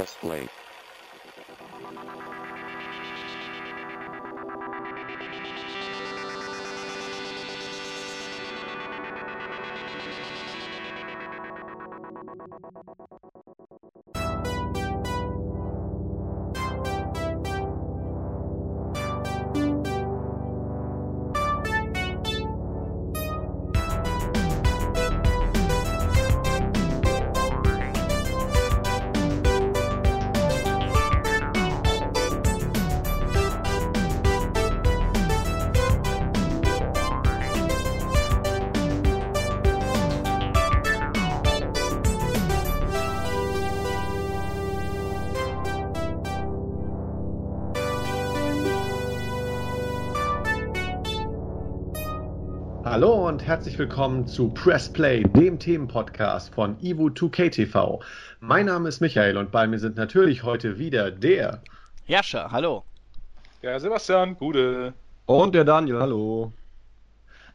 [0.00, 0.16] Press
[53.50, 58.00] herzlich willkommen zu Press Play, dem Themenpodcast von Ivo 2K TV.
[58.38, 61.60] Mein Name ist Michael und bei mir sind natürlich heute wieder der
[62.06, 62.84] Herrscher, hallo.
[63.60, 64.94] Der Sebastian, Gude.
[65.26, 66.52] Und der Daniel, hallo.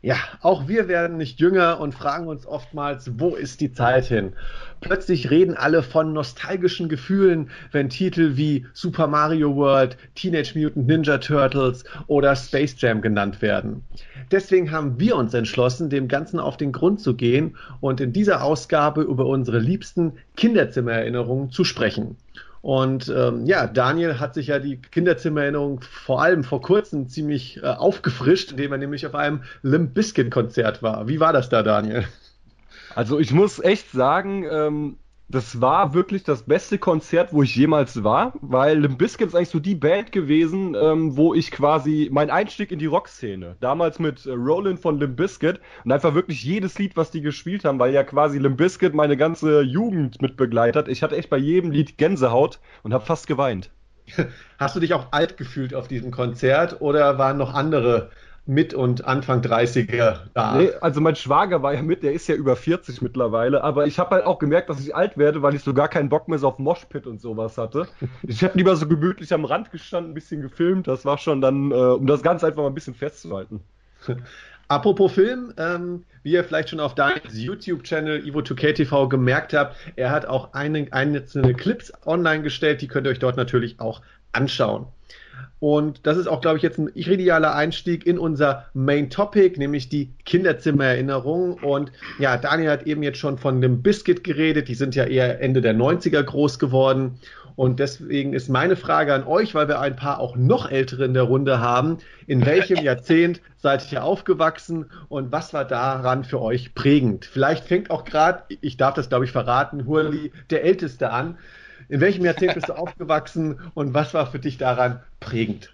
[0.06, 4.34] Ja, auch wir werden nicht jünger und fragen uns oftmals, wo ist die Zeit hin?
[4.80, 11.18] Plötzlich reden alle von nostalgischen Gefühlen, wenn Titel wie Super Mario World, Teenage Mutant Ninja
[11.18, 13.84] Turtles oder Space Jam genannt werden.
[14.30, 18.44] Deswegen haben wir uns entschlossen, dem Ganzen auf den Grund zu gehen und in dieser
[18.44, 22.16] Ausgabe über unsere liebsten Kinderzimmererinnerungen zu sprechen.
[22.66, 27.68] Und ähm, ja, Daniel hat sich ja die Kinderzimmererinnerung vor allem vor kurzem ziemlich äh,
[27.68, 31.08] aufgefrischt, indem er nämlich auf einem Limp Bizkit Konzert war.
[31.08, 32.06] Wie war das da, Daniel?
[32.96, 34.98] Also ich muss echt sagen, ähm,
[35.28, 39.50] das war wirklich das beste Konzert, wo ich jemals war, weil Limp Bizkit ist eigentlich
[39.50, 44.26] so die Band gewesen, ähm, wo ich quasi mein Einstieg in die Rockszene, damals mit
[44.26, 47.94] äh, Roland von Limp Bizkit und einfach wirklich jedes Lied, was die gespielt haben, weil
[47.94, 50.88] ja quasi Limp Bizkit meine ganze Jugend mit begleitet.
[50.88, 53.72] Ich hatte echt bei jedem Lied Gänsehaut und habe fast geweint.
[54.60, 58.12] Hast du dich auch alt gefühlt auf diesem Konzert oder waren noch andere
[58.46, 60.56] mit und Anfang 30er da.
[60.56, 63.98] Nee, also mein Schwager war ja mit, der ist ja über 40 mittlerweile, aber ich
[63.98, 66.38] habe halt auch gemerkt, dass ich alt werde, weil ich so gar keinen Bock mehr
[66.38, 67.88] so auf Moshpit und sowas hatte.
[68.24, 71.72] Ich hätte lieber so gemütlich am Rand gestanden, ein bisschen gefilmt, das war schon dann,
[71.72, 73.62] äh, um das Ganze einfach mal ein bisschen festzuhalten.
[74.68, 80.26] Apropos Film, ähm, wie ihr vielleicht schon auf deinem YouTube-Channel Ivo2KTV gemerkt habt, er hat
[80.26, 84.02] auch eine, einzelne Clips online gestellt, die könnt ihr euch dort natürlich auch
[84.32, 84.88] anschauen.
[85.60, 89.90] Und das ist auch, glaube ich, jetzt ein idealer Einstieg in unser Main Topic, nämlich
[89.90, 91.54] die Kinderzimmererinnerung.
[91.54, 94.68] Und ja, Daniel hat eben jetzt schon von dem Biscuit geredet.
[94.68, 97.20] Die sind ja eher Ende der 90er groß geworden.
[97.56, 101.14] Und deswegen ist meine Frage an euch, weil wir ein paar auch noch ältere in
[101.14, 102.00] der Runde haben.
[102.28, 107.26] In welchem Jahrzehnt seid ihr aufgewachsen und was war daran für euch prägend?
[107.26, 111.38] Vielleicht fängt auch gerade, ich darf das glaube ich verraten, Hurli, der Älteste an.
[111.90, 115.72] In welchem Jahrzehnt bist du aufgewachsen und was war für dich daran prägend?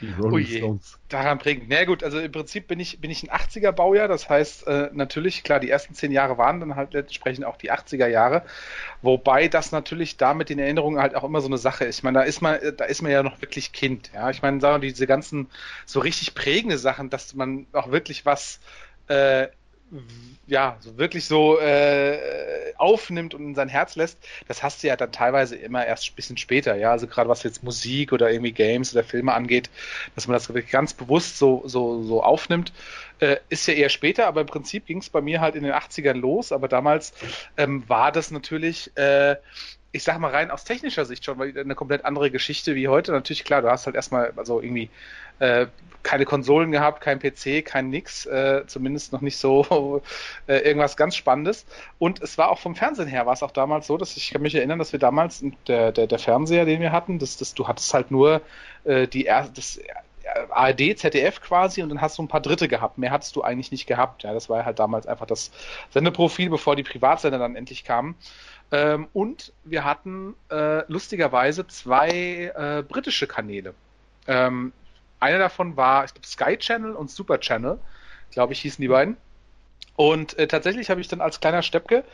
[0.00, 0.98] Die Rolling oh Stones.
[1.08, 1.68] Daran prägend.
[1.70, 4.90] Na gut, also im Prinzip bin ich, bin ich ein 80er Baujahr, das heißt äh,
[4.92, 8.42] natürlich, klar, die ersten zehn Jahre waren dann halt entsprechend auch die 80er Jahre,
[9.00, 11.98] wobei das natürlich da mit den Erinnerungen halt auch immer so eine Sache ist.
[11.98, 14.28] Ich meine, da ist man, da ist man ja noch wirklich Kind, ja.
[14.30, 15.48] Ich meine, sagen wir, diese ganzen
[15.86, 18.60] so richtig prägende Sachen, dass man auch wirklich was
[19.08, 19.48] äh,
[20.46, 24.96] ja, so wirklich so äh, aufnimmt und in sein Herz lässt, das hast du ja
[24.96, 28.52] dann teilweise immer erst ein bisschen später, ja, also gerade was jetzt Musik oder irgendwie
[28.52, 29.70] Games oder Filme angeht,
[30.14, 32.72] dass man das wirklich ganz bewusst so, so, so aufnimmt,
[33.20, 35.72] äh, ist ja eher später, aber im Prinzip ging es bei mir halt in den
[35.72, 37.12] 80ern los, aber damals
[37.56, 39.36] ähm, war das natürlich äh,
[39.96, 43.12] ich sag mal rein aus technischer Sicht schon eine komplett andere Geschichte wie heute.
[43.12, 44.90] Natürlich, klar, du hast halt erstmal also irgendwie
[45.38, 45.66] äh,
[46.02, 50.02] keine Konsolen gehabt, kein PC, kein nix, äh, zumindest noch nicht so
[50.46, 51.66] äh, irgendwas ganz Spannendes.
[51.98, 54.42] Und es war auch vom Fernsehen her, war es auch damals so, dass ich kann
[54.42, 57.66] mich erinnern, dass wir damals, der, der, der Fernseher, den wir hatten, das, das, du
[57.66, 58.42] hattest halt nur
[58.84, 59.80] äh, die das
[60.50, 62.98] ARD, ZDF quasi und dann hast du ein paar Dritte gehabt.
[62.98, 64.22] Mehr hattest du eigentlich nicht gehabt.
[64.22, 65.50] Ja, das war halt damals einfach das
[65.90, 68.16] Sendeprofil, bevor die Privatsender dann endlich kamen.
[68.72, 73.74] Ähm, und wir hatten äh, lustigerweise zwei äh, britische Kanäle.
[74.26, 74.72] Ähm,
[75.20, 77.78] einer davon war, ich glaube, Sky Channel und Super Channel,
[78.30, 79.16] glaube ich, hießen die beiden.
[79.96, 82.04] Und äh, tatsächlich habe ich dann als kleiner Steppke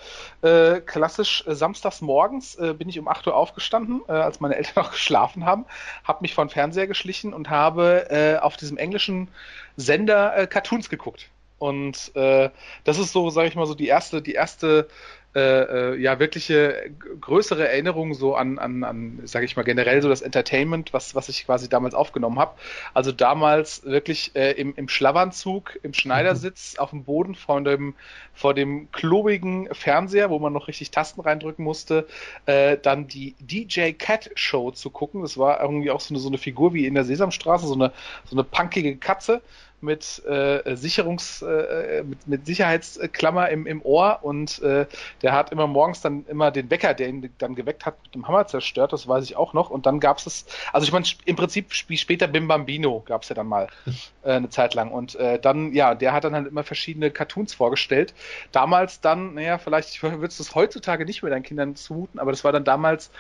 [0.42, 4.54] äh, klassisch äh, samstags morgens äh, bin ich um 8 Uhr aufgestanden, äh, als meine
[4.54, 5.66] Eltern noch geschlafen haben,
[6.04, 9.28] habe mich vor den Fernseher geschlichen und habe äh, auf diesem englischen
[9.76, 11.28] Sender äh, Cartoons geguckt.
[11.58, 12.50] Und äh,
[12.84, 14.88] das ist so, sage ich mal, so die erste, die erste
[15.34, 16.90] äh, äh, ja wirkliche
[17.20, 21.30] größere Erinnerung so an, an, an sage ich mal, generell so das Entertainment, was, was
[21.30, 22.54] ich quasi damals aufgenommen habe.
[22.92, 27.94] Also damals wirklich äh, im, im Schlafanzug, im Schneidersitz, auf dem Boden vor dem,
[28.34, 32.06] vor dem klobigen Fernseher, wo man noch richtig Tasten reindrücken musste,
[32.44, 35.22] äh, dann die DJ Cat Show zu gucken.
[35.22, 37.92] Das war irgendwie auch so eine, so eine Figur wie in der Sesamstraße, so eine,
[38.26, 39.40] so eine punkige Katze
[39.82, 44.86] mit äh, Sicherungs, äh, mit, mit Sicherheitsklammer im, im Ohr und äh,
[45.22, 48.28] der hat immer morgens dann immer den Wecker, der ihn dann geweckt hat, mit dem
[48.28, 49.70] Hammer zerstört, das weiß ich auch noch.
[49.70, 53.28] Und dann gab es, also ich meine, im Prinzip wie später Bim Bambino gab es
[53.28, 53.68] ja dann mal
[54.22, 54.90] äh, eine Zeit lang.
[54.90, 58.14] Und äh, dann, ja, der hat dann halt immer verschiedene Cartoons vorgestellt.
[58.52, 62.44] Damals dann, naja, vielleicht würdest du es heutzutage nicht mehr deinen Kindern zumuten, aber das
[62.44, 63.10] war dann damals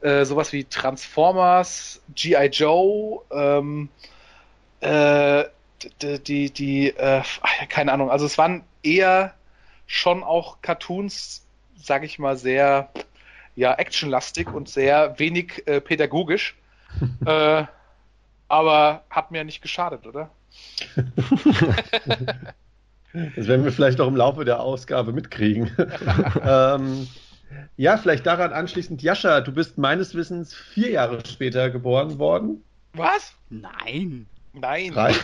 [0.00, 2.46] äh, sowas wie Transformers, G.I.
[2.46, 3.88] Joe, ähm,
[4.80, 5.44] äh,
[6.02, 7.22] die, die, die äh,
[7.68, 9.34] keine Ahnung, also es waren eher
[9.86, 11.46] schon auch Cartoons,
[11.76, 12.88] sag ich mal, sehr
[13.54, 16.56] ja, actionlastig und sehr wenig äh, pädagogisch.
[17.26, 17.64] äh,
[18.48, 20.30] aber hat mir nicht geschadet, oder?
[23.36, 25.70] das werden wir vielleicht auch im Laufe der Ausgabe mitkriegen.
[26.44, 27.08] ähm,
[27.76, 32.62] ja, vielleicht daran anschließend, Jascha, du bist meines Wissens vier Jahre später geboren worden.
[32.94, 33.32] Was?
[33.48, 34.26] Nein.
[34.52, 34.92] Nein.
[34.92, 35.14] Drei?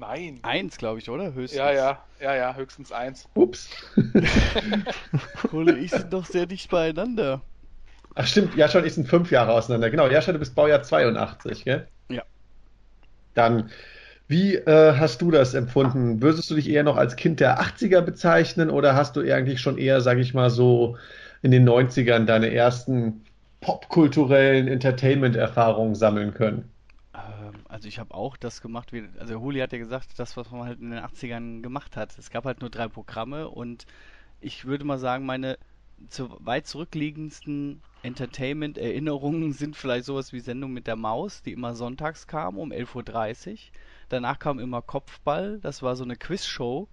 [0.00, 0.40] Nein.
[0.42, 1.34] Eins, glaube ich, oder?
[1.34, 1.58] Höchstens.
[1.58, 3.28] Ja, ja, ja, ja, höchstens eins.
[3.34, 3.68] Ups.
[5.50, 7.42] Kohle ich sind doch sehr dicht beieinander.
[8.14, 9.90] Ach stimmt, Jascha und ich sind fünf Jahre auseinander.
[9.90, 11.86] Genau, Jascha, du bist Baujahr 82, gell?
[12.10, 12.22] Ja.
[13.34, 13.70] Dann,
[14.26, 16.22] wie äh, hast du das empfunden?
[16.22, 19.76] Würdest du dich eher noch als Kind der 80er bezeichnen oder hast du eigentlich schon
[19.76, 20.96] eher, sag ich mal, so
[21.42, 23.24] in den 90ern deine ersten
[23.60, 26.72] popkulturellen Entertainment-Erfahrungen sammeln können?
[27.70, 30.64] Also ich habe auch das gemacht, wie, also Huli hat ja gesagt, das, was man
[30.64, 32.18] halt in den 80ern gemacht hat.
[32.18, 33.86] Es gab halt nur drei Programme und
[34.40, 35.56] ich würde mal sagen, meine
[36.08, 42.26] zu weit zurückliegendsten Entertainment-Erinnerungen sind vielleicht sowas wie Sendung mit der Maus, die immer sonntags
[42.26, 43.58] kam um 11.30 Uhr.
[44.08, 46.88] Danach kam immer Kopfball, das war so eine Quizshow,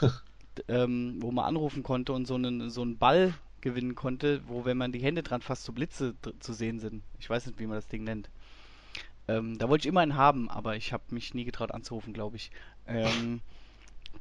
[0.68, 4.76] ähm, wo man anrufen konnte und so einen, so einen Ball gewinnen konnte, wo, wenn
[4.76, 7.02] man die Hände dran fasst, so Blitze zu sehen sind.
[7.18, 8.30] Ich weiß nicht, wie man das Ding nennt.
[9.28, 12.36] Ähm, da wollte ich immer einen haben, aber ich habe mich nie getraut anzurufen, glaube
[12.36, 12.50] ich.
[12.86, 13.40] Ähm,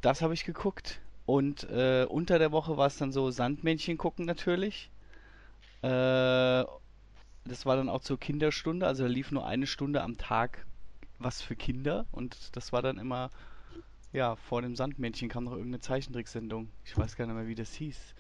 [0.01, 1.01] das habe ich geguckt.
[1.25, 4.89] Und äh, unter der Woche war es dann so Sandmännchen gucken natürlich.
[5.81, 6.63] Äh,
[7.45, 10.65] das war dann auch zur Kinderstunde, also da lief nur eine Stunde am Tag
[11.19, 13.29] was für Kinder und das war dann immer,
[14.11, 16.69] ja, vor dem Sandmännchen kam noch irgendeine Zeichentricksendung.
[16.85, 18.13] Ich weiß gar nicht mehr, wie das hieß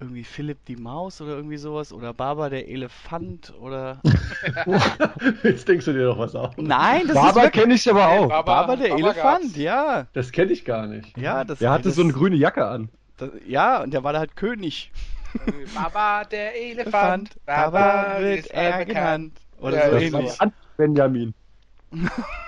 [0.00, 4.00] irgendwie Philipp die Maus oder irgendwie sowas oder Baba der Elefant oder.
[5.42, 6.56] Jetzt denkst du dir doch was auf.
[6.56, 8.28] Nein, das Baba kenne ich aber auch.
[8.28, 9.56] Baba, Baba der Baba Elefant, gab's.
[9.56, 10.06] ja.
[10.12, 11.16] Das kenne ich gar nicht.
[11.16, 11.60] Ja, das.
[11.60, 12.88] Der hatte das, so eine grüne Jacke an.
[13.16, 14.90] Das, ja, und der war da halt König.
[15.74, 19.40] Baba der Elefant, Baba wird er genannt.
[19.60, 20.38] Oder ja, so ähnlich.
[20.76, 21.34] Benjamin.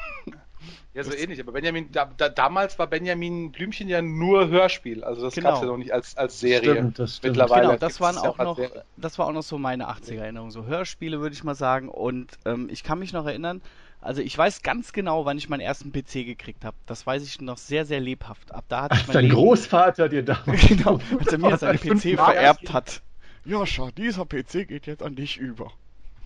[0.96, 1.38] Ja, so ähnlich.
[1.40, 5.04] Aber Benjamin, da, da, damals war Benjamin Blümchen ja nur Hörspiel.
[5.04, 5.50] Also das genau.
[5.50, 6.72] gab es ja noch nicht als, als Serie.
[6.72, 7.36] Stimmt, das stimmt.
[7.36, 7.66] Mittlerweile.
[7.66, 8.58] Genau, das waren auch noch,
[8.96, 10.50] das war auch noch so meine 80er Erinnerung.
[10.50, 11.90] So Hörspiele würde ich mal sagen.
[11.90, 13.60] Und ähm, ich kann mich noch erinnern,
[14.00, 16.76] also ich weiß ganz genau, wann ich meinen ersten PC gekriegt habe.
[16.86, 18.54] Das weiß ich noch sehr, sehr lebhaft.
[18.54, 19.36] Ab da hatte ich mein Dein Leben...
[19.36, 20.66] Großvater dir damals.
[20.66, 23.02] genau, als er mir seinen PC vererbt hat.
[23.44, 25.72] Joscha, dieser PC geht jetzt an dich über.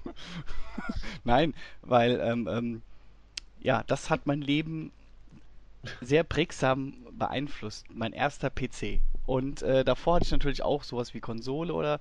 [1.24, 2.82] Nein, weil ähm, ähm,
[3.60, 4.92] ja, das hat mein Leben
[6.00, 7.86] sehr prägsam beeinflusst.
[7.92, 9.00] Mein erster PC.
[9.26, 12.00] Und äh, davor hatte ich natürlich auch sowas wie Konsole oder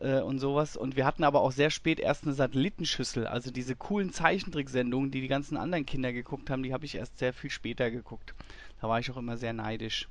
[0.00, 0.76] äh, und sowas.
[0.76, 3.26] Und wir hatten aber auch sehr spät erst eine Satellitenschüssel.
[3.26, 7.18] Also diese coolen Zeichentricksendungen, die die ganzen anderen Kinder geguckt haben, die habe ich erst
[7.18, 8.34] sehr viel später geguckt.
[8.80, 10.08] Da war ich auch immer sehr neidisch.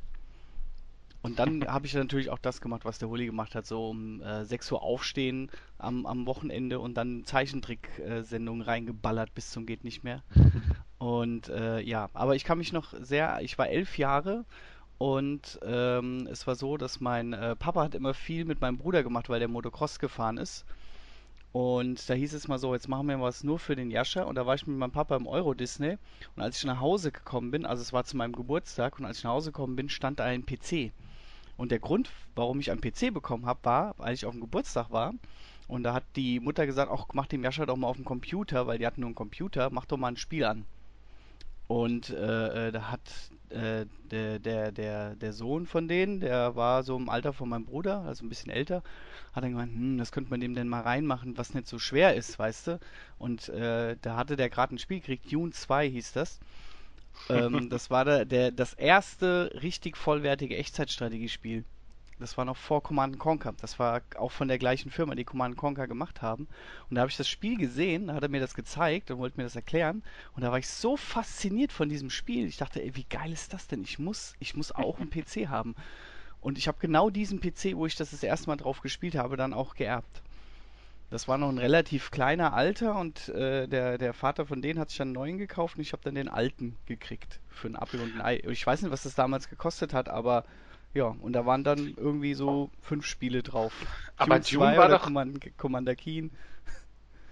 [1.21, 4.21] Und dann habe ich natürlich auch das gemacht, was der Hulli gemacht hat, so um
[4.21, 10.03] äh, 6 Uhr aufstehen am, am Wochenende und dann Zeichentrick-Sendungen reingeballert bis zum geht nicht
[10.03, 10.23] mehr.
[10.99, 14.43] Und äh, ja, aber ich kann mich noch sehr, ich war elf Jahre
[14.97, 19.01] und ähm, es war so, dass mein äh, Papa hat immer viel mit meinem Bruder
[19.01, 20.65] gemacht, weil der Motocross gefahren ist.
[21.53, 24.23] Und da hieß es mal so, jetzt machen wir was nur für den Jascha.
[24.23, 25.97] Und da war ich mit meinem Papa im Euro Disney.
[26.35, 29.19] Und als ich nach Hause gekommen bin, also es war zu meinem Geburtstag, und als
[29.19, 30.91] ich nach Hause gekommen bin, stand da ein PC.
[31.59, 34.91] Und der Grund, warum ich einen PC bekommen habe, war, weil ich auf dem Geburtstag
[34.91, 35.13] war.
[35.67, 38.65] Und da hat die Mutter gesagt, ach, mach dem Jascha doch mal auf dem Computer,
[38.65, 40.63] weil die hatten nur einen Computer, mach doch mal ein Spiel an.
[41.67, 43.01] Und äh, äh, da hat
[43.49, 47.65] äh, der, der, der, der Sohn von denen, der war so im Alter von meinem
[47.65, 48.81] Bruder, also ein bisschen älter,
[49.33, 52.15] hat dann gemeint, hm, das könnte man dem denn mal reinmachen, was nicht so schwer
[52.15, 52.79] ist, weißt du?
[53.17, 56.39] Und äh, da hatte der gerade ein Spiel gekriegt, Dune 2 hieß das.
[57.29, 61.63] Ähm, das war der, der, das erste richtig vollwertige Echtzeitstrategiespiel.
[62.19, 63.53] Das war noch vor Command Conquer.
[63.53, 66.47] Das war auch von der gleichen Firma, die Command Conquer gemacht haben.
[66.89, 69.37] Und da habe ich das Spiel gesehen, da hat er mir das gezeigt und wollte
[69.37, 70.03] mir das erklären.
[70.35, 72.45] Und da war ich so fasziniert von diesem Spiel.
[72.45, 73.83] Ich dachte, ey, wie geil ist das denn?
[73.83, 75.75] Ich muss, ich muss auch einen PC haben.
[76.41, 79.37] Und ich habe genau diesen PC, wo ich das das erste Mal drauf gespielt habe,
[79.37, 80.21] dann auch geerbt.
[81.11, 84.89] Das war noch ein relativ kleiner Alter und äh, der, der Vater von denen hat
[84.89, 87.99] sich dann einen neuen gekauft und ich habe dann den alten gekriegt für einen Apfel
[88.01, 88.35] und ein Ei.
[88.47, 90.45] Ich weiß nicht, was das damals gekostet hat, aber
[90.93, 93.73] ja, und da waren dann irgendwie so fünf Spiele drauf.
[94.17, 96.31] Aber Dune, Dune war doch Command Commander Keen.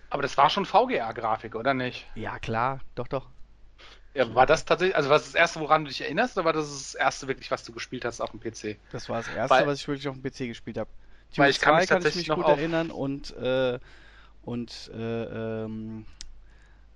[0.09, 2.05] Aber das war schon VGA-Grafik, oder nicht?
[2.15, 3.27] Ja, klar, doch, doch.
[4.13, 6.69] Ja, war das tatsächlich, also was das erste, woran du dich erinnerst, oder war das
[6.69, 8.77] das erste wirklich, was du gespielt hast auf dem PC?
[8.91, 10.89] Das war das erste, Weil, was ich wirklich auf dem PC gespielt habe.
[11.35, 13.79] Weil ich kann mich kann ich mich gut erinnern und äh,
[14.43, 16.05] und äh, ähm,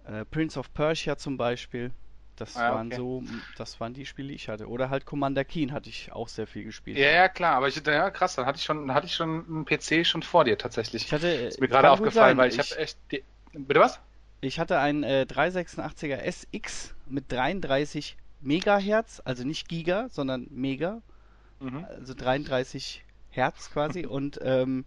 [0.06, 1.92] äh, Prince of Persia zum Beispiel.
[2.38, 2.96] Das ah, waren okay.
[2.96, 3.24] so,
[3.58, 4.68] das waren die Spiele, die ich hatte.
[4.68, 6.98] Oder halt Commander Keen hatte ich auch sehr viel gespielt.
[6.98, 9.66] Ja, ja, klar, aber ich, ja, krass, dann hatte ich schon, hatte ich schon einen
[9.66, 11.04] PC schon vor dir tatsächlich.
[11.06, 13.24] Ich hatte, ist mir gerade aufgefallen, weil ich, ich habe echt, die,
[13.54, 14.00] bitte was?
[14.40, 21.02] Ich hatte einen äh, 386er SX mit 33 Megahertz, also nicht Giga, sondern Mega.
[21.60, 21.86] Mhm.
[21.86, 24.86] Also 33 Hertz quasi und ähm,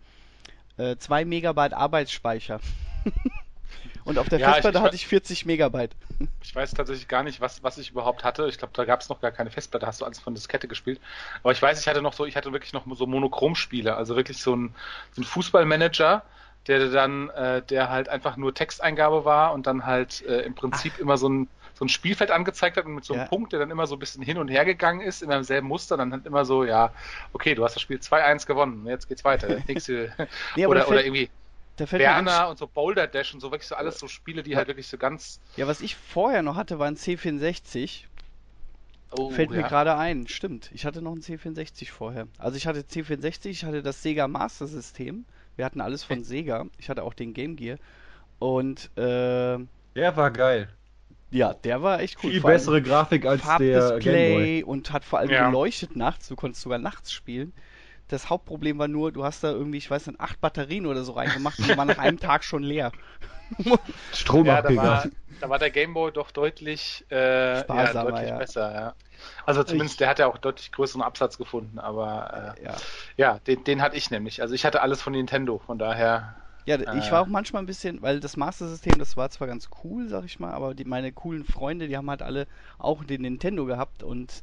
[0.77, 2.61] äh, 2 Megabyte Arbeitsspeicher.
[4.05, 5.95] und auf der ja, Festplatte ich, hatte ich 40 Megabyte.
[6.43, 8.47] Ich weiß tatsächlich gar nicht, was, was ich überhaupt hatte.
[8.47, 11.01] Ich glaube, da gab es noch gar keine Festplatte, hast du alles von Diskette gespielt.
[11.43, 14.41] Aber ich weiß, ich hatte noch so, ich hatte wirklich noch so Monochrom-Spiele, also wirklich
[14.41, 14.75] so ein,
[15.13, 16.23] so ein Fußballmanager,
[16.67, 20.93] der dann, äh, der halt einfach nur Texteingabe war und dann halt äh, im Prinzip
[20.97, 21.01] Ach.
[21.01, 23.29] immer so ein so ein Spielfeld angezeigt hat und mit so einem ja.
[23.29, 25.67] Punkt, der dann immer so ein bisschen hin und her gegangen ist, immer im selben
[25.67, 26.93] Muster, dann hat immer so, ja,
[27.33, 29.49] okay, du hast das Spiel 2-1 gewonnen, jetzt geht's weiter.
[29.67, 30.13] Nächste,
[30.55, 31.29] nee, oder, oder irgendwie
[31.77, 34.59] Werner und so Boulder Dash und so, wirklich so alles so Spiele, die ja.
[34.59, 35.41] halt wirklich so ganz.
[35.57, 38.05] Ja, was ich vorher noch hatte, war ein C64.
[39.17, 39.59] Oh, Fällt ja.
[39.59, 40.71] mir gerade ein, stimmt.
[40.73, 42.27] Ich hatte noch ein C64 vorher.
[42.39, 45.25] Also ich hatte C64, ich hatte das Sega Master System.
[45.57, 46.67] Wir hatten alles von Sega.
[46.79, 47.79] Ich hatte auch den Game Gear.
[48.39, 49.59] Und äh,
[49.95, 50.69] der war geil.
[51.31, 52.31] Ja, der war echt cool.
[52.31, 54.63] Viel vor bessere Grafik als der Gameboy.
[54.63, 55.49] und hat vor allem ja.
[55.49, 56.29] geleuchtet nachts.
[56.29, 57.53] Du konntest sogar nachts spielen.
[58.09, 61.13] Das Hauptproblem war nur, du hast da irgendwie, ich weiß nicht, acht Batterien oder so
[61.13, 62.93] reingemacht und die waren nach einem Tag schon leer.
[64.13, 65.07] Strom ja, da war,
[65.41, 68.39] da war der Gameboy doch deutlich, äh, Sparsamer, ja, deutlich ja.
[68.39, 68.95] besser, ja.
[69.47, 72.77] Also zumindest, ich, der hat ja auch deutlich größeren Absatz gefunden, aber äh, ja,
[73.17, 74.43] ja den, den hatte ich nämlich.
[74.43, 77.11] Also ich hatte alles von Nintendo, von daher ja, ich äh.
[77.11, 80.41] war auch manchmal ein bisschen, weil das Master-System, das war zwar ganz cool, sag ich
[80.41, 82.47] mal, aber die, meine coolen Freunde, die haben halt alle
[82.79, 84.43] auch den Nintendo gehabt und,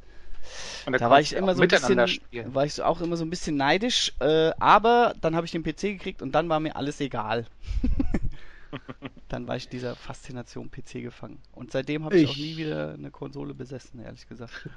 [0.90, 2.54] da war ich immer so ein bisschen, spielen.
[2.54, 5.80] war ich auch immer so ein bisschen neidisch, äh, aber dann habe ich den PC
[5.82, 7.46] gekriegt und dann war mir alles egal.
[9.28, 11.38] dann war ich dieser Faszination PC gefangen.
[11.52, 14.68] Und seitdem habe ich, ich auch nie wieder eine Konsole besessen, ehrlich gesagt.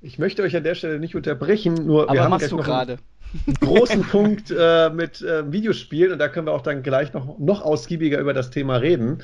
[0.00, 2.98] Ich möchte euch an der Stelle nicht unterbrechen, nur aber wir haben machst du gerade
[3.60, 7.62] großen Punkt äh, mit äh, Videospielen und da können wir auch dann gleich noch, noch
[7.62, 9.22] ausgiebiger über das Thema reden.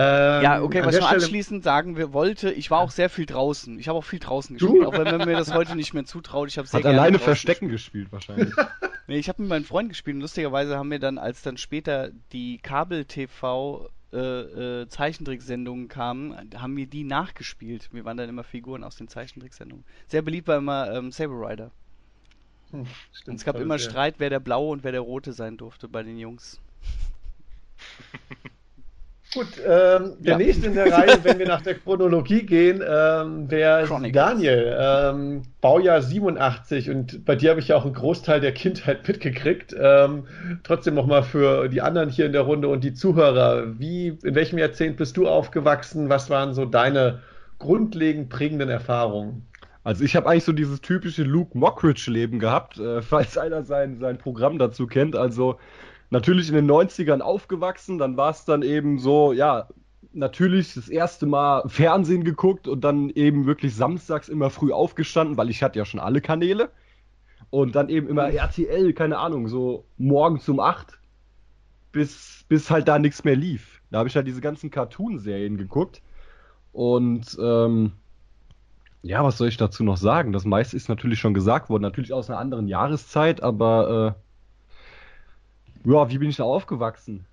[0.00, 3.26] Ähm, ja, okay, was ich noch anschließend sagen wir wollte, ich war auch sehr viel
[3.26, 3.80] draußen.
[3.80, 6.48] Ich habe auch viel draußen gespielt, auch wenn man mir das heute nicht mehr zutraut.
[6.48, 8.54] Ich habe sehr Hat alleine Verstecken gespielt, wahrscheinlich.
[9.08, 12.10] nee, ich habe mit meinem Freund gespielt und lustigerweise haben wir dann, als dann später
[12.30, 14.18] die Kabel-TV äh,
[14.82, 17.88] äh, Zeichentricksendungen kamen, haben wir die nachgespielt.
[17.90, 19.84] Wir waren dann immer Figuren aus den Zeichentricksendungen.
[20.06, 21.72] Sehr beliebt war immer ähm, Saber Rider.
[22.70, 22.86] Hm,
[23.26, 23.80] und es gab immer ja.
[23.80, 26.60] Streit, wer der blaue und wer der rote sein durfte bei den Jungs.
[29.34, 30.38] Gut, ähm, der ja.
[30.38, 36.00] nächste in der Reihe, wenn wir nach der Chronologie gehen, ähm, wäre Daniel, ähm, Baujahr
[36.00, 39.76] 87 und bei dir habe ich ja auch einen Großteil der Kindheit mitgekriegt.
[39.78, 40.26] Ähm,
[40.64, 44.58] trotzdem nochmal für die anderen hier in der Runde und die Zuhörer, wie, in welchem
[44.58, 46.08] Jahrzehnt bist du aufgewachsen?
[46.08, 47.20] Was waren so deine
[47.58, 49.46] grundlegend prägenden Erfahrungen?
[49.84, 54.16] Also ich habe eigentlich so dieses typische Luke Mockridge-Leben gehabt, äh, falls einer sein, sein
[54.16, 55.16] Programm dazu kennt.
[55.16, 55.58] Also
[56.10, 59.68] natürlich in den 90ern aufgewachsen, dann war es dann eben so, ja,
[60.12, 65.50] natürlich das erste Mal Fernsehen geguckt und dann eben wirklich samstags immer früh aufgestanden, weil
[65.50, 66.70] ich hatte ja schon alle Kanäle.
[67.50, 70.98] Und dann eben immer RTL, keine Ahnung, so morgens um 8,
[71.92, 73.80] bis, bis halt da nichts mehr lief.
[73.90, 76.02] Da habe ich halt diese ganzen Cartoon-Serien geguckt.
[76.72, 77.92] Und ähm,
[79.02, 80.32] ja, was soll ich dazu noch sagen?
[80.32, 84.27] Das meiste ist natürlich schon gesagt worden, natürlich aus einer anderen Jahreszeit, aber äh,
[85.84, 87.26] ja, wie bin ich da aufgewachsen?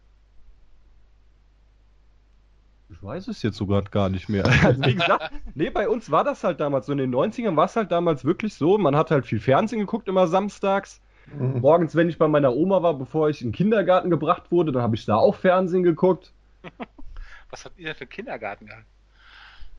[2.90, 4.44] Ich weiß es jetzt sogar gar nicht mehr.
[4.64, 6.92] Also wie gesagt, nee, bei uns war das halt damals so.
[6.92, 8.78] In den 90ern war es halt damals wirklich so.
[8.78, 11.02] Man hat halt viel Fernsehen geguckt, immer samstags.
[11.34, 11.60] Mhm.
[11.62, 14.84] Morgens, wenn ich bei meiner Oma war, bevor ich in den Kindergarten gebracht wurde, dann
[14.84, 16.32] habe ich da auch Fernsehen geguckt.
[17.50, 18.86] Was habt ihr denn für einen Kindergarten gehabt?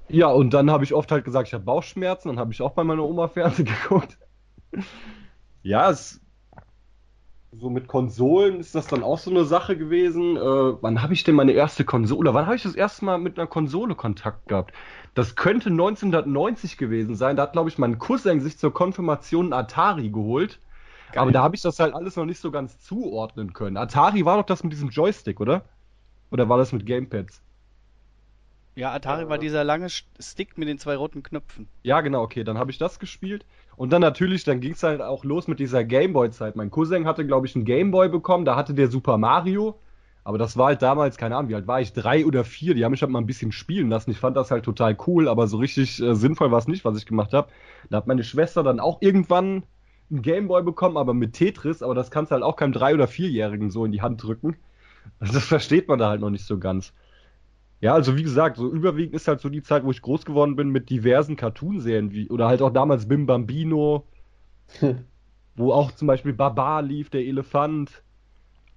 [0.08, 2.72] Ja, und dann habe ich oft halt gesagt, ich habe Bauchschmerzen, dann habe ich auch
[2.72, 4.18] bei meiner Oma Fernsehen geguckt.
[5.62, 6.20] ja, es,
[7.52, 10.36] so mit Konsolen ist das dann auch so eine Sache gewesen.
[10.36, 12.34] Äh, wann habe ich denn meine erste Konsole?
[12.34, 14.72] Wann habe ich das erste Mal mit einer Konsole Kontakt gehabt?
[15.14, 17.36] Das könnte 1990 gewesen sein.
[17.36, 20.60] Da hat, glaube ich, mein Cousin sich zur Konfirmation Atari geholt.
[21.12, 21.22] Geil.
[21.22, 23.76] Aber da habe ich das halt alles noch nicht so ganz zuordnen können.
[23.76, 25.62] Atari war doch das mit diesem Joystick, oder?
[26.30, 27.40] Oder war das mit Gamepads?
[28.76, 31.66] Ja, Atari äh, war dieser lange Stick mit den zwei roten Knöpfen.
[31.82, 33.44] Ja, genau, okay, dann habe ich das gespielt.
[33.76, 36.56] Und dann natürlich, dann ging es halt auch los mit dieser Gameboy-Zeit.
[36.56, 39.78] Mein Cousin hatte, glaube ich, einen Gameboy bekommen, da hatte der Super Mario.
[40.24, 41.92] Aber das war halt damals, keine Ahnung, wie alt war ich?
[41.92, 42.74] Drei oder vier.
[42.74, 44.10] Die haben mich halt mal ein bisschen spielen lassen.
[44.10, 46.98] Ich fand das halt total cool, aber so richtig äh, sinnvoll war es nicht, was
[46.98, 47.48] ich gemacht habe.
[47.90, 49.62] Da hat meine Schwester dann auch irgendwann
[50.10, 51.80] einen Gameboy bekommen, aber mit Tetris.
[51.82, 54.56] Aber das kannst du halt auch keinem Drei- oder Vierjährigen so in die Hand drücken.
[55.20, 56.92] Das versteht man da halt noch nicht so ganz.
[57.86, 60.56] Ja, also wie gesagt, so überwiegend ist halt so die Zeit, wo ich groß geworden
[60.56, 64.08] bin mit diversen Cartoonserien, wie, oder halt auch damals Bim Bambino,
[65.54, 68.02] wo auch zum Beispiel Baba lief, der Elefant.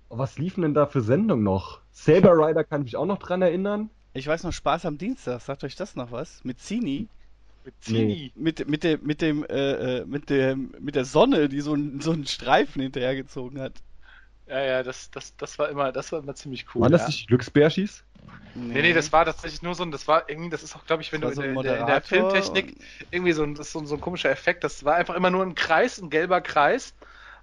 [0.09, 1.81] Was liefen denn da für Sendungen noch?
[1.89, 3.89] Saber Rider kann ich mich auch noch dran erinnern.
[4.13, 6.43] Ich weiß noch, Spaß am Dienstag, sagt euch das noch was?
[6.43, 7.07] Mit Zini?
[7.65, 8.05] Mit Zini?
[8.05, 8.31] Nee.
[8.35, 12.11] Mit, mit, dem, mit, dem, äh, äh, mit, dem, mit der Sonne, die so, so
[12.11, 13.73] einen Streifen hinterhergezogen hat.
[14.47, 16.83] Ja, ja, das, das, das war immer, das war immer ziemlich cool.
[16.83, 17.07] War das ja.
[17.07, 18.03] nicht Glücksbärschis?
[18.55, 18.73] Nee.
[18.73, 21.03] nee, nee, das war tatsächlich nur so ein, das war irgendwie, das ist auch, glaube
[21.03, 22.75] ich, wenn du so in, der, in, der, Filmtechnik
[23.11, 25.45] irgendwie so ein, das ist so, so ein komischer Effekt, das war einfach immer nur
[25.45, 26.95] ein Kreis, ein gelber Kreis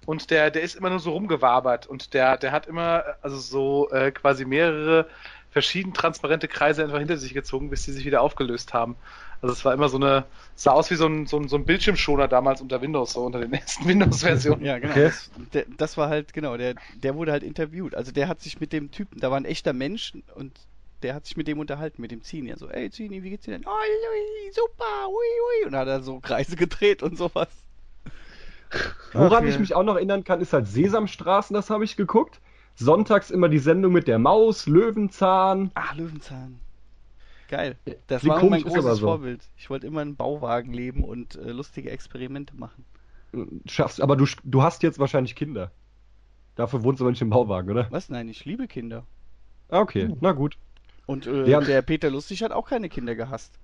[0.05, 3.89] und der, der ist immer nur so rumgewabert und der, der hat immer, also so
[3.91, 5.07] äh, quasi mehrere
[5.49, 8.97] verschieden transparente Kreise einfach hinter sich gezogen, bis die sich wieder aufgelöst haben.
[9.41, 10.25] Also es war immer so eine,
[10.55, 13.39] sah aus wie so ein, so ein, so ein Bildschirmschoner damals unter Windows, so unter
[13.39, 14.65] den ersten Windows-Versionen.
[14.65, 14.91] ja, genau.
[14.91, 15.03] Okay.
[15.03, 17.95] Das, der, das war halt, genau, der, der wurde halt interviewt.
[17.95, 20.53] Also der hat sich mit dem Typen, da war ein echter Mensch und
[21.03, 22.49] der hat sich mit dem unterhalten, mit dem Zini.
[22.49, 23.65] Ja, so, ey Zini, wie geht's dir denn?
[23.65, 25.67] Oh, super, ui, ui.
[25.67, 27.49] Und hat er so Kreise gedreht und sowas.
[29.13, 32.41] Woran Ach, ich mich auch noch erinnern kann, ist halt Sesamstraßen, das habe ich geguckt.
[32.75, 35.71] Sonntags immer die Sendung mit der Maus, Löwenzahn.
[35.73, 36.59] Ach, Löwenzahn.
[37.47, 37.77] Geil.
[38.07, 39.07] Das Wie war mein großes so.
[39.07, 39.41] Vorbild.
[39.57, 42.85] Ich wollte immer in Bauwagen leben und äh, lustige Experimente machen.
[43.65, 45.71] Schaffst, aber du, du hast jetzt wahrscheinlich Kinder.
[46.55, 47.87] Dafür wohnst du aber nicht im Bauwagen, oder?
[47.91, 48.09] Was?
[48.09, 49.05] Nein, ich liebe Kinder.
[49.69, 50.17] Ah, okay, hm.
[50.21, 50.57] na gut.
[51.05, 53.59] Und äh, der, der Peter Lustig hat auch keine Kinder gehasst.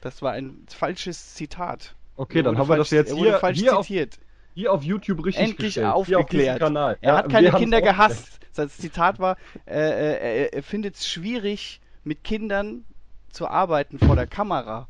[0.00, 1.94] Das war ein falsches Zitat.
[2.16, 5.86] Okay, dann haben wir das jetzt hier, hier, auf, hier auf YouTube richtig Endlich gestellt.
[5.86, 6.62] aufgeklärt.
[6.62, 8.40] Auf er ja, hat keine Kinder gehasst.
[8.52, 12.84] Sein Zitat war, äh, äh, er findet es schwierig, mit Kindern
[13.32, 14.88] zu arbeiten vor der Kamera.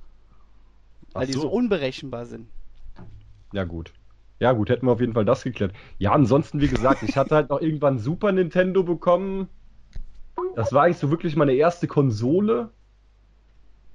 [1.12, 1.32] Weil so.
[1.32, 2.48] die so unberechenbar sind.
[3.52, 3.92] Ja, gut.
[4.40, 5.72] Ja, gut, hätten wir auf jeden Fall das geklärt.
[5.98, 9.48] Ja, ansonsten, wie gesagt, ich hatte halt noch irgendwann Super Nintendo bekommen.
[10.56, 12.70] Das war eigentlich so wirklich meine erste Konsole.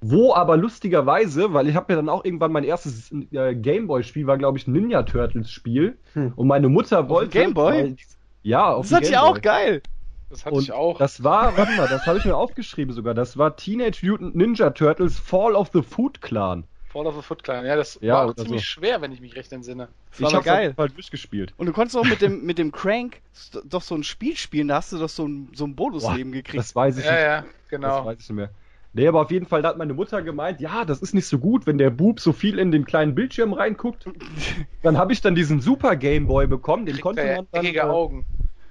[0.00, 4.38] Wo aber lustigerweise, weil ich habe mir dann auch irgendwann mein erstes äh, Gameboy-Spiel war,
[4.38, 5.98] glaube ich, ein Ninja Turtles-Spiel.
[6.14, 6.32] Hm.
[6.36, 7.30] Und meine Mutter wollte.
[7.30, 7.96] Gameboy?
[8.42, 9.82] Ja, auf Das hat ja auch geil.
[10.30, 10.98] Das hatte und ich auch.
[10.98, 13.14] Das war, warte mal, das habe ich mir aufgeschrieben sogar.
[13.14, 16.64] Das war Teenage Mutant Ninja Turtles Fall of the Food Clan.
[16.88, 18.66] Fall of the Foot Clan, ja, das ja, war auch ziemlich so.
[18.66, 19.88] schwer, wenn ich mich recht entsinne.
[20.18, 20.74] Das war ich geil.
[20.76, 21.52] Halt durchgespielt.
[21.56, 23.20] Und du konntest auch mit dem, mit dem Crank
[23.64, 26.58] doch so ein Spiel spielen, da hast du doch so ein, so ein Bonusleben gekriegt.
[26.58, 27.20] Das weiß ich ja, nicht.
[27.20, 27.98] Ja, genau.
[27.98, 28.50] Das weiß ich nicht mehr.
[28.94, 31.38] Nee, aber auf jeden Fall da hat meine Mutter gemeint, ja, das ist nicht so
[31.38, 34.06] gut, wenn der Bub so viel in den kleinen Bildschirm reinguckt.
[34.82, 37.66] dann habe ich dann diesen Super Game Boy bekommen, den Kriegt konnte man dann.
[37.66, 38.24] Äh, Augen.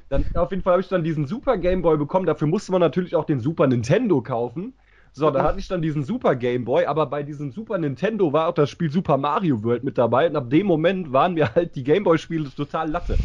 [0.10, 2.26] Dann, auf jeden Fall habe ich dann diesen Super Game Boy bekommen.
[2.26, 4.74] Dafür musste man natürlich auch den Super Nintendo kaufen.
[5.12, 8.50] So, da hatte ich dann diesen Super Game Boy, aber bei diesem Super Nintendo war
[8.50, 11.76] auch das Spiel Super Mario World mit dabei und ab dem Moment waren mir halt
[11.76, 13.18] die Game Boy Spiele total Latte.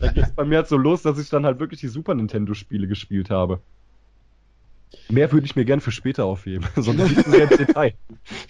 [0.00, 2.14] Da geht es bei mir halt so los, dass ich dann halt wirklich die Super
[2.14, 3.60] Nintendo Spiele gespielt habe.
[5.08, 7.94] Mehr würde ich mir gern für später aufheben, sonst nicht mehr ins Detail.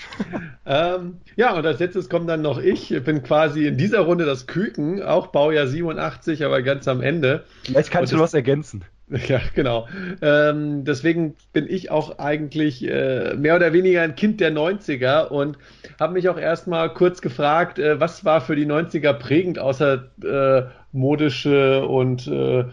[0.67, 2.93] ähm, ja, und als letztes kommt dann noch ich.
[2.93, 7.45] Ich bin quasi in dieser Runde das Küken, auch Baujahr 87, aber ganz am Ende.
[7.65, 8.85] Vielleicht kannst du was ergänzen.
[9.27, 9.89] Ja, genau.
[10.23, 15.59] Ähm, deswegen bin ich auch eigentlich äh, mehr oder weniger ein Kind der 90er und
[15.99, 20.71] habe mich auch erstmal kurz gefragt, äh, was war für die 90er prägend, außer äh,
[20.93, 22.67] modische und äh,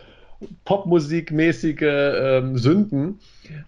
[0.66, 3.20] Popmusikmäßige ähm, Sünden.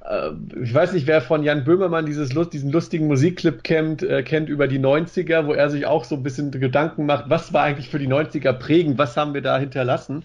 [0.05, 4.49] Äh, ich weiß nicht, wer von Jan Böhmermann dieses, diesen lustigen Musikclip kennt, äh, kennt
[4.49, 7.89] über die 90er, wo er sich auch so ein bisschen Gedanken macht, was war eigentlich
[7.89, 10.23] für die 90er prägend, was haben wir da hinterlassen.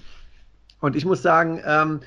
[0.80, 2.00] Und ich muss sagen, ähm,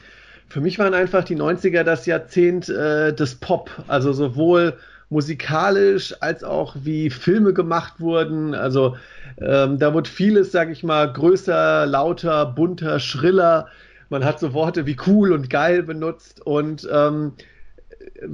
[0.48, 4.78] für mich waren einfach die 90er das Jahrzehnt äh, des Pop, also sowohl
[5.10, 8.54] musikalisch als auch wie Filme gemacht wurden.
[8.54, 8.98] Also
[9.40, 13.68] ähm, da wurde vieles, sag ich mal, größer, lauter, bunter, schriller
[14.10, 17.34] man hat so Worte wie cool und geil benutzt und ähm,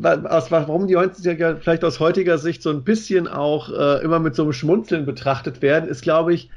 [0.03, 4.35] aus, warum die 90er vielleicht aus heutiger Sicht so ein bisschen auch äh, immer mit
[4.35, 6.49] so einem Schmunzeln betrachtet werden, ist, glaube ich,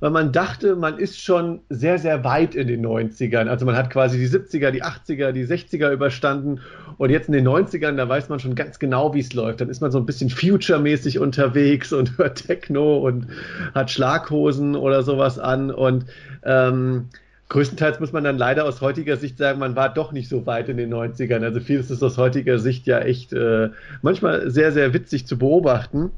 [0.00, 3.48] weil man dachte, man ist schon sehr, sehr weit in den 90ern.
[3.48, 6.60] Also man hat quasi die 70er, die 80er, die 60er überstanden
[6.98, 9.60] und jetzt in den 90ern, da weiß man schon ganz genau, wie es läuft.
[9.60, 13.28] Dann ist man so ein bisschen future-mäßig unterwegs und hört Techno und
[13.74, 16.06] hat Schlaghosen oder sowas an und
[16.44, 17.08] ähm,
[17.52, 20.70] größtenteils muss man dann leider aus heutiger Sicht sagen, man war doch nicht so weit
[20.70, 21.44] in den 90ern.
[21.44, 23.68] Also vieles ist aus heutiger Sicht ja echt äh,
[24.00, 26.10] manchmal sehr, sehr witzig zu beobachten.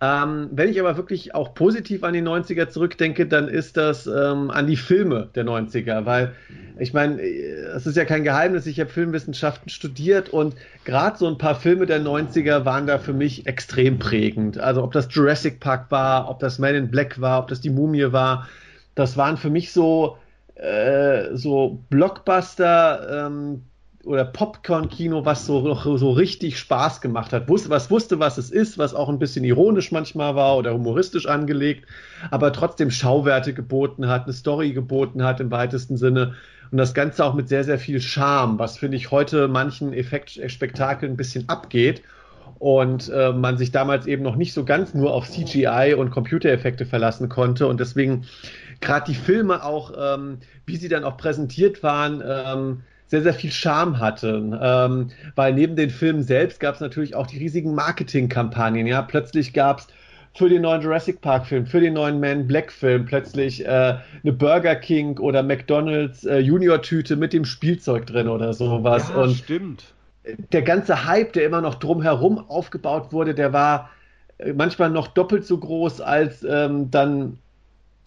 [0.00, 4.50] Ähm, wenn ich aber wirklich auch positiv an die 90er zurückdenke, dann ist das ähm,
[4.50, 6.32] an die Filme der 90er, weil
[6.78, 11.36] ich meine, es ist ja kein Geheimnis, ich habe Filmwissenschaften studiert und gerade so ein
[11.36, 14.58] paar Filme der 90er waren da für mich extrem prägend.
[14.58, 17.70] Also ob das Jurassic Park war, ob das Man in Black war, ob das die
[17.70, 18.48] Mumie war,
[18.96, 20.18] das waren für mich so,
[20.56, 23.62] äh, so Blockbuster, ähm,
[24.06, 27.48] oder Popcorn-Kino, was so, so richtig Spaß gemacht hat.
[27.48, 31.26] Wusste, was wusste, was es ist, was auch ein bisschen ironisch manchmal war oder humoristisch
[31.26, 31.86] angelegt,
[32.30, 36.34] aber trotzdem Schauwerte geboten hat, eine Story geboten hat im weitesten Sinne.
[36.70, 41.12] Und das Ganze auch mit sehr, sehr viel Charme, was finde ich heute manchen Effektspektakeln
[41.12, 42.02] ein bisschen abgeht.
[42.58, 46.86] Und äh, man sich damals eben noch nicht so ganz nur auf CGI und Computereffekte
[46.86, 47.66] verlassen konnte.
[47.66, 48.24] Und deswegen
[48.80, 53.52] gerade die Filme auch, ähm, wie sie dann auch präsentiert waren, ähm, sehr, sehr viel
[53.52, 54.56] Charme hatten.
[54.60, 58.86] Ähm, weil neben den Filmen selbst gab es natürlich auch die riesigen Marketingkampagnen.
[58.86, 59.88] Ja, plötzlich gab es
[60.34, 63.68] für den neuen Jurassic Park Film, für den neuen Man Black Film plötzlich äh,
[64.22, 69.08] eine Burger King oder McDonald's äh, Junior Tüte mit dem Spielzeug drin oder sowas.
[69.08, 69.94] Ja, und stimmt.
[70.52, 73.90] Der ganze Hype, der immer noch drumherum aufgebaut wurde, der war
[74.38, 77.38] äh, manchmal noch doppelt so groß als ähm, dann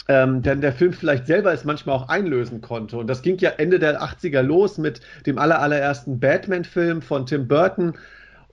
[0.10, 2.98] ähm, denn der Film vielleicht selber es manchmal auch einlösen konnte.
[2.98, 7.94] Und das ging ja Ende der 80er los mit dem allerersten Batman-Film von Tim Burton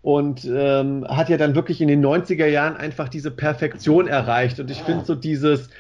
[0.02, 4.60] und ähm, hat ja dann wirklich in den 90er Jahren einfach diese Perfektion erreicht.
[4.60, 5.70] Und ich finde so dieses,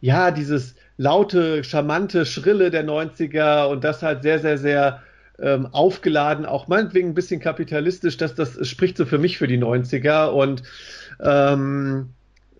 [0.00, 5.02] ja, dieses laute, charmante, schrille der 90er und das halt sehr, sehr, sehr
[5.40, 9.58] ähm, aufgeladen, auch meinetwegen ein bisschen kapitalistisch, dass das spricht so für mich für die
[9.58, 10.62] 90er und
[11.20, 12.10] ähm,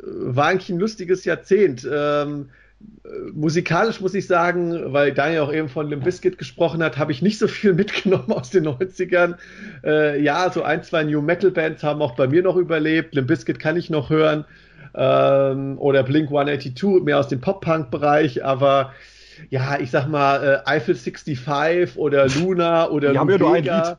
[0.02, 1.88] war eigentlich ein lustiges Jahrzehnt.
[1.88, 2.50] Ähm,
[3.32, 7.22] musikalisch muss ich sagen, weil Daniel auch eben von Limp Bizkit gesprochen hat, habe ich
[7.22, 9.36] nicht so viel mitgenommen aus den 90ern.
[9.84, 13.14] Äh, ja, so ein, zwei New Metal Bands haben auch bei mir noch überlebt.
[13.14, 14.44] Limp Bizkit kann ich noch hören.
[14.96, 18.92] Ähm, oder Blink 182, mehr aus dem Pop-Punk-Bereich, aber
[19.50, 23.64] ja, ich sag mal, äh, Eiffel 65 oder Luna oder Die haben ja nur ein
[23.64, 23.96] Lied.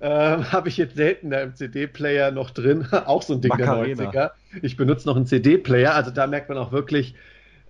[0.00, 2.86] Ähm, habe ich jetzt seltener im CD-Player noch drin.
[2.92, 4.10] auch so ein Ding Macarena.
[4.10, 4.30] der 90er.
[4.62, 7.16] Ich benutze noch einen CD-Player, also da merkt man auch wirklich,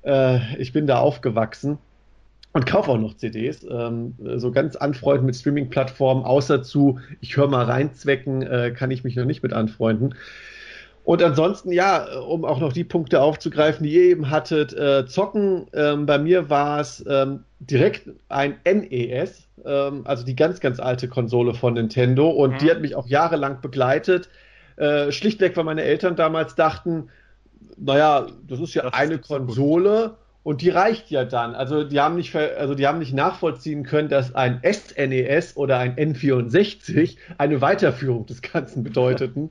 [0.02, 1.78] äh, ich bin da aufgewachsen
[2.52, 3.64] und kaufe auch noch CDs.
[3.68, 8.90] Ähm, so ganz anfreunden mit Streaming-Plattformen, außer zu, ich höre mal rein Zwecken, äh, kann
[8.90, 10.14] ich mich noch nicht mit anfreunden.
[11.04, 15.66] Und ansonsten, ja, um auch noch die Punkte aufzugreifen, die ihr eben hattet, äh, zocken,
[15.72, 21.08] ähm, bei mir war es ähm, direkt ein NES, ähm, also die ganz, ganz alte
[21.08, 22.58] Konsole von Nintendo und mhm.
[22.58, 24.28] die hat mich auch jahrelang begleitet.
[24.76, 27.08] Äh, schlichtweg, weil meine Eltern damals dachten,
[27.76, 31.54] naja, das ist ja das eine ist Konsole und die reicht ja dann.
[31.54, 35.78] Also die haben nicht, also die haben nicht nachvollziehen können, dass ein SNES e oder
[35.78, 39.50] ein N64 eine Weiterführung des Ganzen bedeuteten.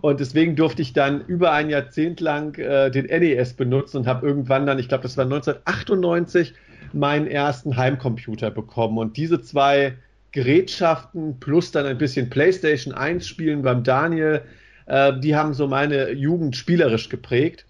[0.00, 4.26] und deswegen durfte ich dann über ein Jahrzehnt lang äh, den NES benutzen und habe
[4.26, 6.54] irgendwann dann, ich glaube, das war 1998,
[6.92, 8.98] meinen ersten Heimcomputer bekommen.
[8.98, 9.96] Und diese zwei
[10.32, 14.42] Gerätschaften plus dann ein bisschen PlayStation 1 spielen beim Daniel,
[14.86, 17.66] äh, die haben so meine Jugend spielerisch geprägt.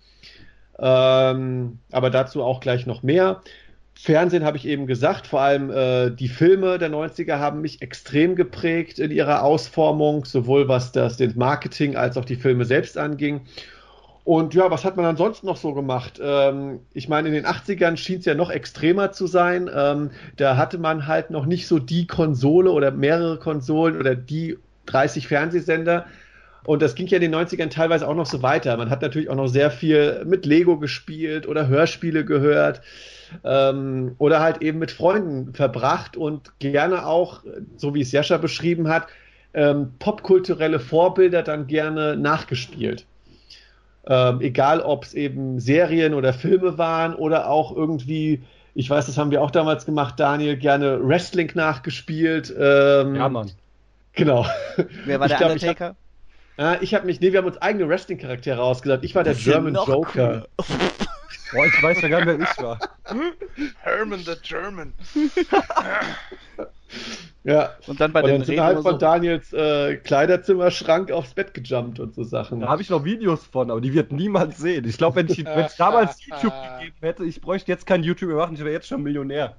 [0.79, 3.43] Ähm, aber dazu auch gleich noch mehr.
[3.95, 8.35] Fernsehen habe ich eben gesagt, vor allem äh, die Filme der 90er haben mich extrem
[8.35, 13.43] geprägt in ihrer Ausformung, sowohl was das den Marketing als auch die Filme selbst anging.
[14.25, 16.21] Und ja, was hat man ansonsten noch so gemacht?
[16.23, 19.69] Ähm, ich meine, in den 80ern schien es ja noch extremer zu sein.
[19.75, 24.59] Ähm, da hatte man halt noch nicht so die Konsole oder mehrere Konsolen oder die
[24.87, 26.07] 30 Fernsehsender,
[26.65, 28.77] und das ging ja in den 90ern teilweise auch noch so weiter.
[28.77, 32.83] Man hat natürlich auch noch sehr viel mit Lego gespielt oder Hörspiele gehört
[33.45, 37.41] ähm, oder halt eben mit Freunden verbracht und gerne auch,
[37.77, 39.07] so wie es Jascha beschrieben hat,
[39.55, 43.07] ähm, popkulturelle Vorbilder dann gerne nachgespielt.
[44.07, 48.43] Ähm, egal, ob es eben Serien oder Filme waren oder auch irgendwie,
[48.75, 52.53] ich weiß, das haben wir auch damals gemacht, Daniel, gerne Wrestling nachgespielt.
[52.57, 53.51] Ähm, ja, Mann.
[54.15, 54.47] Genau.
[55.05, 55.97] Wer war ich der glaub, Undertaker?
[56.59, 59.01] Äh, ich habe mich, nee, wir haben uns eigene Wrestling-Charaktere ausgedacht.
[59.03, 60.47] Ich war der German Joker.
[60.59, 60.67] Cool.
[61.53, 62.79] Boah, ich weiß ja gar nicht, wer ich war.
[63.83, 64.93] Herman the German.
[67.45, 67.71] Ja.
[67.87, 71.35] Und dann bei und den dann sind Reden halt von so, Daniels äh, Kleiderzimmerschrank aufs
[71.35, 72.61] Bett gejumpt und so Sachen.
[72.61, 74.87] Da habe ich noch Videos von, aber die wird niemand sehen.
[74.87, 78.29] Ich glaube, wenn ich wenn es damals YouTube gegeben hätte, ich bräuchte jetzt kein YouTube
[78.29, 79.57] mehr machen, ich wäre jetzt schon Millionär.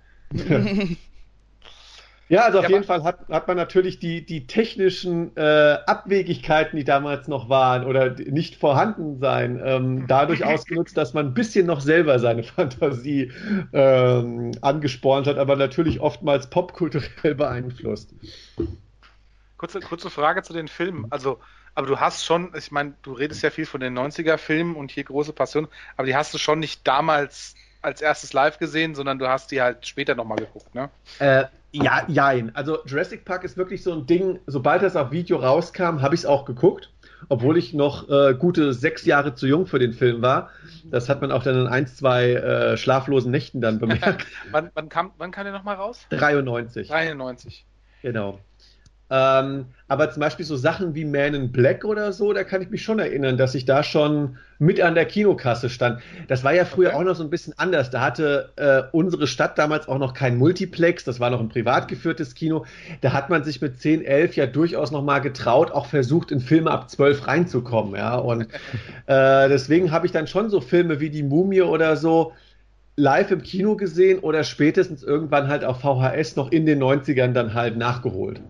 [2.30, 6.78] Ja, also auf Ja, jeden Fall hat, hat man natürlich die, die technischen äh, Abwegigkeiten,
[6.78, 11.68] die damals noch waren oder nicht vorhanden sein, ähm, dadurch ausgenutzt, dass man ein bisschen
[11.68, 13.32] noch selber seine Fantasie
[13.74, 18.16] ähm, angespornt hat, aber natürlich oftmals popkulturell beeinflusst.
[19.58, 21.06] Kurze, kurze Frage zu den Filmen.
[21.10, 21.42] Also,
[21.76, 25.04] aber du hast schon, ich meine, du redest ja viel von den 90er-Filmen und hier
[25.06, 29.28] große Passion, aber die hast du schon nicht damals als erstes live gesehen, sondern du
[29.28, 30.92] hast die halt später nochmal geguckt, ne?
[31.20, 32.56] Äh, ja, jein.
[32.56, 36.22] Also Jurassic Park ist wirklich so ein Ding, sobald das auf Video rauskam, habe ich
[36.22, 36.92] es auch geguckt,
[37.30, 40.52] obwohl ich noch äh, gute sechs Jahre zu jung für den Film war.
[40.86, 44.28] Das hat man auch dann in ein, zwei äh, schlaflosen Nächten dann bemerkt.
[44.52, 46.06] wann, wann, kam, wann kam der nochmal raus?
[46.12, 46.88] 93.
[46.90, 47.66] 93.
[48.04, 48.40] Genau.
[49.15, 52.71] Ähm, aber zum Beispiel so Sachen wie Man in Black oder so, da kann ich
[52.71, 56.02] mich schon erinnern, dass ich da schon mit an der Kinokasse stand.
[56.28, 56.95] Das war ja früher Okay.
[56.95, 57.91] auch noch so ein bisschen anders.
[57.91, 61.88] Da hatte äh, unsere Stadt damals auch noch kein Multiplex, das war noch ein privat
[61.89, 62.65] geführtes Kino.
[63.02, 66.39] Da hat man sich mit 10, 11 ja durchaus noch mal getraut, auch versucht, in
[66.39, 67.95] Filme ab 12 reinzukommen.
[67.95, 68.15] Ja?
[68.15, 68.47] Und
[69.06, 72.34] äh, deswegen habe ich dann schon so Filme wie Die Mumie oder so
[72.95, 77.54] live im Kino gesehen oder spätestens irgendwann halt auf VHS noch in den 90ern dann
[77.54, 78.41] halt nachgeholt.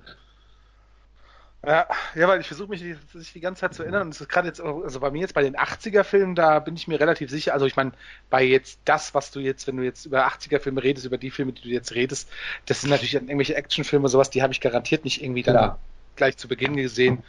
[1.65, 4.03] Ja, ja, weil ich versuche mich die, sich die ganze Zeit zu erinnern.
[4.03, 6.89] Und es ist gerade jetzt, also bei mir jetzt bei den 80er-Filmen, da bin ich
[6.89, 7.53] mir relativ sicher.
[7.53, 7.93] Also ich meine,
[8.29, 11.53] bei jetzt das, was du jetzt, wenn du jetzt über 80er-Filme redest, über die Filme,
[11.53, 12.29] die du jetzt redest,
[12.65, 15.79] das sind natürlich irgendwelche Actionfilme, sowas, die habe ich garantiert nicht irgendwie dann Klar.
[16.17, 17.23] gleich zu Beginn gesehen.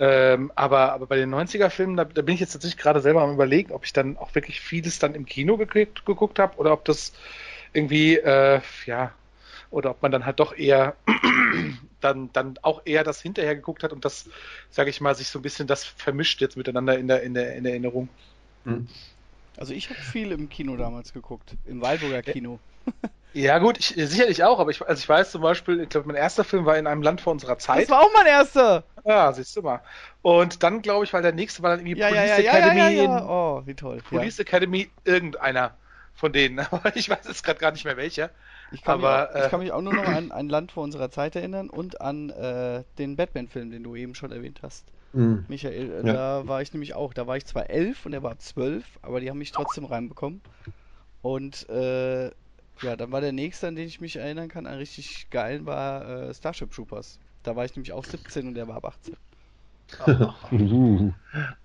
[0.00, 3.34] Ähm, aber, aber bei den 90er-Filmen, da, da bin ich jetzt tatsächlich gerade selber am
[3.34, 6.84] überlegen, ob ich dann auch wirklich vieles dann im Kino geguckt, geguckt habe oder ob
[6.86, 7.12] das
[7.72, 9.14] irgendwie, äh, ja,
[9.76, 10.96] oder ob man dann halt doch eher
[12.00, 14.28] dann, dann auch eher das hinterher geguckt hat und das,
[14.70, 17.54] sage ich mal, sich so ein bisschen das vermischt jetzt miteinander in der, in der,
[17.54, 18.08] in der Erinnerung.
[19.58, 22.58] Also ich habe viel im Kino damals geguckt, im Walburger Kino.
[23.32, 26.16] Ja, gut, ich, sicherlich auch, aber ich, also ich weiß zum Beispiel, ich glaube, mein
[26.16, 27.90] erster Film war in einem Land vor unserer Das Zeit.
[27.90, 28.82] war auch mein erster.
[29.04, 29.82] Ja, siehst du mal.
[30.22, 32.44] Und dann, glaube ich, weil der nächste war dann irgendwie Ja, ja, Police ja, ja,
[32.44, 32.96] ja, Academy.
[32.96, 33.28] ja, ja.
[33.28, 33.96] Oh, wie toll.
[33.98, 34.02] Ja.
[34.08, 35.76] Police Academy, irgendeiner
[36.14, 36.58] von denen.
[36.70, 38.30] Aber ich weiß jetzt gerade gar nicht mehr welcher.
[38.70, 40.72] Ich kann, aber, mich auch, ich äh, kann mich auch nur noch an ein Land
[40.72, 44.92] vor unserer Zeit erinnern und an äh, den Batman-Film, den du eben schon erwähnt hast.
[45.12, 45.44] Mhm.
[45.48, 46.12] Michael, äh, Ja.
[46.12, 47.14] da war ich nämlich auch.
[47.14, 50.42] Da war ich zwar elf und er war zwölf, aber die haben mich trotzdem reinbekommen.
[51.22, 52.26] Und äh,
[52.80, 56.28] ja, dann war der nächste, an den ich mich erinnern kann, ein richtig geilen, war
[56.28, 57.18] äh, Starship Troopers.
[57.42, 59.16] Da war ich nämlich auch 17 und er war ab 18.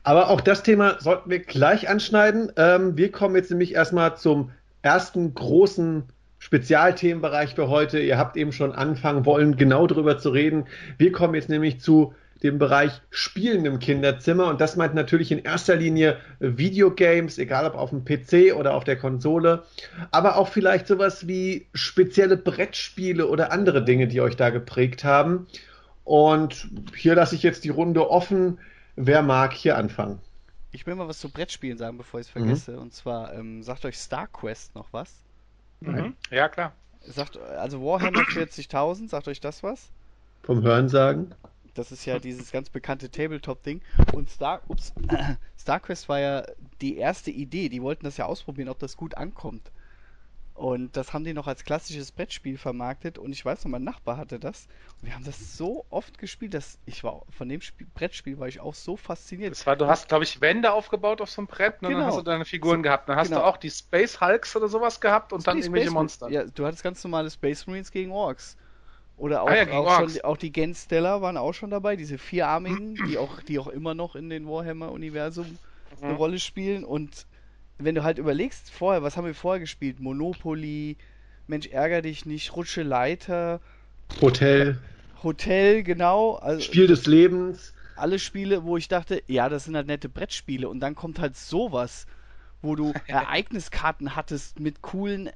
[0.03, 2.51] Aber auch das Thema sollten wir gleich anschneiden.
[2.55, 6.07] Ähm, wir kommen jetzt nämlich erstmal zum ersten großen
[6.41, 7.99] Spezialthemenbereich für heute.
[7.99, 10.65] Ihr habt eben schon anfangen wollen, genau darüber zu reden.
[10.97, 15.37] Wir kommen jetzt nämlich zu dem Bereich Spielen im Kinderzimmer und das meint natürlich in
[15.37, 19.63] erster Linie Videogames, egal ob auf dem PC oder auf der Konsole,
[20.09, 25.45] aber auch vielleicht sowas wie spezielle Brettspiele oder andere Dinge, die euch da geprägt haben.
[26.03, 28.57] Und hier lasse ich jetzt die Runde offen.
[28.95, 30.17] Wer mag hier anfangen?
[30.71, 32.39] Ich will mal was zu Brettspielen sagen, bevor ich es Mhm.
[32.39, 32.79] vergesse.
[32.79, 35.13] Und zwar, ähm, sagt euch StarQuest noch was?
[35.81, 36.15] Mhm.
[36.29, 36.73] Ja, klar.
[37.01, 39.89] Sagt, also Warhammer 40.000, sagt euch das was?
[40.43, 41.33] Vom Hörensagen?
[41.73, 43.81] Das ist ja dieses ganz bekannte Tabletop-Ding.
[44.13, 44.93] Und Star, ups,
[45.57, 46.43] StarQuest war ja
[46.81, 47.69] die erste Idee.
[47.69, 49.71] Die wollten das ja ausprobieren, ob das gut ankommt.
[50.53, 53.17] Und das haben die noch als klassisches Brettspiel vermarktet.
[53.17, 54.67] Und ich weiß noch, mein Nachbar hatte das.
[55.01, 58.47] Und wir haben das so oft gespielt, dass ich war von dem Spiel, Brettspiel war
[58.47, 59.51] ich auch so fasziniert.
[59.51, 61.87] Das war, du hast, glaube ich, Wände aufgebaut auf so einem Brett, ne?
[61.87, 61.99] Genau.
[62.01, 63.09] dann hast du deine Figuren gehabt.
[63.09, 63.41] Dann hast Genau.
[63.41, 66.29] du auch die Space Hulks oder sowas gehabt und dann irgendwelche Space Monster.
[66.29, 68.57] Ja, du hattest ganz normale Space Marines gegen Orks.
[69.17, 72.95] Oder auch, Ah ja, auch, schon, auch die Gensteller waren auch schon dabei, diese vierarmigen,
[73.07, 75.57] die auch, die auch immer noch in den Warhammer-Universum
[76.01, 76.17] eine Mhm.
[76.17, 76.83] Rolle spielen.
[76.83, 77.25] Und
[77.83, 79.99] wenn du halt überlegst, vorher, was haben wir vorher gespielt?
[79.99, 80.97] Monopoly,
[81.47, 83.59] Mensch, ärger dich nicht, Rutsche Leiter,
[84.21, 84.77] Hotel,
[85.23, 86.35] Hotel, genau.
[86.35, 87.73] Also Spiel des Lebens.
[87.95, 90.67] alle Spiele, wo ich dachte, ja, das sind halt nette Brettspiele.
[90.67, 92.05] Und dann kommt halt sowas,
[92.61, 95.31] wo du Ereigniskarten hattest mit coolen, äh,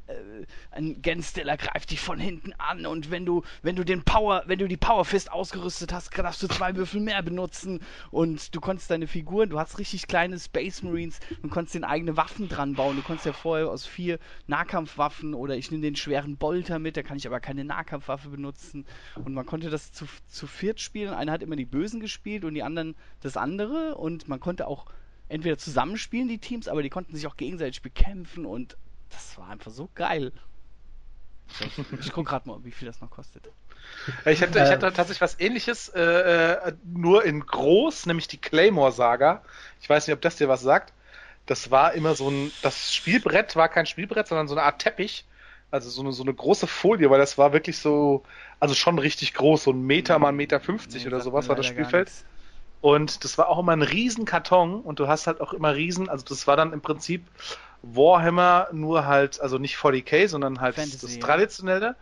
[0.71, 4.59] ein Gensteller greift dich von hinten an und wenn du, wenn du den Power, wenn
[4.59, 8.89] du die Power Fist ausgerüstet hast, darfst du zwei Würfel mehr benutzen und du konntest
[8.89, 12.95] deine Figuren, du hast richtig kleine Space Marines, du konntest den eigene Waffen dran bauen.
[12.95, 17.03] Du konntest ja vorher aus vier Nahkampfwaffen oder ich nehme den schweren Bolter mit, da
[17.03, 18.85] kann ich aber keine Nahkampfwaffe benutzen.
[19.23, 21.13] Und man konnte das zu, zu viert spielen.
[21.13, 23.95] Einer hat immer die Bösen gespielt und die anderen das andere.
[23.95, 24.85] Und man konnte auch
[25.29, 28.77] entweder zusammenspielen, die Teams, aber die konnten sich auch gegenseitig bekämpfen und
[29.09, 30.31] das war einfach so geil.
[31.99, 33.49] Ich gucke gerade mal, wie viel das noch kostet.
[34.25, 39.43] Ich hatte, ich hatte tatsächlich was ähnliches, äh, äh, nur in groß, nämlich die Claymore-Saga.
[39.79, 40.91] Ich weiß nicht, ob das dir was sagt.
[41.45, 45.25] Das war immer so ein, das Spielbrett war kein Spielbrett, sondern so eine Art Teppich.
[45.71, 48.23] Also so eine, so eine große Folie, weil das war wirklich so,
[48.59, 51.55] also schon richtig groß, so ein Meter mal ein Meter fünfzig nee, oder sowas war
[51.55, 52.11] das Spielfeld.
[52.81, 56.07] Und das war auch immer ein riesen Karton und du hast halt auch immer riesen,
[56.09, 57.25] also das war dann im Prinzip
[57.81, 61.95] Warhammer nur halt, also nicht 40k, sondern halt Fantasy, das traditionelle.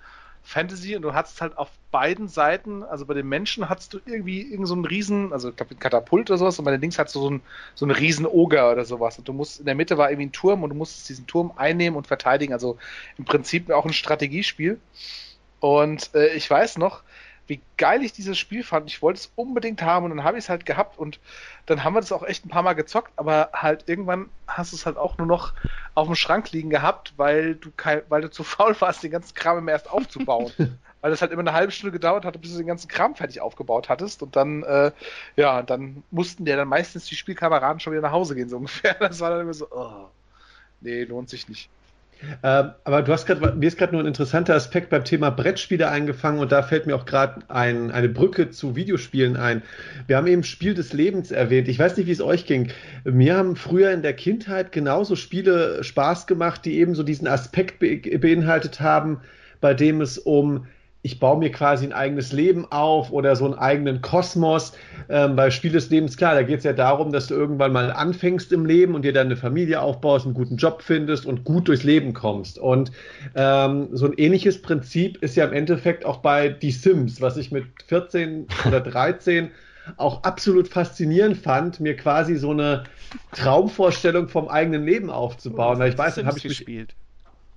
[0.46, 4.42] Fantasy und du hattest halt auf beiden Seiten, also bei den Menschen hattest du irgendwie
[4.42, 7.16] irgend so einen riesen, also ich glaube Katapult oder sowas und bei den Dings hattest
[7.16, 7.42] du so einen,
[7.76, 10.32] so einen riesen Oger oder sowas und du musst, in der Mitte war irgendwie ein
[10.34, 12.78] Turm und du musstest diesen Turm einnehmen und verteidigen, also
[13.18, 14.82] im Prinzip auch ein Strategiespiel
[15.62, 17.04] und äh, ich weiß noch,
[17.48, 18.90] wie geil ich dieses Spiel fand.
[18.90, 21.20] Ich wollte es unbedingt haben und dann habe ich es halt gehabt und
[21.66, 24.78] dann haben wir das auch echt ein paar Mal gezockt, aber halt irgendwann hast du
[24.78, 25.54] es halt auch nur noch
[25.96, 29.36] auf dem Schrank liegen gehabt, weil du kein, weil du zu faul warst, den ganzen
[29.36, 30.52] Kram immer erst aufzubauen.
[31.04, 33.42] weil das halt immer eine halbe Stunde gedauert hatte, bis du den ganzen Kram fertig
[33.42, 34.90] aufgebaut hattest und dann, äh,
[35.36, 38.94] ja, dann mussten dir dann meistens die Spielkameraden schon wieder nach Hause gehen, so ungefähr.
[39.00, 40.08] Das war dann immer so, oh,
[40.80, 41.70] nee, lohnt sich nicht.
[42.44, 45.90] Ähm, aber du hast gerade, mir ist gerade nur ein interessanter Aspekt beim Thema Brettspiele
[45.90, 49.62] eingefangen und da fällt mir auch gerade ein, eine Brücke zu Videospielen ein.
[50.08, 51.68] Wir haben eben Spiel des Lebens erwähnt.
[51.68, 52.70] Ich weiß nicht, wie es euch ging.
[53.04, 57.80] Mir haben früher in der Kindheit genauso Spiele Spaß gemacht, die eben so diesen Aspekt
[57.80, 59.22] be beinhaltet haben,
[59.62, 60.66] bei dem es um
[61.06, 64.72] ich baue mir quasi ein eigenes Leben auf oder so einen eigenen Kosmos.
[65.10, 67.92] Ähm, bei Spiel des Lebens, klar, da geht es ja darum, dass du irgendwann mal
[67.92, 71.68] anfängst im Leben und dir dann eine Familie aufbaust, einen guten Job findest und gut
[71.68, 72.58] durchs Leben kommst.
[72.58, 72.94] Und
[73.36, 77.52] ähm, so ein ähnliches Prinzip ist ja im Endeffekt auch bei Die Sims, was ich
[77.52, 79.52] mit 14 oder 13
[79.98, 82.86] auch absolut faszinierend fand, mir quasi so eine
[83.34, 85.82] Traumvorstellung vom eigenen Leben aufzubauen.
[85.82, 86.96] Oh, ich weiß, habe ich gespielt.
[86.98, 87.03] Mich,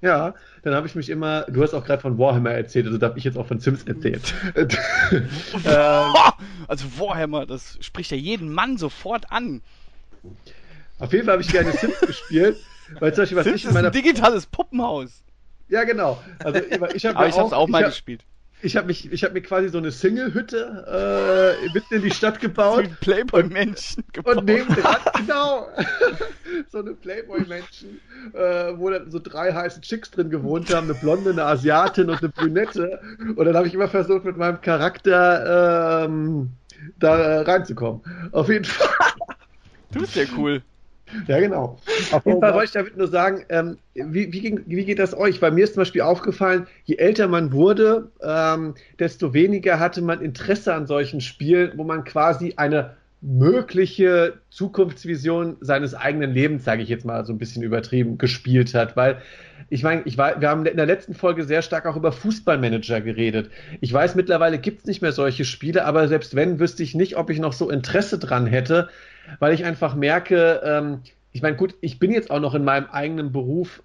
[0.01, 3.17] ja, dann habe ich mich immer, du hast auch gerade von Warhammer erzählt, also darf
[3.17, 4.21] ich jetzt auch von Sims erzählen.
[4.55, 6.15] ähm,
[6.69, 9.63] also Warhammer, das spricht ja jeden Mann sofort an.
[10.99, 12.57] Auf jeden Fall habe ich gerne Sims gespielt,
[13.01, 15.23] weil zum Beispiel was Sims ich in meiner ist ein digitales Puppenhaus.
[15.69, 16.23] Ja, genau.
[16.39, 16.61] Also
[16.95, 18.25] ich habe ja auch, auch mal hab, gespielt
[18.63, 22.41] ich habe mich, ich habe mir quasi so eine Single-Hütte äh, mitten in die Stadt
[22.41, 22.89] gebaut.
[23.01, 24.39] Playboy-Menschen gebaut.
[24.39, 25.69] Und nebendran, genau,
[26.71, 28.01] so eine Playboy-Menschen,
[28.33, 32.19] äh, wo dann so drei heiße Chicks drin gewohnt haben, eine Blonde, eine Asiatin und
[32.19, 33.01] eine Brünette.
[33.37, 36.51] Und dann habe ich immer versucht, mit meinem Charakter ähm,
[36.99, 38.01] da reinzukommen.
[38.33, 38.89] Auf jeden Fall.
[39.93, 40.63] Du bist ja cool.
[41.27, 41.79] Ja, genau.
[42.13, 45.17] Auf jeden Fall wollte ich damit nur sagen, ähm, wie, wie, ging, wie, geht das
[45.17, 45.41] euch?
[45.41, 50.21] Bei mir ist zum Beispiel aufgefallen, je älter man wurde, ähm, desto weniger hatte man
[50.21, 56.89] Interesse an solchen Spielen, wo man quasi eine mögliche Zukunftsvision seines eigenen Lebens, sage ich
[56.89, 58.97] jetzt mal so ein bisschen übertrieben, gespielt hat.
[58.97, 59.21] Weil
[59.69, 63.01] ich meine, ich war, wir haben in der letzten Folge sehr stark auch über Fußballmanager
[63.01, 63.51] geredet.
[63.81, 67.17] Ich weiß, mittlerweile gibt es nicht mehr solche Spiele, aber selbst wenn, wüsste ich nicht,
[67.17, 68.89] ob ich noch so Interesse dran hätte,
[69.39, 71.01] weil ich einfach merke, ähm,
[71.33, 73.83] ich meine, gut, ich bin jetzt auch noch in meinem eigenen Beruf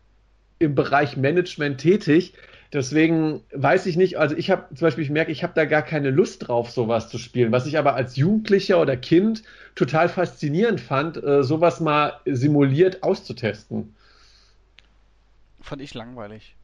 [0.60, 2.34] im Bereich Management tätig.
[2.74, 5.82] Deswegen weiß ich nicht, also ich habe zum Beispiel, ich merke, ich habe da gar
[5.82, 7.52] keine Lust drauf, sowas zu spielen.
[7.52, 9.44] Was ich aber als Jugendlicher oder Kind
[9.76, 13.94] total faszinierend fand, äh, sowas mal simuliert auszutesten.
[15.60, 16.56] Fand ich langweilig.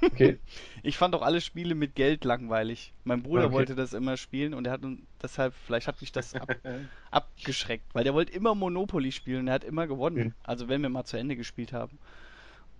[0.00, 0.38] Okay.
[0.86, 2.92] Ich fand auch alle Spiele mit Geld langweilig.
[3.04, 3.54] Mein Bruder okay.
[3.54, 4.82] wollte das immer spielen und er hat
[5.22, 6.54] deshalb, vielleicht hat mich das ab,
[7.10, 10.16] abgeschreckt, weil der wollte immer Monopoly spielen und er hat immer gewonnen.
[10.16, 10.34] Mhm.
[10.42, 11.98] Also wenn wir mal zu Ende gespielt haben.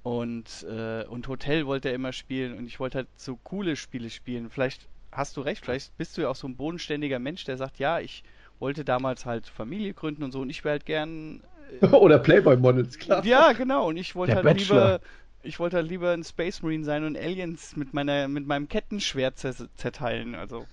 [0.02, 4.10] Und, äh, und Hotel wollte er immer spielen und ich wollte halt so coole Spiele
[4.10, 4.50] spielen.
[4.50, 7.78] Vielleicht hast du recht, vielleicht bist du ja auch so ein bodenständiger Mensch, der sagt,
[7.78, 8.22] ja, ich
[8.58, 11.42] wollte damals halt Familie gründen und so und ich wäre halt gern.
[11.80, 13.24] Äh, Oder Playboy Models, klar.
[13.24, 13.88] Ja, genau.
[13.88, 14.98] Und ich wollte halt Bachelor.
[14.98, 15.00] lieber
[15.44, 19.38] ich wollte halt lieber ein Space Marine sein und Aliens mit meiner mit meinem Kettenschwert
[19.38, 20.64] zerteilen, also.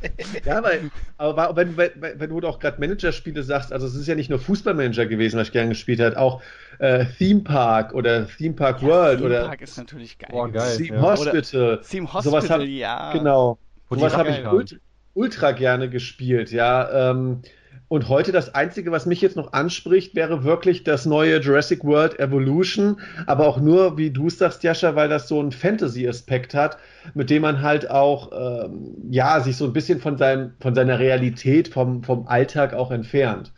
[0.44, 4.14] ja, weil, aber wenn, wenn, wenn du auch gerade Managerspiele sagst, also es ist ja
[4.14, 6.40] nicht nur Fußballmanager gewesen, was ich gerne gespielt habe, auch
[6.78, 10.30] äh, Theme Park oder Theme Park ja, World Theme oder Park ist natürlich geil.
[10.32, 11.02] Oh, geil Theme ja.
[11.02, 11.80] Hospital.
[11.88, 13.12] Theme Hospital, hab, ja.
[13.12, 13.58] Genau.
[13.90, 14.76] Sowas habe ich ultra,
[15.14, 17.10] ultra, gerne gespielt, ja.
[17.10, 17.42] Ähm,
[17.86, 22.18] und heute das Einzige, was mich jetzt noch anspricht, wäre wirklich das neue Jurassic World
[22.18, 23.00] Evolution.
[23.26, 26.78] Aber auch nur, wie du sagst, Jascha, weil das so einen Fantasy-Aspekt hat,
[27.14, 30.98] mit dem man halt auch, ähm, ja, sich so ein bisschen von, seinem, von seiner
[30.98, 33.52] Realität, vom, vom Alltag auch entfernt.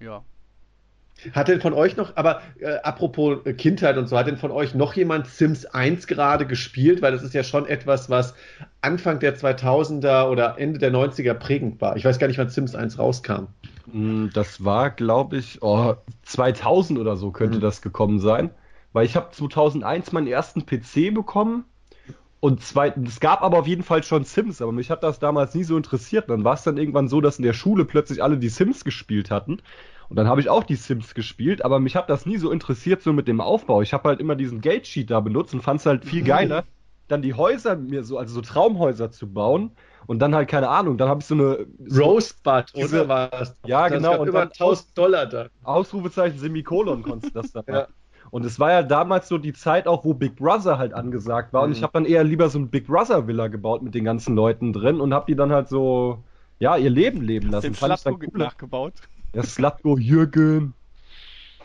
[0.00, 0.22] Ja,
[1.32, 4.50] hat denn von euch noch, aber äh, apropos äh, Kindheit und so, hat denn von
[4.50, 7.02] euch noch jemand Sims 1 gerade gespielt?
[7.02, 8.34] Weil das ist ja schon etwas, was
[8.80, 11.96] Anfang der 2000er oder Ende der 90er prägend war.
[11.96, 13.48] Ich weiß gar nicht, wann Sims 1 rauskam.
[13.92, 17.62] Mm, das war, glaube ich, oh, 2000 oder so könnte mhm.
[17.62, 18.50] das gekommen sein.
[18.92, 21.64] Weil ich habe 2001 meinen ersten PC bekommen
[22.40, 25.54] und zweitens, es gab aber auf jeden Fall schon Sims, aber mich hat das damals
[25.54, 26.30] nie so interessiert.
[26.30, 29.30] Dann war es dann irgendwann so, dass in der Schule plötzlich alle die Sims gespielt
[29.30, 29.60] hatten.
[30.08, 33.02] Und dann habe ich auch die Sims gespielt, aber mich hat das nie so interessiert,
[33.02, 33.82] so mit dem Aufbau.
[33.82, 36.64] Ich habe halt immer diesen Gate Sheet da benutzt und fand es halt viel geiler,
[37.08, 39.72] dann die Häuser mir so, also so Traumhäuser zu bauen.
[40.06, 41.66] Und dann halt, keine Ahnung, dann habe ich so eine.
[41.84, 43.54] So Rosebud, diese, oder war das?
[43.66, 44.18] Ja, das genau.
[44.20, 45.48] Und über 1000 Dollar da.
[45.64, 47.88] Ausrufezeichen Semikolon konntest du das da ja.
[48.30, 51.62] Und es war ja damals so die Zeit auch, wo Big Brother halt angesagt war.
[51.62, 51.66] Mhm.
[51.66, 54.34] Und ich habe dann eher lieber so ein Big Brother Villa gebaut mit den ganzen
[54.34, 56.22] Leuten drin und habe die dann halt so,
[56.58, 57.66] ja, ihr Leben leben lassen.
[57.66, 58.28] Den Fand ich cool.
[58.34, 58.94] nachgebaut.
[59.34, 60.74] Ja, Slatko, Jürgen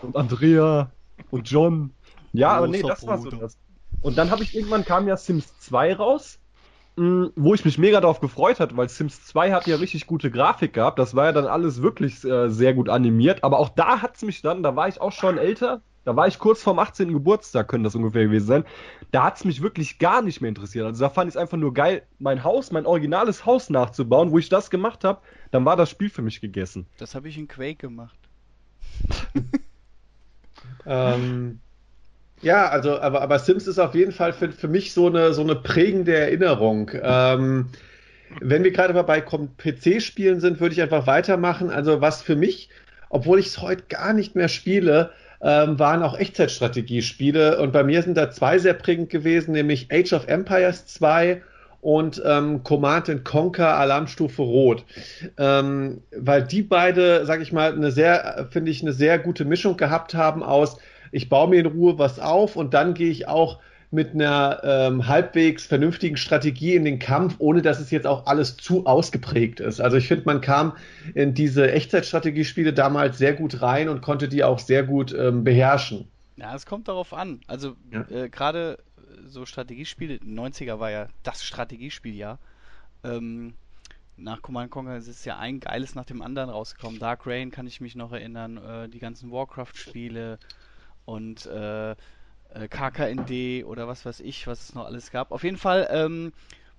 [0.01, 0.91] und Andrea
[1.31, 1.91] und John.
[2.33, 3.57] Ja, aber nee, das war so das.
[4.01, 6.39] Und dann habe ich irgendwann kam ja Sims 2 raus,
[6.97, 10.29] mm, wo ich mich mega darauf gefreut hatte, weil Sims 2 hat ja richtig gute
[10.29, 10.99] Grafik gehabt.
[10.99, 13.43] Das war ja dann alles wirklich äh, sehr gut animiert.
[13.43, 16.27] Aber auch da hat es mich dann, da war ich auch schon älter, da war
[16.27, 17.13] ich kurz vorm 18.
[17.13, 18.65] Geburtstag, könnte das ungefähr gewesen sein.
[19.11, 20.85] Da hat es mich wirklich gar nicht mehr interessiert.
[20.85, 24.31] Also da fand ich es einfach nur geil, mein Haus, mein originales Haus nachzubauen.
[24.31, 25.21] Wo ich das gemacht habe,
[25.53, 26.87] dann war das Spiel für mich gegessen.
[26.97, 28.17] Das habe ich in Quake gemacht.
[30.87, 31.59] ähm,
[32.41, 35.43] ja, also, aber, aber Sims ist auf jeden Fall für, für mich so eine, so
[35.43, 36.89] eine prägende Erinnerung.
[36.99, 37.69] Ähm,
[38.41, 41.69] wenn wir gerade bei PC-Spielen sind, würde ich einfach weitermachen.
[41.69, 42.69] Also, was für mich,
[43.09, 47.61] obwohl ich es heute gar nicht mehr spiele, ähm, waren auch Echtzeitstrategiespiele.
[47.61, 51.43] Und bei mir sind da zwei sehr prägend gewesen, nämlich Age of Empires 2
[51.83, 54.85] und ähm, Command Conquer Alarmstufe Rot.
[55.37, 59.75] Ähm, weil die beide, sag ich mal, eine sehr, finde ich, eine sehr gute Mischung
[59.75, 60.77] gehabt haben aus,
[61.11, 63.59] ich baue mir in Ruhe was auf und dann gehe ich auch
[63.91, 68.57] mit einer ähm, halbwegs vernünftigen Strategie in den Kampf, ohne dass es jetzt auch alles
[68.57, 69.79] zu ausgeprägt ist.
[69.81, 70.73] Also ich finde, man kam
[71.13, 76.07] in diese Echtzeitstrategiespiele damals sehr gut rein und konnte die auch sehr gut ähm, beherrschen.
[76.37, 77.41] Ja, es kommt darauf an.
[77.45, 78.05] Also ja.
[78.09, 78.79] äh, gerade
[79.27, 82.39] so Strategiespiele, 90er war ja das Strategiespieljahr.
[83.03, 83.53] Ähm,
[84.15, 86.99] nach Command Conquer ist ja ein geiles nach dem anderen rausgekommen.
[86.99, 90.37] Dark Rain kann ich mich noch erinnern, äh, die ganzen Warcraft-Spiele
[91.05, 91.95] und äh, äh,
[92.69, 95.31] KKND oder was weiß ich, was es noch alles gab.
[95.31, 96.31] Auf jeden Fall, ähm,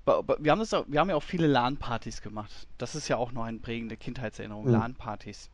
[0.06, 2.68] wir haben, das auch, wir haben ja auch viele LAN-Partys gemacht.
[2.78, 4.72] Das ist ja auch noch eine prägende Kindheitserinnerung, mhm.
[4.72, 5.50] LAN-Partys.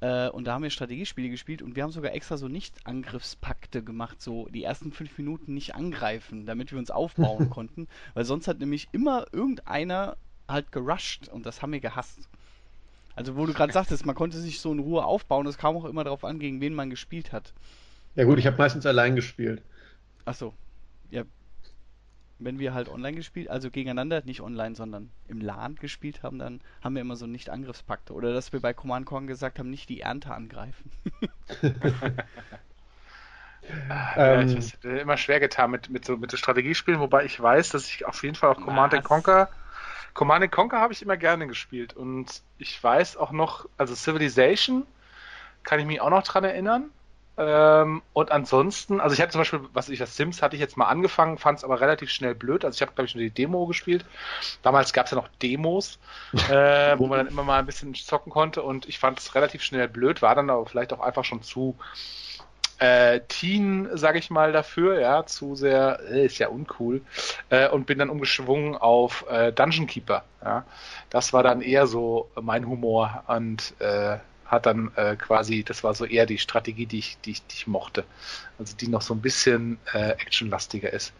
[0.00, 4.22] Äh, und da haben wir Strategiespiele gespielt und wir haben sogar extra so Nicht-Angriffspakte gemacht,
[4.22, 7.88] so die ersten fünf Minuten nicht angreifen, damit wir uns aufbauen konnten.
[8.14, 10.16] Weil sonst hat nämlich immer irgendeiner
[10.48, 12.28] halt gerusht und das haben wir gehasst.
[13.16, 15.84] Also wo du gerade sagtest, man konnte sich so in Ruhe aufbauen, es kam auch
[15.84, 17.52] immer darauf an, gegen wen man gespielt hat.
[18.14, 19.62] Ja gut, ich habe meistens allein gespielt.
[20.24, 20.54] Ach so.
[21.10, 21.24] Ja.
[22.38, 26.60] Wenn wir halt online gespielt, also gegeneinander, nicht online, sondern im LAN gespielt haben, dann
[26.82, 28.12] haben wir immer so Nicht-Angriffspakte.
[28.12, 30.92] Oder dass wir bei Command Conquer gesagt haben, nicht die Ernte angreifen.
[34.16, 37.70] ja, ich es immer schwer getan mit, mit so mit so Strategiespielen, wobei ich weiß,
[37.70, 39.48] dass ich auf jeden Fall auch Command Conquer
[40.18, 44.84] Command Conquer habe ich immer gerne gespielt und ich weiß auch noch, also Civilization
[45.62, 46.90] kann ich mich auch noch dran erinnern.
[47.38, 50.76] Ähm, und ansonsten, also ich hatte zum Beispiel, was ich das Sims hatte ich jetzt
[50.76, 52.64] mal angefangen, fand es aber relativ schnell blöd.
[52.64, 54.04] Also ich habe, glaube ich, nur die Demo gespielt.
[54.62, 56.00] Damals gab es ja noch Demos,
[56.50, 59.62] äh, wo man dann immer mal ein bisschen zocken konnte und ich fand es relativ
[59.62, 61.76] schnell blöd, war dann aber vielleicht auch einfach schon zu
[62.80, 67.02] äh, Teen, sage ich mal, dafür, ja, zu sehr, äh, ist ja uncool,
[67.50, 70.24] äh, und bin dann umgeschwungen auf äh, Dungeon Keeper.
[70.44, 70.64] Ja.
[71.10, 74.18] Das war dann eher so mein Humor und äh,
[74.48, 77.54] hat dann äh, quasi, das war so eher die Strategie, die ich, die ich, die
[77.54, 78.04] ich mochte.
[78.58, 81.12] Also die noch so ein bisschen äh, actionlastiger ist.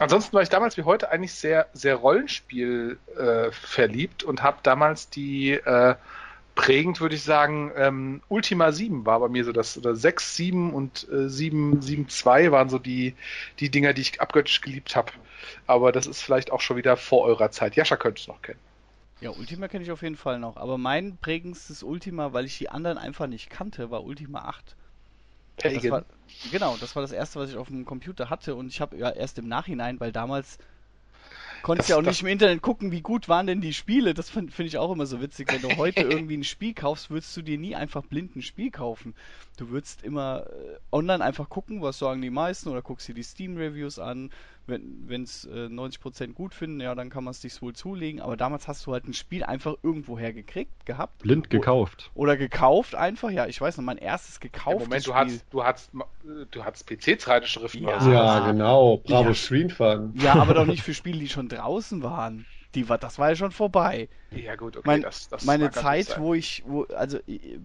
[0.00, 5.10] Ansonsten war ich damals wie heute eigentlich sehr, sehr Rollenspiel äh, verliebt und habe damals
[5.10, 5.96] die äh,
[6.54, 10.72] prägend, würde ich sagen, ähm, Ultima 7 war bei mir so das, oder 6, 7
[10.72, 13.14] und äh, 7, 7, 2 waren so die,
[13.60, 15.12] die Dinger, die ich abgöttisch geliebt habe.
[15.66, 17.76] Aber das ist vielleicht auch schon wieder vor eurer Zeit.
[17.76, 18.58] Jascha könnte es noch kennen.
[19.20, 20.56] Ja, Ultima kenne ich auf jeden Fall noch.
[20.56, 24.76] Aber mein prägendstes Ultima, weil ich die anderen einfach nicht kannte, war Ultima 8.
[25.56, 26.04] Das war,
[26.52, 28.54] genau, das war das erste, was ich auf dem Computer hatte.
[28.54, 30.58] Und ich habe ja erst im Nachhinein, weil damals
[31.62, 34.14] konntest ja auch nicht im Internet gucken, wie gut waren denn die Spiele.
[34.14, 35.50] Das finde find ich auch immer so witzig.
[35.50, 38.70] Wenn du heute irgendwie ein Spiel kaufst, würdest du dir nie einfach blind ein Spiel
[38.70, 39.14] kaufen.
[39.56, 43.24] Du würdest immer äh, online einfach gucken, was sagen die meisten oder guckst dir die
[43.24, 44.30] Steam-Reviews an,
[44.68, 48.20] wenn es äh, 90% gut finden, ja, dann kann man es sich wohl zulegen.
[48.20, 51.18] Aber damals hast du halt ein Spiel einfach irgendwoher gekriegt, gehabt.
[51.22, 52.10] Blind gekauft.
[52.14, 55.64] Oder gekauft einfach, ja, ich weiß noch, mein erstes gekauftes ja, Moment, du Hast, du
[55.64, 55.90] hast,
[56.50, 57.82] du hast PC-Zeitschriften.
[57.84, 58.98] Ja, ja, genau.
[58.98, 59.34] Bravo ja.
[59.34, 60.12] Screen Fun.
[60.16, 62.46] Ja, aber doch nicht für Spiele, die schon draußen waren.
[62.74, 64.08] Die war, das war ja schon vorbei.
[64.30, 67.18] Ja gut, okay, mein, das, das meine Zeit, wo ich, wo, also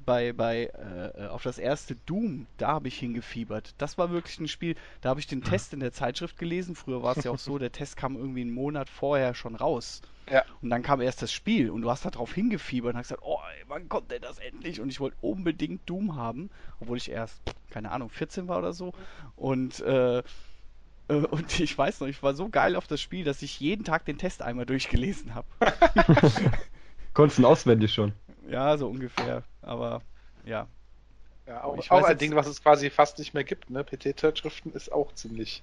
[0.06, 0.72] bei, bei
[1.18, 3.76] äh, auf das erste Doom, da habe ich hingefiebert.
[3.78, 6.76] Das war wirklich ein Spiel, da habe ich den Test in der Zeitschrift gelesen.
[6.76, 10.02] Früher war es ja auch so, der Test kam irgendwie einen Monat vorher schon raus.
[10.32, 10.44] Ja.
[10.62, 13.24] Und dann kam erst das Spiel und du hast da drauf hingefiebert und hast gesagt,
[13.26, 14.80] oh, ey, wann kommt denn das endlich?
[14.80, 16.50] Und ich wollte unbedingt Doom haben,
[16.80, 17.42] obwohl ich erst,
[17.72, 18.94] keine Ahnung, 14 war oder so.
[19.36, 20.24] Und äh, äh,
[21.08, 24.06] und ich weiß noch, ich war so geil auf das Spiel, dass ich jeden Tag
[24.06, 25.48] den Test einmal durchgelesen habe.
[27.14, 28.14] Konntest du auswendig schon?
[28.50, 29.44] Ja, so ungefähr.
[29.62, 30.02] Aber
[30.46, 30.68] ja.
[31.48, 33.84] Ja, auch, auch ein Ding, was es quasi fast nicht mehr gibt, ne?
[33.84, 35.62] PT-Zeitschriften ist auch ziemlich.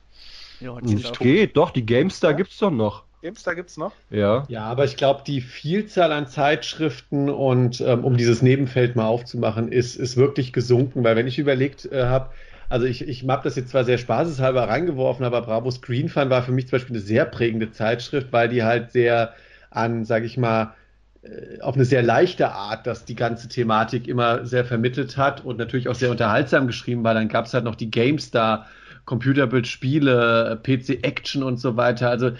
[0.61, 2.36] Ja, nicht geht, doch, die GameStar ja?
[2.36, 3.05] gibt's doch noch.
[3.22, 3.93] GameStar gibt's noch?
[4.11, 4.45] Ja.
[4.49, 9.72] Ja, aber ich glaube, die Vielzahl an Zeitschriften und ähm, um dieses Nebenfeld mal aufzumachen,
[9.72, 12.30] ist, ist wirklich gesunken, weil wenn ich überlegt äh, habe,
[12.71, 16.43] also ich, ich habe das jetzt zwar sehr spaßeshalber reingeworfen, aber Bravo Screen Fun war
[16.43, 19.35] für mich zum Beispiel eine sehr prägende Zeitschrift, weil die halt sehr
[19.71, 20.75] an, sage ich mal,
[21.23, 25.59] äh, auf eine sehr leichte Art, dass die ganze Thematik immer sehr vermittelt hat und
[25.59, 27.12] natürlich auch sehr unterhaltsam geschrieben war.
[27.14, 28.66] Dann gab es halt noch die GameStar,
[29.05, 32.09] Computerbildspiele, PC Action und so weiter.
[32.09, 32.31] Also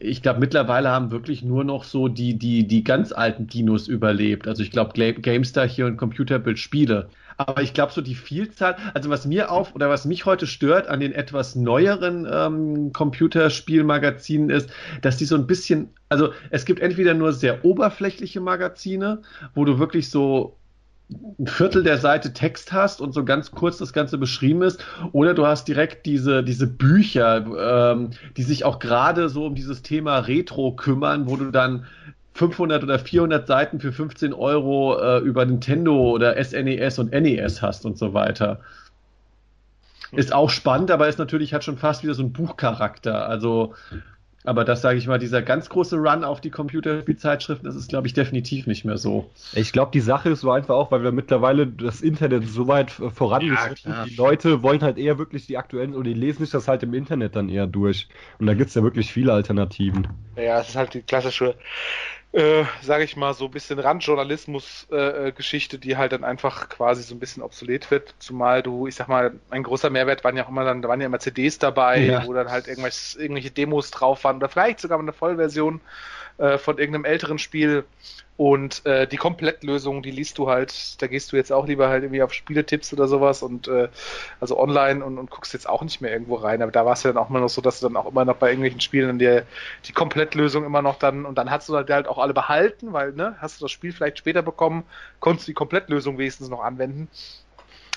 [0.00, 4.48] ich glaube, mittlerweile haben wirklich nur noch so die, die, die ganz alten Dinos überlebt.
[4.48, 7.10] Also ich glaube, GameStar hier und Computerbildspiele.
[7.36, 10.88] Aber ich glaube, so die Vielzahl, also was mir auf oder was mich heute stört
[10.88, 14.70] an den etwas neueren ähm, Computerspielmagazinen ist,
[15.02, 19.22] dass die so ein bisschen, also es gibt entweder nur sehr oberflächliche Magazine,
[19.54, 20.56] wo du wirklich so
[21.38, 25.34] ein Viertel der Seite Text hast und so ganz kurz das Ganze beschrieben ist, oder
[25.34, 30.18] du hast direkt diese, diese Bücher, ähm, die sich auch gerade so um dieses Thema
[30.20, 31.86] Retro kümmern, wo du dann
[32.34, 37.62] 500 oder 400 Seiten für 15 Euro äh, über Nintendo oder SNES e und NES
[37.62, 38.60] hast und so weiter.
[40.12, 43.28] Ist auch spannend, aber ist natürlich, hat schon fast wieder so einen Buchcharakter.
[43.28, 43.74] Also,
[44.44, 48.06] aber das sage ich mal, dieser ganz große Run auf die Computerspielzeitschriften, das ist, glaube
[48.06, 49.30] ich, definitiv nicht mehr so.
[49.54, 52.90] Ich glaube, die Sache ist so einfach auch, weil wir mittlerweile das Internet so weit
[52.90, 56.68] vorangeschritten ja, Die Leute wollen halt eher wirklich die aktuellen oder die lesen sich das
[56.68, 58.08] halt im Internet dann eher durch.
[58.38, 60.08] Und da gibt es ja wirklich viele Alternativen.
[60.36, 61.54] Ja, es ist halt die klassische
[62.34, 67.14] äh, sage ich mal, so ein bisschen Randjournalismus-Geschichte, äh, die halt dann einfach quasi so
[67.14, 68.12] ein bisschen obsolet wird.
[68.18, 71.00] Zumal du, ich sag mal, ein großer Mehrwert waren ja auch immer dann, da waren
[71.00, 72.26] ja immer CDs dabei, ja.
[72.26, 75.80] wo dann halt irgendwelche, Demos drauf waren oder vielleicht sogar eine Vollversion
[76.38, 77.84] äh, von irgendeinem älteren Spiel.
[78.36, 82.02] Und äh, die Komplettlösung, die liest du halt, da gehst du jetzt auch lieber halt
[82.02, 83.88] irgendwie auf Spieletipps oder sowas und äh,
[84.40, 86.60] also online und, und guckst jetzt auch nicht mehr irgendwo rein.
[86.60, 88.24] Aber da war es ja dann auch immer noch so, dass du dann auch immer
[88.24, 89.42] noch bei irgendwelchen Spielen die,
[89.84, 93.36] die Komplettlösung immer noch dann und dann hast du halt auch alle behalten, weil, ne,
[93.38, 94.82] hast du das Spiel vielleicht später bekommen,
[95.20, 97.08] konntest du die Komplettlösung wenigstens noch anwenden.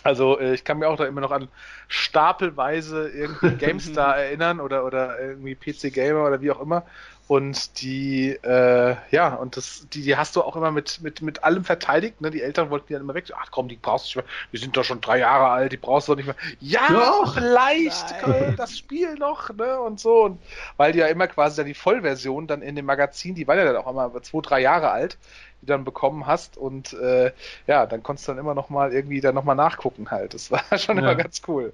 [0.04, 1.50] Also äh, ich kann mir auch da immer noch an
[1.88, 6.86] stapelweise irgendwie GameStar erinnern oder oder irgendwie PC Gamer oder wie auch immer,
[7.28, 11.44] und die, äh, ja, und das, die, die hast du auch immer mit, mit, mit
[11.44, 12.22] allem verteidigt.
[12.22, 12.32] Ne?
[12.32, 13.26] Die Eltern wollten die dann immer weg.
[13.36, 14.36] Ach komm, die brauchst du nicht mehr.
[14.52, 16.38] Wir sind doch schon drei Jahre alt, die brauchst du doch nicht mehr.
[16.62, 18.16] Ja, doch, vielleicht
[18.58, 19.78] das Spiel noch, ne?
[19.78, 20.24] Und so.
[20.24, 20.42] Und
[20.78, 23.66] weil die ja immer quasi dann die Vollversion dann in dem Magazin, die war ja
[23.66, 25.18] dann auch immer zwei, drei Jahre alt,
[25.62, 26.56] die dann bekommen hast.
[26.56, 27.34] Und äh,
[27.68, 30.34] ja, dann konntest du dann immer noch mal irgendwie dann noch mal nachgucken halt.
[30.34, 31.04] Das war schon ja.
[31.04, 31.74] immer ganz cool.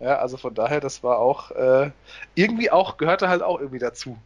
[0.00, 1.90] Ja, also von daher, das war auch äh,
[2.34, 4.16] irgendwie auch, gehörte halt auch irgendwie dazu.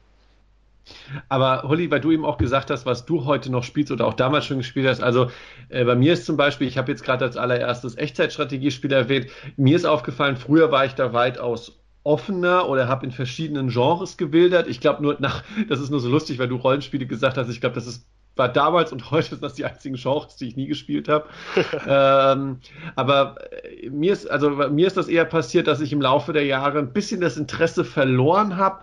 [1.28, 4.14] Aber Holly, weil du eben auch gesagt hast, was du heute noch spielst oder auch
[4.14, 5.30] damals schon gespielt hast, also
[5.68, 9.26] äh, bei mir ist zum Beispiel, ich habe jetzt gerade als allererstes Echtzeitstrategiespiel erwähnt,
[9.56, 14.68] mir ist aufgefallen, früher war ich da weitaus offener oder habe in verschiedenen Genres gewildert.
[14.68, 17.60] Ich glaube nur nach, das ist nur so lustig, weil du Rollenspiele gesagt hast, ich
[17.60, 20.66] glaube, das ist war damals und heute sind das die einzigen Genres, die ich nie
[20.66, 21.26] gespielt habe.
[21.86, 22.58] ähm,
[22.96, 26.44] aber äh, mir ist, also mir ist das eher passiert, dass ich im Laufe der
[26.46, 28.80] Jahre ein bisschen das Interesse verloren habe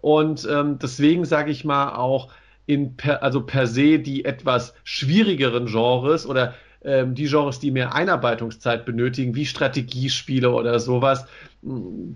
[0.00, 2.28] und ähm, deswegen sage ich mal auch
[2.66, 7.94] in per, also per se die etwas schwierigeren Genres oder ähm, die Genres, die mehr
[7.94, 11.26] Einarbeitungszeit benötigen, wie Strategiespiele oder sowas,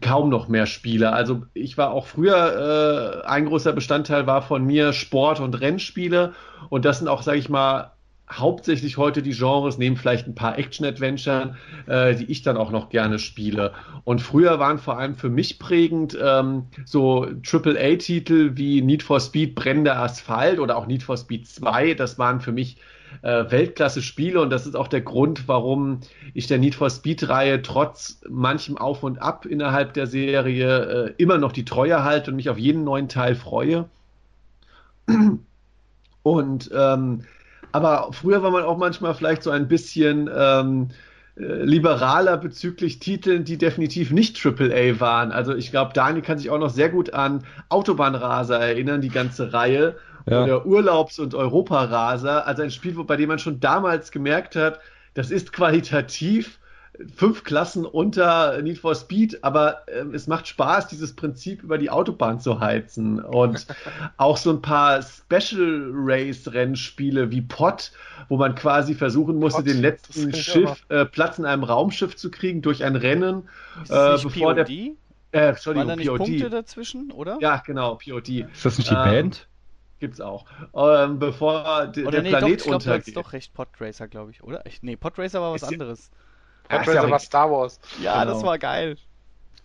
[0.01, 1.13] kaum noch mehr Spiele.
[1.13, 6.33] Also ich war auch früher, äh, ein großer Bestandteil war von mir Sport- und Rennspiele
[6.71, 7.94] und das sind auch, sage ich mal,
[8.31, 11.57] hauptsächlich heute die Genres, neben vielleicht ein paar Action-Adventure,
[11.87, 13.73] äh, die ich dann auch noch gerne spiele.
[14.05, 19.55] Und früher waren vor allem für mich prägend ähm, so AAA-Titel wie Need for Speed
[19.55, 21.95] Brennender Asphalt oder auch Need for Speed 2.
[21.95, 22.79] Das waren für mich
[23.23, 26.01] äh, Weltklasse-Spiele und das ist auch der Grund, warum
[26.33, 31.39] ich der Need for Speed-Reihe trotz manchem Auf und Ab innerhalb der Serie äh, immer
[31.39, 33.85] noch die Treue halte und mich auf jeden neuen Teil freue.
[36.23, 37.25] Und ähm,
[37.75, 40.91] aber früher war man auch manchmal vielleicht so ein bisschen ähm,
[41.37, 45.33] äh, liberaler bezüglich Titeln, die definitiv nicht AAA waren.
[45.33, 49.53] Also ich glaube, Daniel kann sich auch noch sehr gut an Autobahnraser erinnern, die ganze
[49.53, 49.97] Reihe.
[50.31, 50.45] ja.
[50.45, 52.47] oder Urlaubs- und Europaraser.
[52.47, 54.79] Also ein Spiel, bei dem man schon damals gemerkt hat,
[55.15, 56.61] das ist qualitativ
[57.15, 61.91] fünf Klassen unter Need for Speed, aber äh, es macht Spaß, dieses Prinzip über die
[61.91, 63.21] Autobahn zu heizen.
[63.21, 63.67] Und
[64.17, 67.93] auch so ein paar Special Race Rennspiele wie Pot,
[68.29, 72.31] wo man quasi versuchen musste, Pot, den letzten Schiff, äh, Platz in einem Raumschiff zu
[72.31, 73.49] kriegen durch ein Rennen,
[73.89, 74.69] äh, bevor POD?
[74.69, 76.19] der äh, Entschuldigung, Waren da nicht POD.
[76.19, 77.39] Punkte dazwischen, oder?
[77.41, 78.29] Ja, genau, POD.
[78.29, 79.49] Ist das nicht die ähm, Band?
[79.99, 80.45] Gibt's auch.
[80.75, 83.17] Ähm, bevor der nee, Planet doch, ich glaub, untergeht.
[83.17, 84.65] doch recht Podracer, glaube ich, oder?
[84.67, 86.11] Ich, nee, Podracer war was ist anderes.
[86.69, 87.81] Podracer ja, war Star Wars.
[88.03, 88.35] Ja, genau.
[88.35, 88.97] das war geil.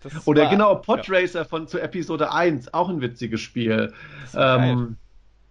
[0.02, 1.45] Das Oder war, genau, Podracer ja.
[1.45, 3.93] von zu Episode 1, auch ein witziges Spiel.
[4.34, 4.97] Ähm,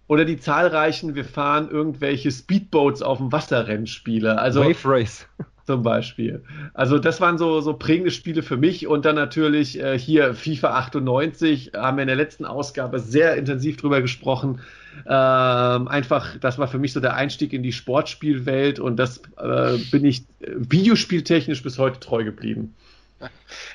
[0.07, 4.39] oder die zahlreichen, wir fahren irgendwelche Speedboats auf dem Wasserrennspiele.
[4.39, 5.27] Also, Wave Race.
[5.69, 6.43] Zum Beispiel.
[6.73, 10.69] Also das waren so, so prägende Spiele für mich und dann natürlich äh, hier FIFA
[10.79, 14.61] 98, haben wir in der letzten Ausgabe sehr intensiv drüber gesprochen.
[15.05, 19.77] Ähm, einfach, das war für mich so der Einstieg in die Sportspielwelt und das äh,
[19.91, 22.75] bin ich äh, videospieltechnisch bis heute treu geblieben.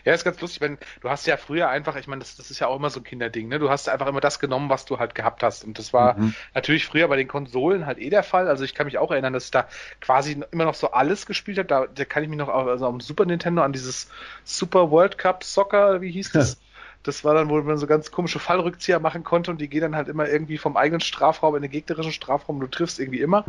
[0.05, 2.61] Ja, ist ganz lustig, wenn du hast ja früher einfach, ich meine, das, das ist
[2.61, 3.59] ja auch immer so ein Kinderding, ne?
[3.59, 5.65] Du hast einfach immer das genommen, was du halt gehabt hast.
[5.65, 6.35] Und das war mhm.
[6.55, 8.49] natürlich früher bei den Konsolen halt eh der Fall.
[8.49, 9.69] Also ich kann mich auch erinnern, dass ich da
[10.01, 11.69] quasi immer noch so alles gespielt habe.
[11.69, 14.09] Da, da kann ich mich noch also am Super Nintendo an dieses
[14.45, 16.59] Super World Cup Soccer, wie hieß das?
[17.05, 19.97] Das war dann, wo man so ganz komische Fallrückzieher machen konnte und die gehen dann
[19.97, 22.61] halt immer irgendwie vom eigenen Strafraum in den gegnerischen Strafraum.
[22.61, 23.45] Du triffst irgendwie immer.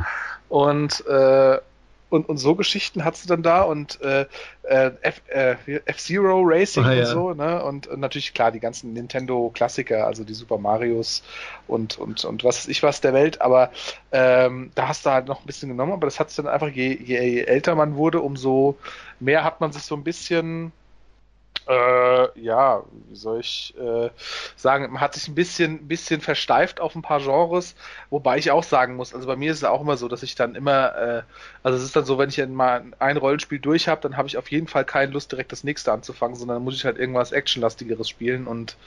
[0.50, 1.58] Und äh,
[2.10, 4.26] und, und so Geschichten hat sie dann da und äh,
[4.64, 4.92] äh,
[5.28, 7.06] äh F-Zero Racing ah, und ja.
[7.06, 7.64] so, ne?
[7.64, 11.24] Und, und, natürlich klar die ganzen Nintendo-Klassiker, also die Super Marios
[11.68, 13.72] und, und, und was weiß ich was der Welt, aber
[14.12, 16.70] ähm, da hast du halt noch ein bisschen genommen, aber das hat sich dann einfach,
[16.70, 18.78] je, je älter man wurde, umso
[19.20, 20.72] mehr hat man sich so ein bisschen
[21.68, 24.10] äh, ja, wie soll ich äh,
[24.56, 27.76] sagen, man hat sich ein bisschen, bisschen versteift auf ein paar Genres,
[28.10, 30.36] wobei ich auch sagen muss, also bei mir ist es auch immer so, dass ich
[30.36, 31.22] dann immer, äh,
[31.64, 34.38] also es ist dann so, wenn ich mal ein Rollenspiel durch habe, dann habe ich
[34.38, 38.10] auf jeden Fall keine Lust, direkt das nächste anzufangen, sondern muss ich halt irgendwas Actionlastigeres
[38.10, 38.78] spielen und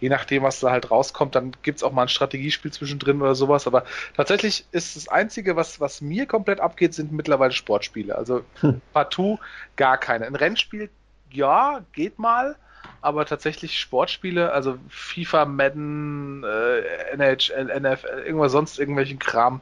[0.00, 3.66] je nachdem, was da halt rauskommt, dann gibt's auch mal ein Strategiespiel zwischendrin oder sowas,
[3.66, 3.84] aber
[4.14, 8.82] tatsächlich ist das Einzige, was, was mir komplett abgeht, sind mittlerweile Sportspiele, also hm.
[8.92, 9.38] partout
[9.76, 10.26] gar keine.
[10.26, 10.90] Ein Rennspiel
[11.36, 12.56] ja, geht mal,
[13.00, 19.60] aber tatsächlich Sportspiele, also FIFA, Madden, äh, NHL, NFL, irgendwas sonst, irgendwelchen Kram,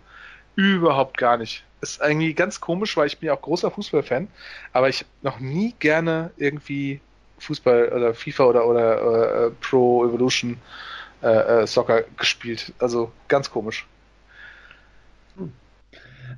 [0.56, 1.64] überhaupt gar nicht.
[1.80, 4.28] Ist irgendwie ganz komisch, weil ich bin ja auch großer Fußballfan,
[4.72, 7.00] aber ich noch nie gerne irgendwie
[7.38, 10.56] Fußball oder FIFA oder, oder äh, Pro Evolution
[11.22, 12.72] äh, äh Soccer gespielt.
[12.78, 13.86] Also ganz komisch.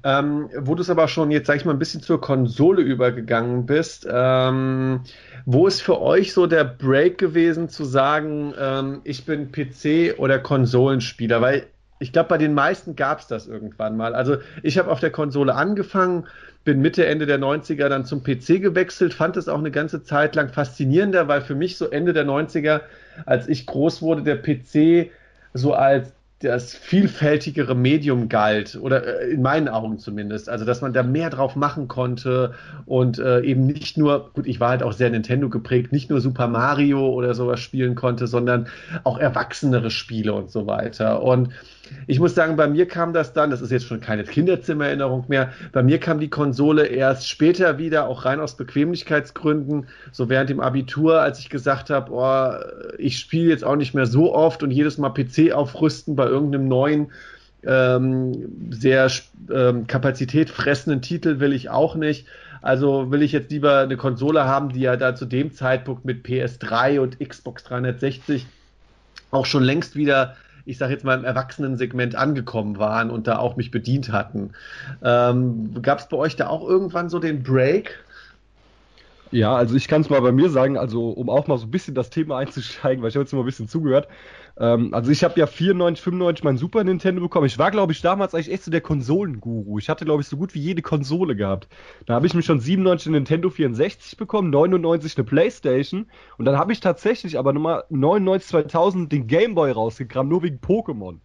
[0.05, 3.67] Ähm, wo du es aber schon jetzt, sag ich mal, ein bisschen zur Konsole übergegangen
[3.67, 5.01] bist, ähm,
[5.45, 10.39] wo ist für euch so der Break gewesen zu sagen, ähm, ich bin PC- oder
[10.39, 11.41] Konsolenspieler?
[11.41, 11.67] Weil
[11.99, 14.15] ich glaube, bei den meisten gab es das irgendwann mal.
[14.15, 16.27] Also ich habe auf der Konsole angefangen,
[16.65, 20.35] bin Mitte, Ende der 90er dann zum PC gewechselt, fand es auch eine ganze Zeit
[20.35, 22.83] lang faszinierender, weil für mich so Ende der 90er,
[23.25, 25.11] als ich groß wurde, der PC
[25.55, 30.51] so als das vielfältigere Medium galt, oder äh, in meinen Augen zumindest.
[30.51, 32.53] Also, dass man da mehr drauf machen konnte
[32.85, 36.21] und äh, eben nicht nur, gut, ich war halt auch sehr Nintendo geprägt, nicht nur
[36.21, 38.69] Super Mario oder sowas spielen konnte, sondern
[39.05, 41.23] auch erwachsenere Spiele und so weiter.
[41.23, 41.49] Und
[42.07, 45.53] ich muss sagen, bei mir kam das dann, das ist jetzt schon keine Kinderzimmererinnerung mehr,
[45.73, 50.61] bei mir kam die Konsole erst später wieder, auch rein aus Bequemlichkeitsgründen, so während dem
[50.61, 54.71] Abitur, als ich gesagt habe, oh, ich spiele jetzt auch nicht mehr so oft und
[54.71, 57.13] jedes Mal PC aufrüsten bei irgendeinem neuen
[57.65, 59.11] ähm, sehr
[59.53, 62.27] ähm, kapazitätfressenden Titel will ich auch nicht.
[62.63, 66.25] Also will ich jetzt lieber eine Konsole haben, die ja da zu dem Zeitpunkt mit
[66.25, 68.47] PS3 und Xbox 360
[69.31, 73.57] auch schon längst wieder ich sage jetzt mal, im Erwachsenensegment angekommen waren und da auch
[73.57, 74.51] mich bedient hatten.
[75.03, 78.05] Ähm, Gab es bei euch da auch irgendwann so den Break?
[79.31, 81.71] Ja, also ich kann es mal bei mir sagen, also um auch mal so ein
[81.71, 84.09] bisschen das Thema einzusteigen, weil ich habe jetzt mal ein bisschen zugehört.
[84.59, 87.47] Ähm, also ich habe ja 94, 95 mein Super Nintendo bekommen.
[87.47, 89.79] Ich war, glaube ich, damals eigentlich echt so der Konsolenguru.
[89.79, 91.69] Ich hatte, glaube ich, so gut wie jede Konsole gehabt.
[92.07, 96.07] Da habe ich mich schon 97 eine Nintendo 64 bekommen, 99 eine Playstation
[96.39, 101.19] und dann habe ich tatsächlich aber nochmal 99, 2000 den Gameboy rausgekramt, nur wegen Pokémon.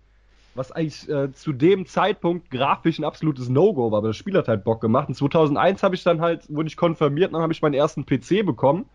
[0.53, 4.49] Was eigentlich äh, zu dem Zeitpunkt grafisch ein absolutes No-Go war, aber das Spiel hat
[4.49, 5.07] halt Bock gemacht.
[5.07, 8.45] Und 2001 habe ich dann halt, wurde ich konfirmiert, dann habe ich meinen ersten PC
[8.45, 8.85] bekommen,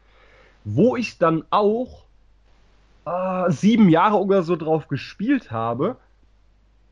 [0.65, 2.06] wo ich dann auch
[3.07, 5.97] äh, sieben Jahre oder so drauf gespielt habe.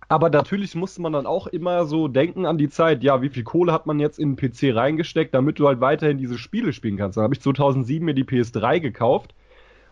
[0.09, 3.43] Aber natürlich musste man dann auch immer so denken an die Zeit, ja, wie viel
[3.43, 6.97] Kohle hat man jetzt in den PC reingesteckt, damit du halt weiterhin diese Spiele spielen
[6.97, 7.17] kannst.
[7.17, 9.35] Dann habe ich 2007 mir die PS3 gekauft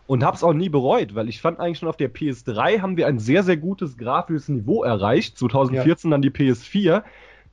[0.05, 2.95] und habe es auch nie bereut, weil ich fand eigentlich schon auf der PS3 haben
[2.95, 5.37] wir ein sehr, sehr gutes grafisches Niveau erreicht.
[5.37, 6.13] 2014 ja.
[6.13, 7.03] dann die PS4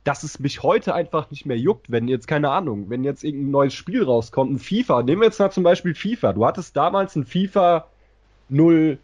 [0.03, 3.51] dass es mich heute einfach nicht mehr juckt, wenn jetzt, keine Ahnung, wenn jetzt irgendein
[3.51, 6.33] neues Spiel rauskommt, ein FIFA, nehmen wir jetzt mal zum Beispiel FIFA.
[6.33, 7.87] Du hattest damals ein FIFA
[8.51, 8.99] 0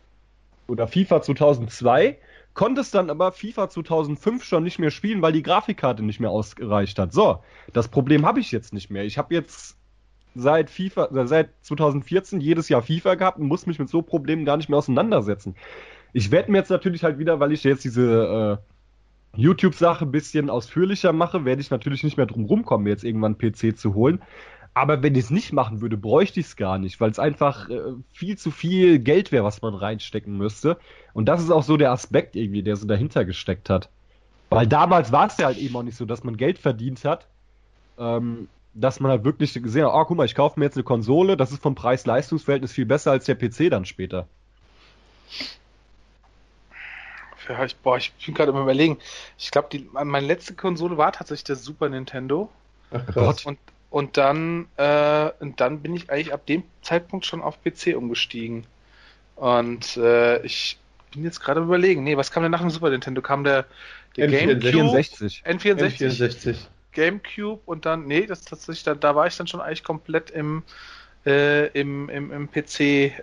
[0.68, 2.18] oder FIFA 2002,
[2.54, 7.00] konntest dann aber FIFA 2005 schon nicht mehr spielen, weil die Grafikkarte nicht mehr ausgereicht
[7.00, 7.14] hat.
[7.14, 7.39] So,
[7.74, 9.06] das Problem habe ich jetzt nicht mehr.
[9.06, 9.78] Ich habe jetzt
[10.36, 14.45] seit FIFA, äh, seit 2014 jedes Jahr FIFA gehabt und muss mich mit so Problemen
[14.45, 15.56] gar nicht mehr auseinandersetzen.
[16.14, 18.60] Ich werde mir jetzt natürlich halt wieder, weil ich jetzt diese
[19.36, 23.04] äh, YouTube-Sache ein bisschen ausführlicher mache, werde ich natürlich nicht mehr drum rumkommen, mir jetzt
[23.04, 24.22] irgendwann einen PC zu holen.
[24.78, 27.67] Aber wenn ich es nicht machen würde, bräuchte ich es gar nicht, weil es einfach
[27.69, 30.78] äh, viel zu viel Geld wäre, was man reinstecken müsste.
[31.13, 33.89] Und das ist auch so der Aspekt irgendwie, der so dahinter gesteckt hat.
[34.49, 37.25] Weil damals war es ja halt eben auch nicht so, dass man Geld verdient hat,
[37.97, 40.84] ähm, dass man halt wirklich gesehen hat, oh guck mal, ich kaufe mir jetzt eine
[40.84, 44.28] Konsole, das ist vom Preis-Leistungs-Verhältnis viel besser als der PC dann später
[47.49, 48.97] ja, ich, boah, ich bin gerade immer überlegen.
[49.38, 52.49] Ich glaube, meine letzte Konsole war tatsächlich der Super Nintendo.
[52.91, 53.45] Ach, Gott.
[53.45, 53.57] Und,
[53.90, 58.66] und dann, äh, und dann bin ich eigentlich ab dem Zeitpunkt schon auf PC umgestiegen.
[59.36, 60.78] Und äh, ich
[61.14, 62.04] bin jetzt gerade überlegen.
[62.04, 63.22] Nee, was kam denn nach dem Super Nintendo?
[63.22, 63.66] Kam der,
[64.16, 65.44] der N64.
[65.44, 66.04] N64.
[66.04, 66.56] N64.
[66.92, 70.64] GameCube und dann, nee, das tatsächlich, da, da war ich dann schon eigentlich komplett im,
[71.28, 73.13] äh, im, im, im PC-Modus.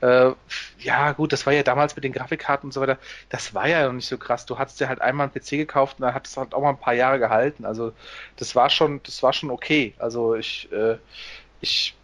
[0.00, 0.34] Äh, äh,
[0.80, 2.98] ja, gut, das war ja damals mit den Grafikkarten und so weiter,
[3.28, 4.44] das war ja noch nicht so krass.
[4.44, 6.70] Du hattest ja halt einmal einen PC gekauft und dann hat es halt auch mal
[6.70, 7.64] ein paar Jahre gehalten.
[7.64, 7.92] Also
[8.36, 9.94] das war schon, das war schon okay.
[9.98, 10.98] Also ich, äh,
[11.60, 11.97] ich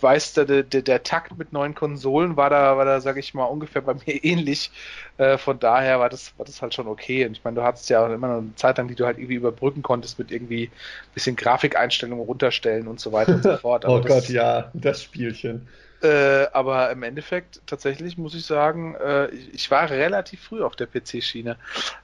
[0.00, 3.44] weiß, der, der, der Takt mit neuen Konsolen war da, war da, sag ich mal,
[3.44, 4.70] ungefähr bei mir ähnlich.
[5.18, 7.26] Äh, von daher war das, war das halt schon okay.
[7.26, 9.34] Und ich meine, du hattest ja immer noch eine Zeit lang, die du halt irgendwie
[9.34, 13.84] überbrücken konntest mit irgendwie ein bisschen Grafikeinstellungen runterstellen und so weiter und so fort.
[13.86, 15.68] oh Gott, ja, das Spielchen.
[16.00, 20.86] Äh, aber im Endeffekt tatsächlich muss ich sagen, äh, ich war relativ früh auf der
[20.86, 21.56] PC-Schiene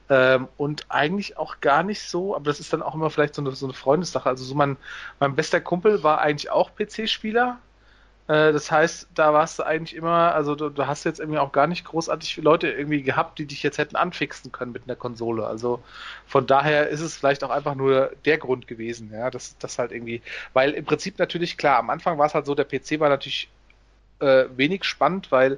[0.09, 3.41] ähm, und eigentlich auch gar nicht so, aber das ist dann auch immer vielleicht so
[3.41, 4.27] eine, so eine Freundessache.
[4.27, 4.75] Also so mein,
[5.21, 7.57] mein bester Kumpel war eigentlich auch PC-Spieler.
[8.27, 11.53] Äh, das heißt, da warst du eigentlich immer, also du, du, hast jetzt irgendwie auch
[11.53, 15.47] gar nicht großartig Leute irgendwie gehabt, die dich jetzt hätten anfixen können mit einer Konsole.
[15.47, 15.81] Also
[16.27, 19.93] von daher ist es vielleicht auch einfach nur der Grund gewesen, ja, dass das halt
[19.93, 20.21] irgendwie,
[20.53, 23.49] weil im Prinzip natürlich klar, am Anfang war es halt so, der PC war natürlich
[24.19, 25.57] äh, wenig spannend, weil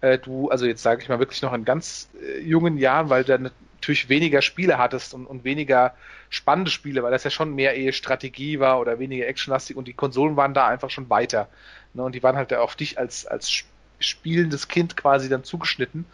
[0.00, 3.24] äh, du, also jetzt sage ich mal wirklich noch in ganz äh, jungen Jahren, weil
[3.24, 5.94] du natürlich weniger Spiele hattest und, und weniger
[6.30, 9.94] spannende Spiele, weil das ja schon mehr eher Strategie war oder weniger actionlastig und die
[9.94, 11.48] Konsolen waren da einfach schon weiter.
[11.94, 12.02] Ne?
[12.02, 13.64] Und die waren halt auf dich als, als
[13.98, 16.04] spielendes Kind quasi dann zugeschnitten.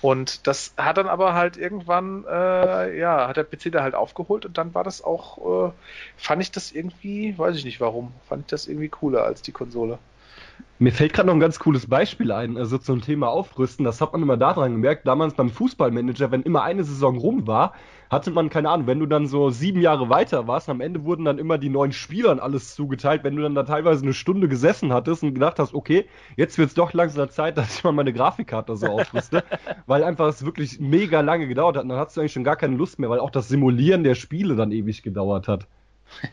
[0.00, 4.44] Und das hat dann aber halt irgendwann, äh, ja, hat der PC da halt aufgeholt
[4.44, 5.72] und dann war das auch, äh,
[6.16, 9.52] fand ich das irgendwie, weiß ich nicht warum, fand ich das irgendwie cooler als die
[9.52, 10.00] Konsole.
[10.78, 13.84] Mir fällt gerade noch ein ganz cooles Beispiel ein, also zum Thema Aufrüsten.
[13.84, 17.74] Das hat man immer daran gemerkt, damals beim Fußballmanager, wenn immer eine Saison rum war,
[18.10, 21.24] hatte man, keine Ahnung, wenn du dann so sieben Jahre weiter warst, am Ende wurden
[21.24, 24.92] dann immer die neuen Spielern alles zugeteilt, wenn du dann da teilweise eine Stunde gesessen
[24.92, 26.06] hattest und gedacht hast, okay,
[26.36, 29.44] jetzt wird es doch langsam Zeit, dass ich mal meine Grafikkarte so aufrüste,
[29.86, 32.56] weil einfach es wirklich mega lange gedauert hat und dann hast du eigentlich schon gar
[32.56, 35.68] keine Lust mehr, weil auch das Simulieren der Spiele dann ewig gedauert hat.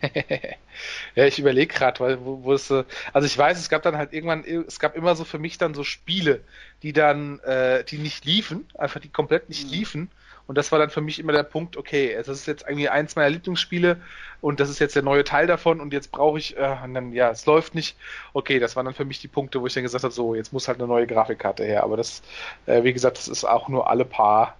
[1.16, 4.14] ja, ich überlege gerade, weil wo, wo es, also ich weiß, es gab dann halt
[4.14, 6.42] irgendwann, es gab immer so für mich dann so Spiele,
[6.84, 9.72] die dann, äh, die nicht liefen, einfach die komplett nicht mhm.
[9.72, 10.12] liefen.
[10.48, 13.16] Und das war dann für mich immer der Punkt, okay, das ist jetzt irgendwie eins
[13.16, 14.02] meiner Lieblingsspiele
[14.42, 17.14] und das ist jetzt der neue Teil davon und jetzt brauche ich, äh, und dann,
[17.14, 17.96] ja, es läuft nicht.
[18.34, 20.52] Okay, das waren dann für mich die Punkte, wo ich dann gesagt habe, so, jetzt
[20.52, 21.84] muss halt eine neue Grafikkarte her.
[21.84, 22.24] Aber das,
[22.66, 24.58] äh, wie gesagt, das ist auch nur alle paar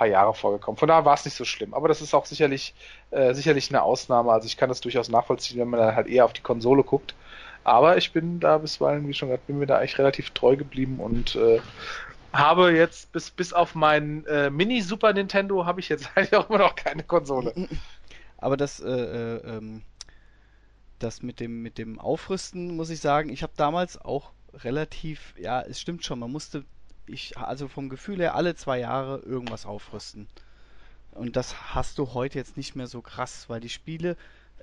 [0.00, 0.78] paar Jahre vorgekommen.
[0.78, 1.74] Von daher war es nicht so schlimm.
[1.74, 2.74] Aber das ist auch sicherlich,
[3.10, 4.32] äh, sicherlich eine Ausnahme.
[4.32, 7.14] Also ich kann das durchaus nachvollziehen, wenn man dann halt eher auf die Konsole guckt.
[7.64, 11.00] Aber ich bin da bisweilen, wie schon gesagt, bin mir da eigentlich relativ treu geblieben
[11.00, 11.60] und äh,
[12.32, 16.48] habe jetzt bis, bis auf mein äh, Mini Super Nintendo habe ich jetzt eigentlich auch
[16.48, 17.52] immer noch keine Konsole.
[18.38, 19.82] Aber das, äh, äh, ähm,
[20.98, 25.60] das mit dem, mit dem Aufrüsten muss ich sagen, ich habe damals auch relativ, ja,
[25.60, 26.64] es stimmt schon, man musste
[27.10, 30.28] ich, also vom Gefühl her, alle zwei Jahre irgendwas aufrüsten.
[31.12, 34.16] Und das hast du heute jetzt nicht mehr so krass, weil die Spiele,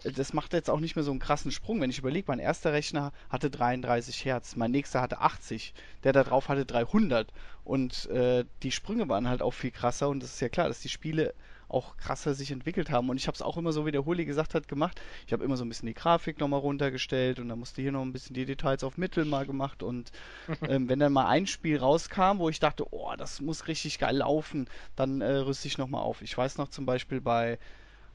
[0.03, 1.81] äh, das macht jetzt auch nicht mehr so einen krassen Sprung.
[1.81, 5.73] Wenn ich überlege, mein erster Rechner hatte 33 Hertz, mein nächster hatte 80,
[6.03, 7.31] der da drauf hatte 300.
[7.63, 10.09] Und äh, die Sprünge waren halt auch viel krasser.
[10.09, 11.33] Und das ist ja klar, dass die Spiele
[11.69, 13.09] auch krasser sich entwickelt haben.
[13.09, 15.01] Und ich habe es auch immer so, wie der Holi gesagt hat, gemacht.
[15.25, 18.01] Ich habe immer so ein bisschen die Grafik nochmal runtergestellt und dann musste hier noch
[18.01, 19.83] ein bisschen die Details auf Mittel mal gemacht.
[19.83, 20.11] Und
[20.67, 24.17] ähm, wenn dann mal ein Spiel rauskam, wo ich dachte, oh, das muss richtig geil
[24.17, 26.21] laufen, dann äh, rüste ich nochmal auf.
[26.21, 27.59] Ich weiß noch zum Beispiel bei,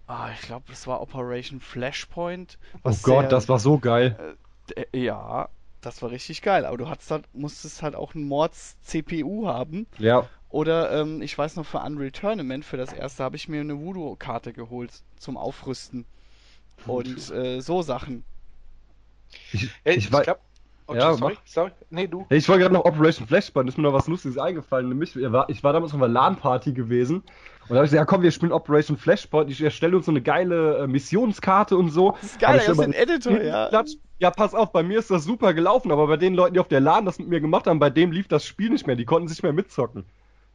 [0.06, 2.58] ah, ich glaube, das war Operation Flashpoint.
[2.84, 4.18] Oh Gott, sehr, das war so geil.
[4.76, 5.48] Äh, ja,
[5.80, 9.86] Das war richtig geil, aber du hattest halt, musstest halt auch einen Mords-CPU haben.
[9.98, 10.30] Ja.
[10.52, 13.78] Oder ähm, ich weiß noch, für Unreal Tournament, für das erste, habe ich mir eine
[13.78, 16.04] Voodoo-Karte geholt zum Aufrüsten.
[16.86, 18.24] Und äh, so Sachen.
[19.52, 20.40] Ich, ich, ich, ich glaube,
[20.84, 21.70] Okay, ja, sorry, sorry.
[21.90, 22.26] Nee, du.
[22.28, 24.88] Ich wollte gerade noch Operation Flashband, ist mir noch was Lustiges eingefallen.
[24.88, 27.22] Nämlich, ich war, ich war damals auf einer LAN-Party gewesen
[27.62, 30.12] und da habe ich gesagt, ja komm, wir spielen Operation Flashpoint, ich erstelle uns so
[30.12, 32.12] eine geile äh, Missionskarte und so.
[32.20, 33.84] Das ist geil, ich den Editor, ja.
[34.18, 36.68] Ja, pass auf, bei mir ist das super gelaufen, aber bei den Leuten, die auf
[36.68, 39.04] der LAN das mit mir gemacht haben, bei dem lief das Spiel nicht mehr, die
[39.04, 40.04] konnten sich mehr mitzocken.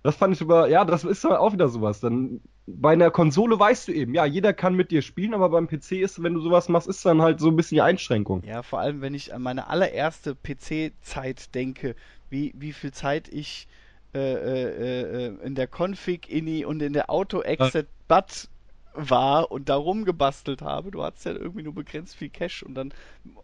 [0.03, 1.99] Das fand ich über, ja, das ist auch wieder sowas.
[1.99, 5.67] Dann bei einer Konsole weißt du eben, ja, jeder kann mit dir spielen, aber beim
[5.67, 8.43] PC ist, wenn du sowas machst, ist dann halt so ein bisschen die Einschränkung.
[8.43, 11.95] Ja, vor allem, wenn ich an meine allererste PC-Zeit denke,
[12.29, 13.67] wie, wie viel Zeit ich
[14.13, 18.49] äh, äh, äh, in der Config, INI und in der Auto-Exit BAT
[18.93, 20.91] war und darum gebastelt habe.
[20.91, 22.93] Du hattest ja irgendwie nur begrenzt viel Cash und dann,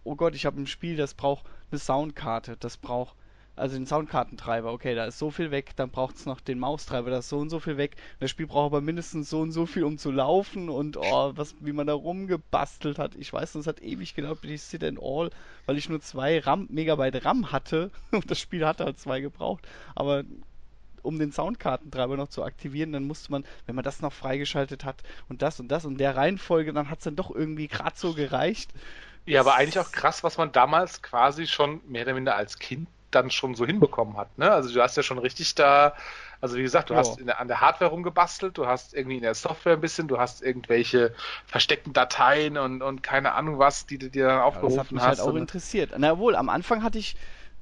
[0.03, 3.15] oh Gott, ich habe ein Spiel, das braucht eine Soundkarte, das braucht
[3.55, 7.11] also den Soundkartentreiber, okay, da ist so viel weg, dann braucht es noch den Maustreiber,
[7.11, 7.95] da ist so und so viel weg.
[8.19, 11.55] Das Spiel braucht aber mindestens so und so viel, um zu laufen und oh, was,
[11.59, 13.15] wie man da rumgebastelt hat.
[13.15, 15.29] Ich weiß, es hat ewig gedauert, bis ich Sit and All,
[15.67, 19.67] weil ich nur zwei RAM, Megabyte RAM hatte und das Spiel hatte halt zwei gebraucht.
[19.93, 20.23] Aber
[21.03, 25.03] um den Soundkartentreiber noch zu aktivieren, dann musste man, wenn man das noch freigeschaltet hat
[25.29, 28.13] und das und das und der Reihenfolge, dann hat es dann doch irgendwie gerade so
[28.13, 28.71] gereicht.
[29.25, 32.87] Ja, aber eigentlich auch krass, was man damals quasi schon mehr oder minder als Kind
[33.15, 34.37] dann schon so hinbekommen hat.
[34.37, 34.51] Ne?
[34.51, 35.93] Also du hast ja schon richtig da,
[36.41, 36.97] also wie gesagt, du oh.
[36.97, 40.17] hast der, an der Hardware rumgebastelt, du hast irgendwie in der Software ein bisschen, du
[40.17, 41.13] hast irgendwelche
[41.45, 44.91] versteckten Dateien und, und keine Ahnung was, die du dir dann aufgerufen ja, das hat
[44.91, 45.91] mich halt auch interessiert.
[45.97, 47.15] Na wohl, am Anfang hatte ich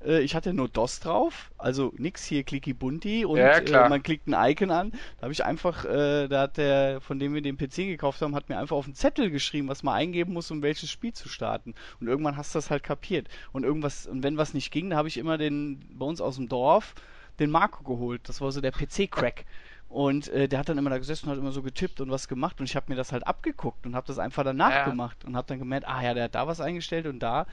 [0.03, 4.27] ich hatte nur DOS drauf, also nix hier Clicky Bunti und ja, äh, man klickt
[4.27, 4.91] ein Icon an.
[5.17, 8.35] Da habe ich einfach, äh, da hat der, von dem wir den PC gekauft haben,
[8.35, 11.29] hat mir einfach auf einen Zettel geschrieben, was man eingeben muss, um welches Spiel zu
[11.29, 11.75] starten.
[11.99, 13.27] Und irgendwann hast du das halt kapiert.
[13.51, 16.35] Und irgendwas, und wenn was nicht ging, da habe ich immer den, bei uns aus
[16.35, 16.95] dem Dorf,
[17.39, 18.27] den Marco geholt.
[18.27, 19.45] Das war so der PC-Crack.
[19.91, 22.29] Und äh, der hat dann immer da gesessen und hat immer so getippt und was
[22.29, 24.85] gemacht und ich habe mir das halt abgeguckt und habe das einfach danach ja.
[24.85, 27.45] gemacht und habe dann gemerkt, ah ja, der hat da was eingestellt und da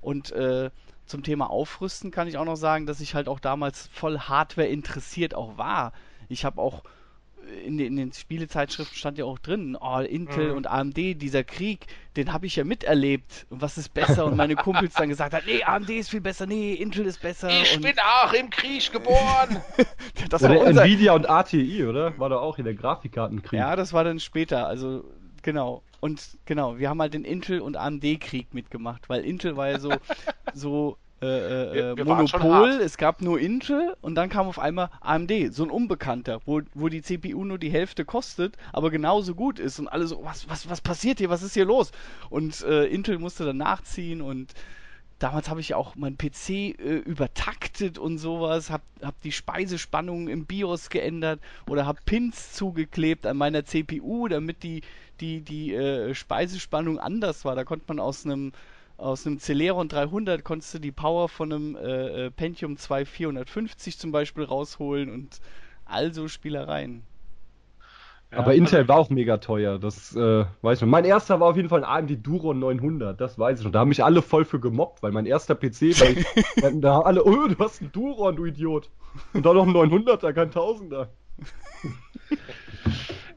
[0.00, 0.70] und äh,
[1.06, 4.66] zum Thema Aufrüsten kann ich auch noch sagen, dass ich halt auch damals voll Hardware
[4.66, 5.92] interessiert auch war.
[6.28, 6.82] Ich habe auch
[7.64, 10.56] in den, in den, Spielezeitschriften stand ja auch drin, oh, Intel mhm.
[10.56, 11.86] und AMD, dieser Krieg,
[12.16, 13.46] den habe ich ja miterlebt.
[13.50, 14.26] Und was ist besser?
[14.26, 17.48] Und meine Kumpels dann gesagt haben, nee, AMD ist viel besser, nee, Intel ist besser.
[17.48, 19.62] Ich und bin auch im Krieg geboren.
[20.30, 20.84] das war unser...
[20.84, 22.18] Nvidia und ATI, oder?
[22.18, 23.58] War da auch in der Grafikkartenkrieg.
[23.58, 24.66] Ja, das war dann später.
[24.66, 25.04] Also
[25.46, 25.84] Genau.
[26.00, 29.92] Und genau, wir haben halt den Intel- und AMD-Krieg mitgemacht, weil Intel war ja so,
[30.54, 35.62] so äh, äh, Monopol, es gab nur Intel und dann kam auf einmal AMD, so
[35.62, 39.86] ein Unbekannter, wo, wo die CPU nur die Hälfte kostet, aber genauso gut ist und
[39.86, 41.92] alle so, was, was, was passiert hier, was ist hier los?
[42.28, 44.52] Und äh, Intel musste dann nachziehen und
[45.18, 50.44] damals habe ich auch meinen PC äh, übertaktet und sowas, habe hab die Speisespannung im
[50.44, 54.82] BIOS geändert oder habe Pins zugeklebt an meiner CPU, damit die,
[55.20, 57.54] die, die äh, Speisespannung anders war.
[57.54, 58.52] Da konnte man aus einem
[58.98, 63.98] aus einem Celeron 300 konntest du die Power von einem äh, äh Pentium 2 450
[63.98, 65.40] zum Beispiel rausholen und
[65.84, 67.02] also Spielereien.
[68.32, 70.88] Aber Intel war auch mega teuer, das äh, weiß ich noch.
[70.88, 73.72] Mein erster war auf jeden Fall ein AMD Duron 900, das weiß ich noch.
[73.72, 77.06] Da haben mich alle voll für gemobbt, weil mein erster PC, weil ich, da haben
[77.06, 78.90] alle, oh, du hast einen Duron, du Idiot.
[79.32, 81.08] Und dann noch ein 900er, kein Tausender.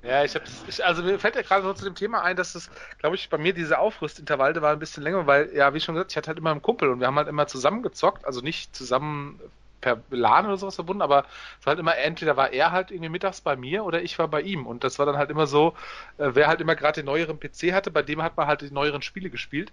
[0.02, 2.54] Ja, ich hab's, ich, also mir fällt ja gerade so zu dem Thema ein, dass
[2.54, 2.70] das,
[3.00, 6.12] glaube ich, bei mir diese Aufrüstintervalle war ein bisschen länger, weil, ja, wie schon gesagt,
[6.12, 8.74] ich hatte halt immer einen Kumpel und wir haben halt immer zusammen gezockt, also nicht
[8.76, 9.42] zusammen
[9.82, 11.26] per LAN oder sowas verbunden, aber
[11.60, 14.28] es war halt immer, entweder war er halt irgendwie mittags bei mir oder ich war
[14.28, 14.66] bei ihm.
[14.68, 15.74] Und das war dann halt immer so,
[16.18, 18.72] äh, wer halt immer gerade den neueren PC hatte, bei dem hat man halt die
[18.72, 19.72] neueren Spiele gespielt.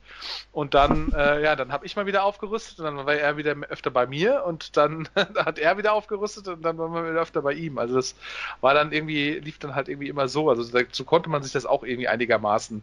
[0.52, 3.54] Und dann, äh, ja, dann habe ich mal wieder aufgerüstet und dann war er wieder
[3.68, 7.42] öfter bei mir und dann hat er wieder aufgerüstet und dann waren wir wieder öfter
[7.42, 7.78] bei ihm.
[7.78, 8.14] Also das
[8.60, 10.48] war dann irgendwie, lief dann halt irgendwie immer so.
[10.50, 12.82] Also so konnte man sich das auch irgendwie einigermaßen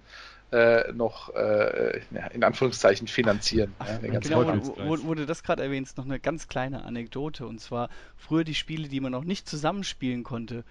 [0.53, 2.01] äh, noch äh,
[2.33, 3.73] in Anführungszeichen finanzieren.
[3.79, 4.45] Ach, ja, genau,
[4.77, 8.53] wo, wo, du das gerade erwähnst, noch eine ganz kleine Anekdote und zwar früher die
[8.53, 10.63] Spiele, die man noch nicht zusammenspielen konnte.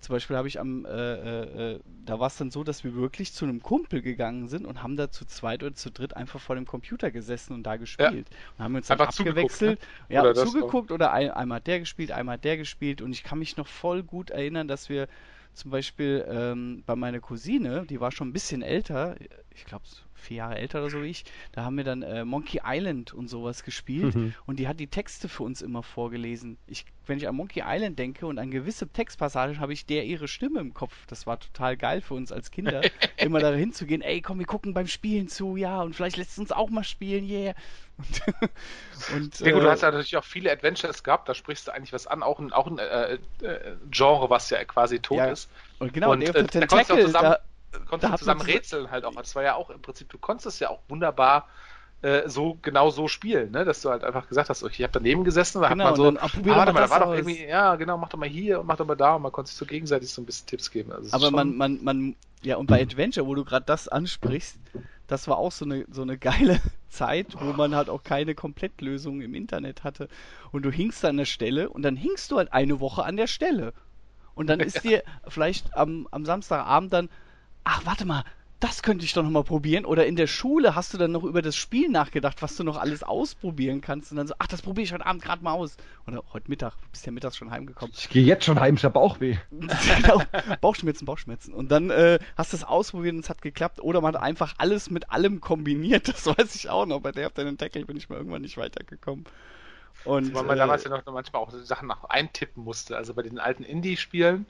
[0.00, 2.94] Zum Beispiel habe ich am, äh, äh, äh da war es dann so, dass wir
[2.94, 6.40] wirklich zu einem Kumpel gegangen sind und haben da zu zweit oder zu dritt einfach
[6.40, 8.28] vor dem Computer gesessen und da gespielt.
[8.30, 8.36] Ja.
[8.56, 9.80] Und haben uns dann einfach abgewechselt.
[9.80, 10.14] Ne?
[10.14, 13.56] Ja, oder zugeguckt oder ein, einmal der gespielt, einmal der gespielt und ich kann mich
[13.56, 15.08] noch voll gut erinnern, dass wir
[15.58, 19.16] zum Beispiel ähm, bei meiner Cousine, die war schon ein bisschen älter,
[19.50, 19.84] ich glaube
[20.18, 23.28] vier Jahre älter oder so wie ich, da haben wir dann äh, Monkey Island und
[23.28, 24.34] sowas gespielt mhm.
[24.46, 26.58] und die hat die Texte für uns immer vorgelesen.
[26.66, 30.28] Ich, wenn ich an Monkey Island denke und an gewisse Textpassagen, habe ich der ihre
[30.28, 30.94] Stimme im Kopf.
[31.06, 32.82] Das war total geil für uns als Kinder,
[33.16, 36.52] immer da hinzugehen, ey, komm, wir gucken beim Spielen zu, ja, und vielleicht lässt uns
[36.52, 37.54] auch mal spielen, yeah.
[37.98, 38.22] Und,
[39.14, 41.72] und, ja gut, äh, du hast ja natürlich auch viele Adventures gehabt, da sprichst du
[41.72, 45.26] eigentlich was an, auch ein, auch ein äh, äh, Genre, was ja quasi tot ja,
[45.26, 45.50] ist.
[45.78, 47.38] Und genau, und, äh, da zusammen, da,
[47.88, 49.14] konntest du zusammen rätseln halt auch.
[49.14, 51.48] Das war ja auch im Prinzip, du konntest es ja auch wunderbar
[52.00, 53.64] äh, so genau so spielen, ne?
[53.64, 56.20] dass du halt einfach gesagt hast, ich habe daneben gesessen, da genau, hat man so,
[56.20, 58.76] ah, warte mal, da war doch irgendwie, ja genau, mach doch mal hier und mach
[58.76, 60.92] doch mal da und man konnte sich so gegenseitig so ein bisschen Tipps geben.
[60.92, 64.58] Also Aber man, man, man, ja und bei Adventure, wo du gerade das ansprichst,
[65.08, 69.20] das war auch so eine, so eine geile Zeit, wo man halt auch keine Komplettlösung
[69.20, 70.08] im Internet hatte.
[70.52, 73.26] Und du hingst an der Stelle und dann hingst du halt eine Woche an der
[73.26, 73.72] Stelle.
[74.34, 77.08] Und dann ist dir vielleicht am, am Samstagabend dann,
[77.68, 78.24] ach, warte mal,
[78.60, 79.84] das könnte ich doch noch mal probieren.
[79.84, 82.76] Oder in der Schule hast du dann noch über das Spiel nachgedacht, was du noch
[82.76, 84.10] alles ausprobieren kannst.
[84.10, 85.76] Und dann so, ach, das probiere ich heute Abend gerade mal aus.
[86.08, 87.94] Oder heute Mittag, du bist ja mittags schon heimgekommen.
[87.96, 89.36] Ich gehe jetzt schon heim, ich habe Bauchweh.
[89.50, 90.22] genau,
[90.60, 91.54] Bauchschmerzen, Bauchschmerzen.
[91.54, 93.80] Und dann äh, hast du es ausprobiert und es hat geklappt.
[93.80, 96.08] Oder man hat einfach alles mit allem kombiniert.
[96.18, 97.00] Das weiß ich auch noch.
[97.00, 99.24] Bei der Day of Tackle bin ich mal irgendwann nicht weitergekommen.
[100.04, 102.96] Und, weil man äh, damals ja noch manchmal auch Sachen noch eintippen musste.
[102.96, 104.46] Also bei den alten Indie-Spielen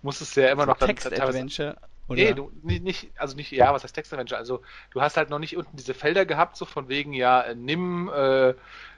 [0.00, 1.76] musstest du ja immer so noch Text-Adventure
[2.08, 2.22] oder?
[2.22, 4.38] Nee, du, nicht, also nicht, ja, was heißt Textadventure?
[4.38, 7.54] Also du hast halt noch nicht unten diese Felder gehabt, so von wegen, ja, äh,
[7.54, 8.50] nimm, äh,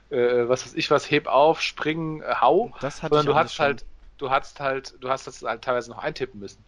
[0.09, 2.71] äh, was weiß ich was, heb auf, spring, äh, hau.
[2.81, 3.85] Das hat sondern du hast halt,
[4.17, 6.63] du hast halt, du hast das halt teilweise noch eintippen müssen.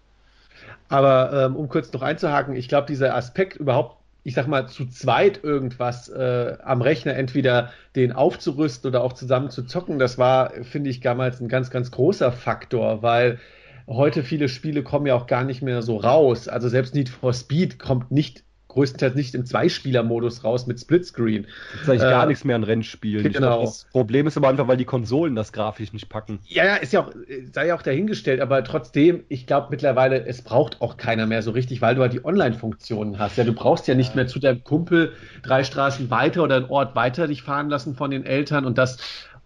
[0.90, 4.88] Aber ähm, um kurz noch einzuhaken, ich glaube, dieser Aspekt überhaupt, ich sag mal, zu
[4.88, 10.52] zweit irgendwas äh, am Rechner entweder den aufzurüsten oder auch zusammen zu zocken, das war,
[10.64, 13.40] finde ich, damals ein ganz, ganz großer Faktor, weil
[13.88, 16.48] heute viele Spiele kommen ja auch gar nicht mehr so raus.
[16.48, 18.44] Also selbst Need for Speed kommt nicht
[18.78, 21.48] größtenteils nicht im Zweispieler-Modus raus mit Splitscreen.
[21.72, 23.34] Das ist eigentlich äh, gar nichts mehr an Rennspielen.
[23.34, 23.62] Genau.
[23.62, 26.40] Das Problem ist aber einfach, weil die Konsolen das grafisch nicht packen.
[26.46, 27.12] Ja, ja, ist ja auch,
[27.54, 31.52] sei ja auch dahingestellt, aber trotzdem, ich glaube mittlerweile, es braucht auch keiner mehr so
[31.52, 33.38] richtig, weil du halt die Online-Funktionen hast.
[33.38, 36.96] Ja, du brauchst ja nicht mehr zu deinem Kumpel drei Straßen weiter oder einen Ort
[36.96, 38.98] weiter dich fahren lassen von den Eltern und das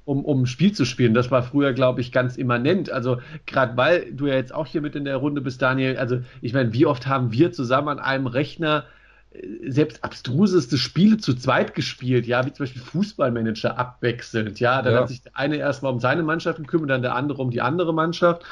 [0.06, 1.14] um, um ein Spiel zu spielen.
[1.14, 2.89] Das war früher, glaube ich, ganz immanent.
[2.91, 6.20] Also gerade weil du ja jetzt auch hier mit in der Runde bist, Daniel, also
[6.41, 8.86] ich meine, wie oft haben wir zusammen an einem Rechner
[9.32, 14.93] äh, selbst abstruseste Spiele zu zweit gespielt, ja, wie zum Beispiel Fußballmanager abwechselnd, ja, dann
[14.93, 14.99] ja.
[15.02, 17.93] hat sich der eine erstmal um seine Mannschaft gekümmert, dann der andere um die andere
[17.93, 18.43] Mannschaft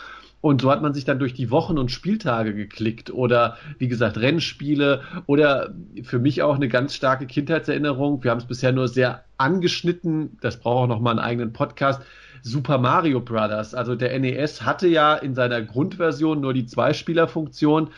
[0.42, 4.18] und so hat man sich dann durch die Wochen und Spieltage geklickt oder wie gesagt
[4.18, 5.74] Rennspiele oder
[6.04, 8.24] für mich auch eine ganz starke Kindheitserinnerung.
[8.24, 10.38] Wir haben es bisher nur sehr angeschnitten.
[10.42, 12.02] Das braucht auch noch mal einen eigenen Podcast.
[12.42, 13.74] Super Mario Brothers.
[13.74, 17.90] Also der NES hatte ja in seiner Grundversion nur die Zweispielerfunktion,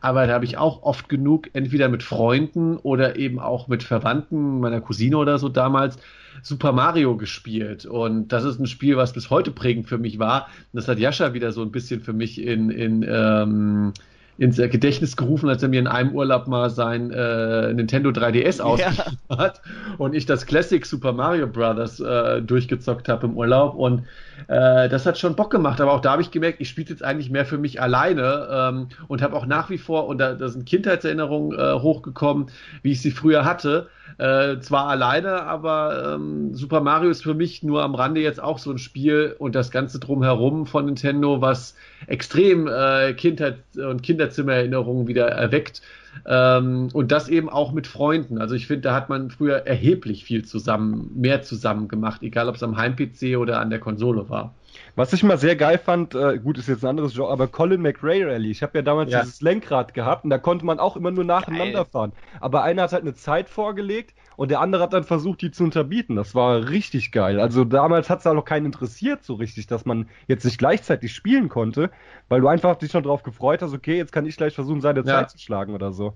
[0.00, 4.60] aber da habe ich auch oft genug entweder mit Freunden oder eben auch mit Verwandten
[4.60, 5.98] meiner Cousine oder so damals
[6.42, 7.86] Super Mario gespielt.
[7.86, 10.46] Und das ist ein Spiel, was bis heute prägend für mich war.
[10.72, 13.92] Und das hat Jascha wieder so ein bisschen für mich in, in ähm,
[14.38, 19.18] ins Gedächtnis gerufen, als er mir in einem Urlaub mal sein äh, Nintendo 3DS ausgeliehen
[19.28, 19.38] ja.
[19.38, 19.60] hat
[19.98, 22.00] und ich das Classic Super Mario Bros.
[22.00, 24.04] Äh, durchgezockt habe im Urlaub und
[24.46, 27.02] äh, das hat schon Bock gemacht, aber auch da habe ich gemerkt, ich spiele jetzt
[27.02, 30.48] eigentlich mehr für mich alleine ähm, und habe auch nach wie vor, und da, da
[30.48, 32.46] sind Kindheitserinnerungen äh, hochgekommen,
[32.82, 37.62] wie ich sie früher hatte, äh, zwar alleine, aber ähm, Super Mario ist für mich
[37.62, 41.74] nur am Rande jetzt auch so ein Spiel und das Ganze drumherum von Nintendo, was
[42.06, 45.82] extrem äh, Kindheit und Kinderzimmererinnerungen wieder erweckt.
[46.26, 48.38] Ähm, und das eben auch mit Freunden.
[48.38, 52.56] Also ich finde, da hat man früher erheblich viel zusammen, mehr zusammen gemacht, egal ob
[52.56, 54.54] es am Heim-PC oder an der Konsole war.
[54.98, 57.80] Was ich mal sehr geil fand, äh, gut, ist jetzt ein anderes Genre, aber Colin
[57.80, 58.50] McRae Rally.
[58.50, 59.20] Ich habe ja damals ja.
[59.20, 61.90] dieses Lenkrad gehabt und da konnte man auch immer nur nacheinander geil.
[61.92, 62.12] fahren.
[62.40, 65.62] Aber einer hat halt eine Zeit vorgelegt und der andere hat dann versucht, die zu
[65.62, 66.16] unterbieten.
[66.16, 67.38] Das war richtig geil.
[67.38, 71.14] Also damals hat es auch noch keinen interessiert so richtig, dass man jetzt nicht gleichzeitig
[71.14, 71.92] spielen konnte,
[72.28, 75.04] weil du einfach dich schon drauf gefreut hast, okay, jetzt kann ich gleich versuchen, seine
[75.04, 75.04] ja.
[75.04, 76.14] Zeit zu schlagen oder so.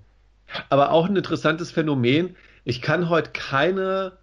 [0.67, 2.35] Aber auch ein interessantes Phänomen.
[2.65, 4.17] Ich kann heute keine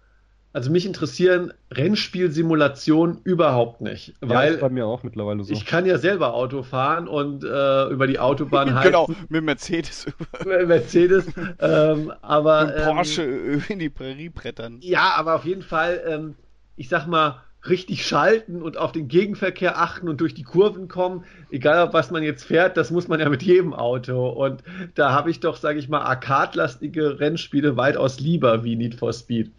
[0.53, 5.53] also mich interessieren Rennspielsimulationen überhaupt nicht, weil ja, bei mir auch mittlerweile so.
[5.53, 8.91] Ich kann ja selber Auto fahren und äh, über die Autobahn heizen.
[8.91, 10.07] Genau, mit Mercedes.
[10.45, 11.25] Mercedes,
[11.59, 14.79] ähm, aber mit Porsche ähm, in die Prärie brettern.
[14.81, 16.35] Ja, aber auf jeden Fall, ähm,
[16.75, 21.25] ich sag mal richtig schalten und auf den Gegenverkehr achten und durch die Kurven kommen,
[21.51, 24.29] egal auf was man jetzt fährt, das muss man ja mit jedem Auto.
[24.29, 24.63] Und
[24.95, 29.51] da habe ich doch, sage ich mal, arcade-lastige Rennspiele weitaus lieber wie Need for Speed.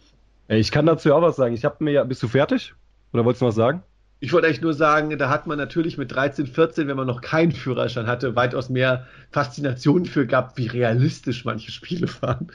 [0.58, 1.54] Ich kann dazu auch was sagen.
[1.54, 2.04] Ich habe mir ja.
[2.04, 2.74] Bist du fertig?
[3.12, 3.82] Oder wolltest du was sagen?
[4.20, 7.22] Ich wollte eigentlich nur sagen, da hat man natürlich mit 13, 14, wenn man noch
[7.22, 12.52] keinen Führerschein hatte, weitaus mehr Faszination für gehabt, wie realistisch manche Spiele waren.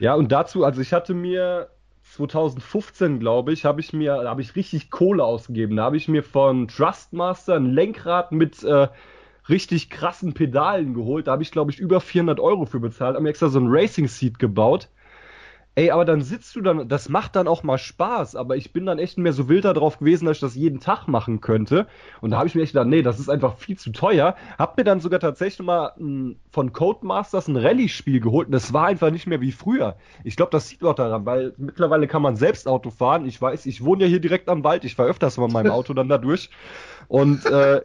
[0.00, 1.68] Ja, und dazu, also ich hatte mir
[2.02, 5.76] 2015, glaube ich, habe ich mir, da habe ich richtig Kohle ausgegeben.
[5.76, 8.88] Da habe ich mir von Trustmaster ein Lenkrad mit äh,
[9.48, 11.28] richtig krassen Pedalen geholt.
[11.28, 13.14] Da habe ich, glaube ich, über 400 Euro für bezahlt.
[13.14, 14.88] Habe mir extra so ein Racing Seat gebaut.
[15.76, 18.86] Ey, aber dann sitzt du dann, das macht dann auch mal Spaß, aber ich bin
[18.86, 21.86] dann echt mehr so wild darauf gewesen, dass ich das jeden Tag machen könnte.
[22.20, 24.34] Und da habe ich mir echt gedacht, nee, das ist einfach viel zu teuer.
[24.58, 28.86] Hab mir dann sogar tatsächlich mal ein, von Codemasters ein Rallye-Spiel geholt und das war
[28.86, 29.96] einfach nicht mehr wie früher.
[30.24, 33.24] Ich glaube, das sieht auch daran, weil mittlerweile kann man selbst Auto fahren.
[33.24, 35.70] Ich weiß, ich wohne ja hier direkt am Wald, ich fahre öfters mal mit meinem
[35.72, 36.50] Auto dann da durch.
[37.06, 37.80] Und äh,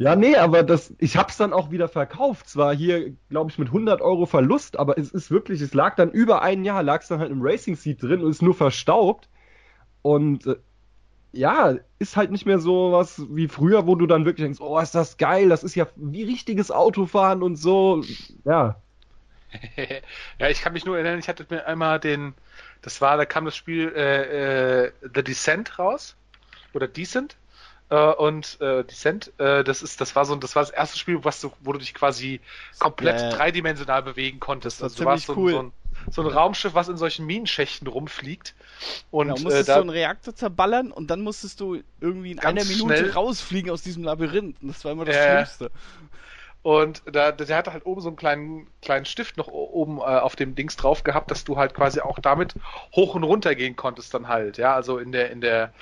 [0.00, 2.48] ja, nee, aber das, ich hab's dann auch wieder verkauft.
[2.48, 6.12] Zwar hier, glaube ich, mit 100 Euro Verlust, aber es ist wirklich, es lag dann
[6.12, 9.28] über ein Jahr, lag es dann halt im Racing Seat drin und ist nur verstaubt.
[10.02, 10.54] Und äh,
[11.32, 14.78] ja, ist halt nicht mehr so was wie früher, wo du dann wirklich denkst, oh,
[14.78, 18.04] ist das geil, das ist ja wie richtiges Autofahren und so.
[18.44, 18.80] Ja.
[20.38, 22.34] ja, ich kann mich nur erinnern, ich hatte mir einmal den,
[22.82, 26.14] das war, da kam das Spiel äh, äh, The Descent raus.
[26.72, 27.36] Oder Decent
[27.90, 31.24] äh, und äh, Descent, äh, das ist, das war so, das war das erste Spiel,
[31.24, 32.40] was du, wo du dich quasi
[32.78, 34.82] komplett äh, dreidimensional bewegen konntest.
[34.82, 35.52] Das war also, du warst cool.
[35.52, 35.72] so, ein,
[36.10, 38.54] so, ein, Raumschiff, was in solchen Minenschächten rumfliegt.
[39.10, 42.32] Und ja, du musstest äh, da, so einen Reaktor zerballern und dann musstest du irgendwie
[42.32, 43.10] in einer Minute schnell.
[43.10, 44.56] rausfliegen aus diesem Labyrinth.
[44.60, 45.70] Und das war immer das Schlimmste.
[46.62, 50.34] Und da, der hatte halt oben so einen kleinen, kleinen Stift noch oben äh, auf
[50.34, 52.54] dem Dings drauf gehabt, dass du halt quasi auch damit
[52.94, 55.72] hoch und runter gehen konntest dann halt, ja, also in der, in der,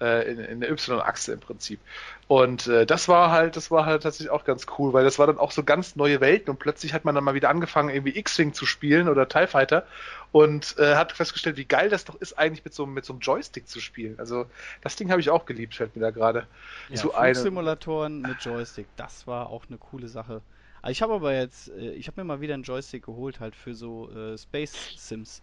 [0.00, 1.80] äh, in, in der Y-Achse im Prinzip.
[2.28, 5.26] Und äh, das war halt, das war halt tatsächlich auch ganz cool, weil das war
[5.26, 8.16] dann auch so ganz neue Welten und plötzlich hat man dann mal wieder angefangen, irgendwie
[8.16, 9.84] X-Wing zu spielen oder TIE Fighter
[10.32, 13.20] und äh, hat festgestellt, wie geil das doch ist, eigentlich mit so, mit so einem
[13.20, 14.18] Joystick zu spielen.
[14.18, 14.46] Also
[14.82, 16.46] das Ding habe ich auch geliebt, fällt mir da gerade
[16.88, 17.34] ja, zu ein.
[17.34, 20.42] Simulatoren mit Joystick, das war auch eine coole Sache.
[20.88, 23.74] Ich habe aber jetzt, äh, ich habe mir mal wieder einen Joystick geholt, halt für
[23.74, 25.42] so äh, Space Sims.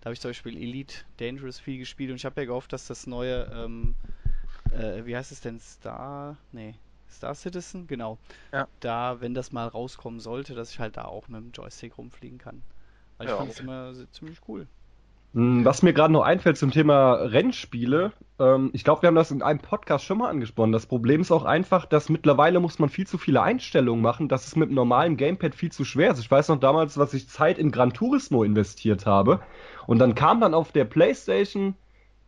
[0.00, 2.86] Da habe ich zum Beispiel Elite Dangerous viel gespielt und ich habe ja gehofft, dass
[2.86, 3.94] das neue ähm,
[4.74, 5.60] äh, wie heißt es denn?
[5.60, 6.36] Star.
[6.52, 6.74] Nee.
[7.10, 7.86] Star Citizen?
[7.86, 8.18] Genau.
[8.52, 8.66] Ja.
[8.80, 12.38] Da, wenn das mal rauskommen sollte, dass ich halt da auch mit dem Joystick rumfliegen
[12.38, 12.62] kann.
[13.18, 14.66] Weil ja, ich fand es immer ziemlich cool.
[15.34, 19.32] Hm, was mir gerade noch einfällt zum Thema Rennspiele, ähm, ich glaube, wir haben das
[19.32, 20.70] in einem Podcast schon mal angesprochen.
[20.70, 24.46] Das Problem ist auch einfach, dass mittlerweile muss man viel zu viele Einstellungen machen, dass
[24.46, 26.20] es mit einem normalen Gamepad viel zu schwer ist.
[26.20, 29.40] Ich weiß noch damals, was ich Zeit in Gran Turismo investiert habe.
[29.88, 31.74] Und dann kam dann auf der PlayStation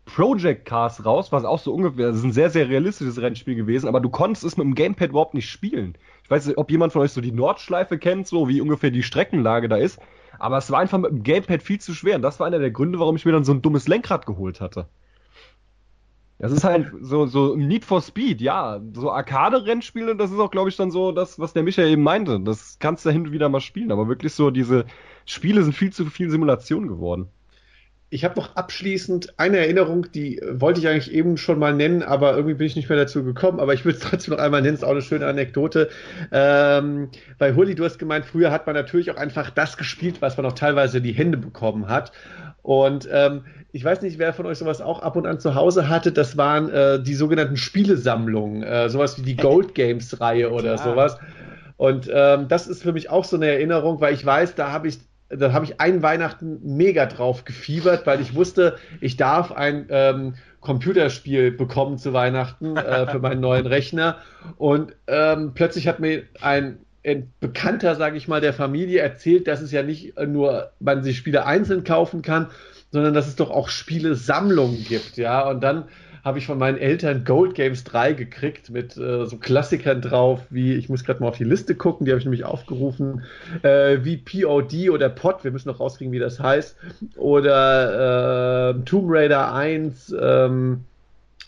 [0.07, 3.89] Project Cars raus, was auch so ungefähr, das ist ein sehr, sehr realistisches Rennspiel gewesen,
[3.89, 5.97] aber du konntest es mit dem Gamepad überhaupt nicht spielen.
[6.23, 9.03] Ich weiß nicht, ob jemand von euch so die Nordschleife kennt, so wie ungefähr die
[9.03, 10.01] Streckenlage da ist,
[10.39, 12.71] aber es war einfach mit dem Gamepad viel zu schwer und das war einer der
[12.71, 14.87] Gründe, warum ich mir dann so ein dummes Lenkrad geholt hatte.
[16.39, 18.81] Das ist halt so, so Need for Speed, ja.
[18.93, 22.39] So Arcade-Rennspiele, das ist auch, glaube ich, dann so das, was der Michael eben meinte.
[22.41, 24.85] Das kannst du hin und wieder mal spielen, aber wirklich so diese
[25.25, 27.31] Spiele sind viel zu viel Simulation geworden
[28.09, 32.37] ich habe noch abschließend eine Erinnerung, die wollte ich eigentlich eben schon mal nennen, aber
[32.37, 33.59] irgendwie bin ich nicht mehr dazu gekommen.
[33.59, 35.89] Aber ich würde es trotzdem noch einmal nennen, es ist auch eine schöne Anekdote.
[36.31, 40.37] Ähm, bei Huli, du hast gemeint, früher hat man natürlich auch einfach das gespielt, was
[40.37, 42.13] man auch teilweise in die Hände bekommen hat.
[42.63, 45.89] Und ähm, ich weiß nicht, wer von euch sowas auch ab und an zu Hause
[45.89, 46.13] hatte.
[46.13, 50.79] Das waren äh, die sogenannten Spielesammlungen, äh, sowas wie die Gold Games Reihe oder ja.
[50.79, 51.19] sowas.
[51.77, 54.89] Und ähm, das ist für mich auch so eine Erinnerung, weil ich weiß, da habe
[54.89, 54.99] ich
[55.29, 60.35] da habe ich ein Weihnachten mega drauf gefiebert, weil ich wusste, ich darf ein ähm,
[60.61, 64.19] Computerspiel bekommen zu Weihnachten äh, für meinen neuen Rechner.
[64.57, 69.61] Und ähm, plötzlich hat mir ein, ein Bekannter, sage ich mal, der Familie erzählt, dass
[69.61, 72.49] es ja nicht nur man sich Spiele einzeln kaufen kann,
[72.93, 75.49] sondern dass es doch auch Spielesammlungen gibt, ja.
[75.49, 75.85] Und dann
[76.27, 80.75] habe ich von meinen Eltern Gold Games 3 gekriegt mit äh, so Klassikern drauf, wie,
[80.75, 83.23] ich muss gerade mal auf die Liste gucken, die habe ich nämlich aufgerufen,
[83.63, 86.77] äh, wie POD oder POD, wir müssen noch rauskriegen, wie das heißt,
[87.17, 90.83] oder äh, Tomb Raider 1, ähm,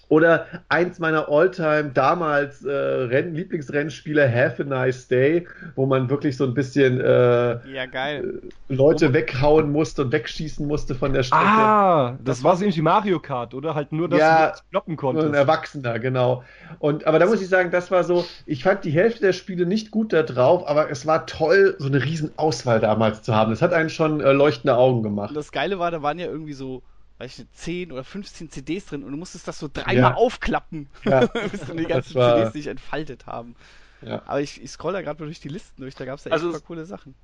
[0.08, 6.36] oder eins meiner Alltime damals äh, Renn Lieblingsrennspieler Have a Nice Day, wo man wirklich
[6.36, 8.40] so ein bisschen äh, ja, geil.
[8.68, 9.12] Äh, Leute oh.
[9.12, 11.44] weghauen musste und wegschießen musste von der Strecke.
[11.44, 13.74] Ah, das, das war so irgendwie Mario Kart, oder?
[13.74, 15.28] Halt nur, dass ja, du kloppen konntest.
[15.28, 16.42] Ein Erwachsener, genau.
[16.78, 19.66] Und, aber da muss ich sagen, das war so, ich fand die Hälfte der Spiele
[19.66, 23.50] nicht gut da drauf, aber es war toll, so eine riesen Auswahl damals zu haben.
[23.50, 25.30] Das hat einen schon äh, leuchtende Augen gemacht.
[25.30, 26.82] Und das Geile war, da waren ja irgendwie so
[27.18, 30.14] weiß ich 10 oder 15 CDs drin und du musstest das so dreimal ja.
[30.14, 31.26] aufklappen, ja.
[31.50, 32.36] bis dann die ganzen war...
[32.36, 33.56] CDs sich entfaltet haben.
[34.02, 34.22] Ja.
[34.26, 36.44] Aber ich, ich scroll da gerade durch die Listen durch, da gab es ja echt
[36.44, 37.14] also, coole Sachen.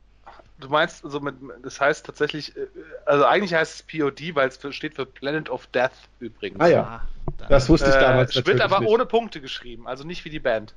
[0.59, 2.67] Du meinst, also mit, das heißt tatsächlich, äh,
[3.07, 6.61] also eigentlich heißt es POD, weil es steht für Planet of Death übrigens.
[6.61, 8.89] Ah ja, ah, das wusste ich damals äh, Wird aber nicht.
[8.89, 10.75] ohne Punkte geschrieben, also nicht wie die Band.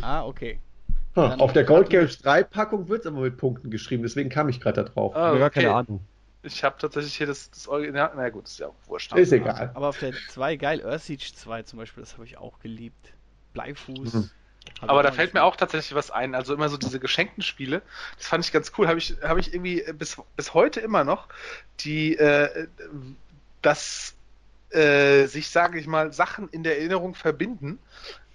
[0.00, 0.58] Ah, okay.
[1.14, 4.48] Hm, auf der Gold Games 3 Packung wird es aber mit Punkten geschrieben, deswegen kam
[4.48, 5.14] ich gerade da drauf.
[5.14, 5.38] Ah, okay.
[5.38, 6.00] gar keine Ahnung.
[6.44, 8.12] Ich habe tatsächlich hier das, das Original.
[8.14, 9.12] Na gut, ist ja auch wurscht.
[9.14, 9.70] Ist egal.
[9.74, 13.12] Aber auf der 2 geil, Earth Siege 2 zum Beispiel, das habe ich auch geliebt.
[13.54, 14.12] Bleifuß.
[14.12, 14.30] Mhm.
[14.80, 16.34] Aber da fällt mir auch tatsächlich was ein.
[16.34, 17.82] Also immer so diese geschenkten Spiele.
[18.18, 18.88] Das fand ich ganz cool.
[18.88, 21.28] Habe ich, habe ich irgendwie bis, bis heute immer noch
[21.80, 22.68] die, äh,
[23.62, 24.14] das
[24.70, 27.78] äh, sich, sage ich mal, Sachen in der Erinnerung verbinden.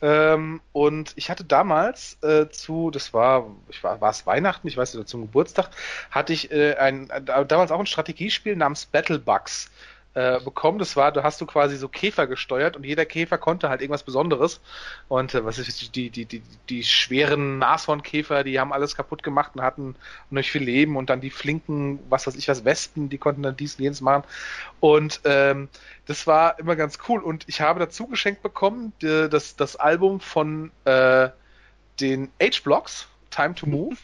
[0.01, 4.77] Ähm, und ich hatte damals äh, zu, das war, ich war, war es Weihnachten, ich
[4.77, 5.69] weiß nicht, zum Geburtstag,
[6.09, 9.69] hatte ich äh, ein, damals auch ein Strategiespiel namens Battle Bugs
[10.15, 10.79] äh, bekommen.
[10.79, 14.03] Das war, du hast du quasi so Käfer gesteuert und jeder Käfer konnte halt irgendwas
[14.03, 14.59] Besonderes.
[15.07, 19.51] Und äh, was ist die, die, die, die schweren Nashornkäfer, die haben alles kaputt gemacht
[19.53, 19.95] und hatten
[20.29, 23.55] nicht viel Leben und dann die flinken, was weiß ich was, Wespen, die konnten dann
[23.55, 24.23] dies und jenes machen.
[24.79, 25.69] Und ähm,
[26.05, 27.21] das war immer ganz cool.
[27.21, 31.29] Und ich habe dazu geschenkt bekommen, die, das, das Album von äh,
[31.99, 33.97] den H-Blocks, Time to Move.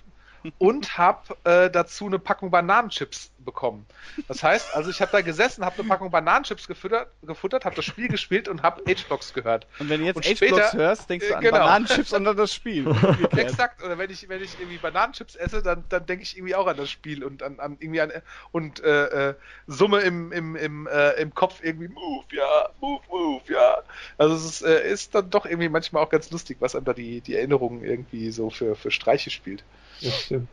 [0.58, 3.86] Und habe äh, dazu eine Packung Bananenchips bekommen.
[4.28, 7.86] Das heißt, also ich habe da gesessen, habe eine Packung Bananenchips gefüttert, gefuttert, habe das
[7.86, 9.68] Spiel gespielt und habe H-Blocks gehört.
[9.80, 11.60] Und wenn du jetzt H-Blocks hörst, denkst du an genau.
[11.60, 12.88] Bananenchips und an das Spiel.
[13.38, 13.84] Exakt.
[13.84, 16.78] Oder wenn ich, wenn ich irgendwie Bananenchips esse, dann, dann denke ich irgendwie auch an
[16.78, 18.12] das Spiel und an, an irgendwie an
[18.52, 19.36] und äh, äh,
[19.68, 23.78] Summe im, im, im, äh, im Kopf irgendwie Move, ja, Move, Move, ja.
[24.18, 26.94] Also es ist, äh, ist dann doch irgendwie manchmal auch ganz lustig, was einem da
[26.94, 29.64] die, die Erinnerungen irgendwie so für, für Streiche spielt.
[30.02, 30.50] Das stimmt.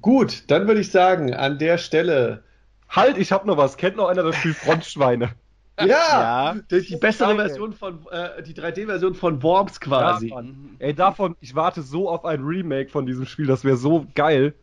[0.00, 2.42] Gut, dann würde ich sagen, an der Stelle.
[2.88, 3.76] Halt, ich habe noch was.
[3.76, 5.30] Kennt noch einer das Spiel Frontschweine?
[5.78, 10.30] Ja, ja, die, die bessere Version von, äh, die 3D-Version von Worms quasi.
[10.30, 10.76] Davon.
[10.80, 14.54] Ey, davon, ich warte so auf ein Remake von diesem Spiel, das wäre so geil.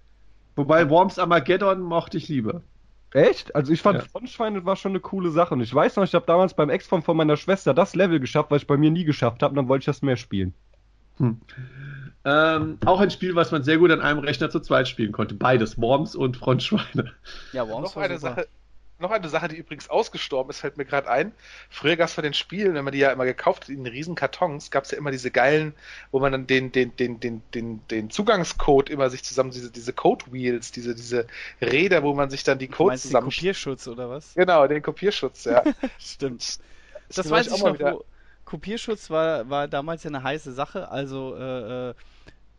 [0.57, 2.61] Wobei Worms Armageddon mochte ich lieber.
[3.11, 3.55] Echt?
[3.55, 4.05] Also ich fand ja.
[4.05, 5.53] Frontschweine war schon eine coole Sache.
[5.53, 8.51] Und ich weiß noch, ich habe damals beim Ex-Von von meiner Schwester das Level geschafft,
[8.51, 10.53] weil ich bei mir nie geschafft habe, und dann wollte ich das mehr spielen.
[11.17, 11.41] Hm.
[12.25, 15.35] Ähm, auch ein Spiel, was man sehr gut an einem Rechner zu zweit spielen konnte.
[15.35, 17.13] Beides, Worms und Frontschweine.
[17.53, 18.47] Ja, Worms noch eine Sache.
[18.97, 21.33] Noch eine Sache, die übrigens ausgestorben ist, fällt mir gerade ein.
[21.69, 24.15] Früher gab es von den Spielen, wenn man die ja immer gekauft hat, in riesen
[24.15, 25.73] Kartons, gab es ja immer diese geilen,
[26.11, 29.91] wo man dann den, den, den, den, den, den Zugangscode immer sich zusammen, diese, diese
[29.91, 31.27] Code Wheels, diese, diese
[31.61, 33.29] Räder, wo man sich dann die Codes zusammen.
[33.29, 34.33] Den Kopierschutz oder was?
[34.33, 35.61] Genau, den Kopierschutz, ja.
[35.99, 36.59] Stimmt.
[37.09, 38.05] Das, das weiß ich auch noch, wo,
[38.45, 40.89] Kopierschutz war, war damals ja eine heiße Sache.
[40.89, 41.93] Also, äh, äh,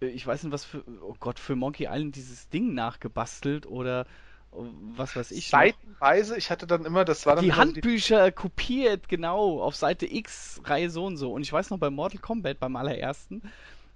[0.01, 4.07] ich weiß nicht, was für, oh Gott, für Monkey Island dieses Ding nachgebastelt oder
[4.53, 5.49] was weiß ich.
[5.49, 6.39] Seitenweise, noch.
[6.39, 8.33] ich hatte dann immer, das war dann Die Handbücher die...
[8.33, 11.33] kopiert, genau, auf Seite X, Reihe so und so.
[11.33, 13.43] Und ich weiß noch, bei Mortal Kombat, beim allerersten,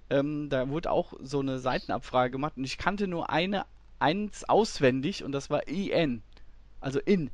[0.09, 3.65] ähm, da wurde auch so eine Seitenabfrage gemacht und ich kannte nur eine,
[3.99, 6.21] eins auswendig und das war IN.
[6.79, 7.31] Also in.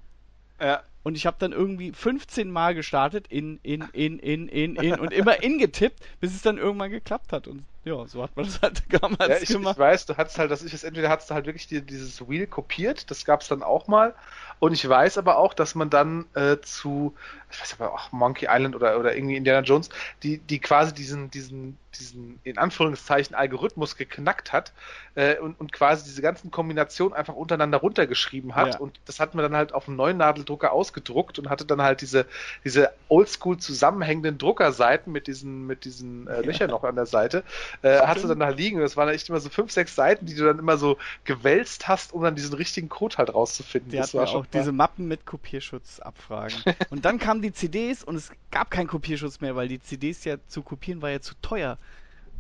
[0.60, 0.84] Ja.
[1.08, 5.14] Und ich habe dann irgendwie 15 Mal gestartet, in, in, in, in, in, in und
[5.14, 7.48] immer in getippt, bis es dann irgendwann geklappt hat.
[7.48, 9.76] Und ja, so hat man das halt damals ja, ich, gemacht.
[9.76, 12.28] Ich weiß, du hattest halt, dass ich es entweder hattest du halt wirklich die, dieses
[12.28, 14.14] Wheel kopiert, das gab es dann auch mal.
[14.60, 17.16] Und ich weiß aber auch, dass man dann äh, zu,
[17.52, 19.90] ich weiß aber auch Monkey Island oder, oder irgendwie Indiana Jones,
[20.24, 24.74] die, die quasi diesen, diesen, diesen in Anführungszeichen Algorithmus geknackt hat
[25.14, 28.76] äh, und, und quasi diese ganzen Kombinationen einfach untereinander runtergeschrieben hat.
[28.76, 28.80] Ja.
[28.80, 32.02] Und das hat man dann halt auf einem neuen Nadeldrucker ausgedruckt und hatte dann halt
[32.02, 32.26] diese,
[32.64, 36.76] diese oldschool zusammenhängenden Druckerseiten mit diesen, mit diesen äh, Löchern ja.
[36.76, 37.44] noch an der Seite,
[37.82, 38.78] äh, hast du dann da liegen.
[38.78, 41.88] Und das waren echt immer so fünf, sechs Seiten, die du dann immer so gewälzt
[41.88, 43.92] hast, um dann diesen richtigen Code halt rauszufinden.
[43.92, 46.58] Die das war auch diese Mappen mit Kopierschutz abfragen.
[46.90, 50.38] und dann kamen die CDs und es gab keinen Kopierschutz mehr, weil die CDs ja
[50.48, 51.78] zu kopieren war ja zu teuer.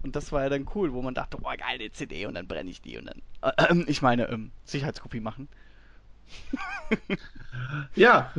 [0.03, 2.47] Und das war ja dann cool, wo man dachte, boah, geil, eine CD und dann
[2.47, 5.47] brenne ich die und dann, äh, äh, ich meine, ähm, Sicherheitskopie machen.
[7.95, 8.31] ja,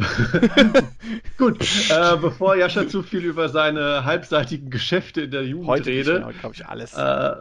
[1.38, 1.60] gut.
[1.90, 6.54] Äh, bevor Jascha zu viel über seine halbseitigen Geschäfte in der Jugend heute rede, glaube
[6.54, 6.94] ich alles.
[6.94, 7.36] Äh,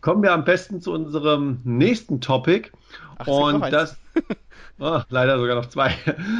[0.00, 2.70] kommen wir am besten zu unserem nächsten Topic.
[3.18, 3.96] Ach, und das,
[4.78, 5.94] oh, leider sogar noch zwei.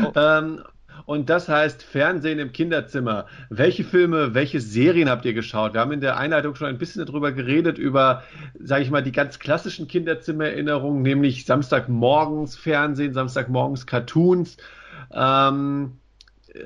[0.05, 0.13] Oh.
[0.15, 0.63] Ähm,
[1.07, 3.27] und das heißt Fernsehen im Kinderzimmer.
[3.51, 5.75] Welche Filme, welche Serien habt ihr geschaut?
[5.75, 8.23] Wir haben in der Einleitung schon ein bisschen darüber geredet, über,
[8.59, 14.57] sage ich mal, die ganz klassischen Kinderzimmererinnerungen, nämlich Samstagmorgens Fernsehen, Samstagmorgens Cartoons.
[15.13, 15.99] Ähm,
[16.55, 16.61] äh,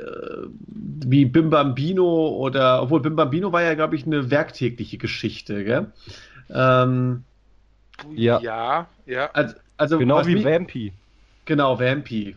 [0.66, 5.86] wie Bim Bambino oder, obwohl Bim Bambino war ja, glaube ich, eine werktägliche Geschichte, gell?
[6.50, 7.24] Ähm,
[8.14, 8.40] ja.
[8.40, 9.30] Ja, ja.
[9.32, 10.92] Also, also genau wie Vampy.
[11.44, 12.36] Genau, Vampy.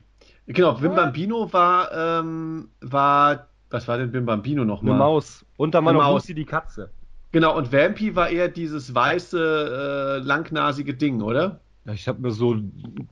[0.54, 4.94] Genau, Bim Bambino war, ähm, war, was war denn Bim Bambino nochmal?
[4.94, 5.46] Eine Maus.
[5.58, 6.92] Und dann war noch Lucy die Katze.
[7.32, 11.62] Genau, und Vampy war eher dieses weiße, äh, langnasige Ding, oder?
[11.86, 12.58] Ja, ich habe mir so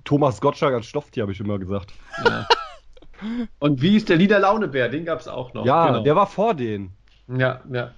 [0.03, 1.93] Thomas Gottschalk als Stofftier, habe ich immer gesagt.
[2.25, 2.45] Ja.
[3.59, 4.89] und wie ist der Lieder Launebär?
[4.89, 5.65] Den gab es auch noch.
[5.65, 6.03] Ja, genau.
[6.03, 6.91] der war vor denen.
[7.27, 7.91] Ja, ja.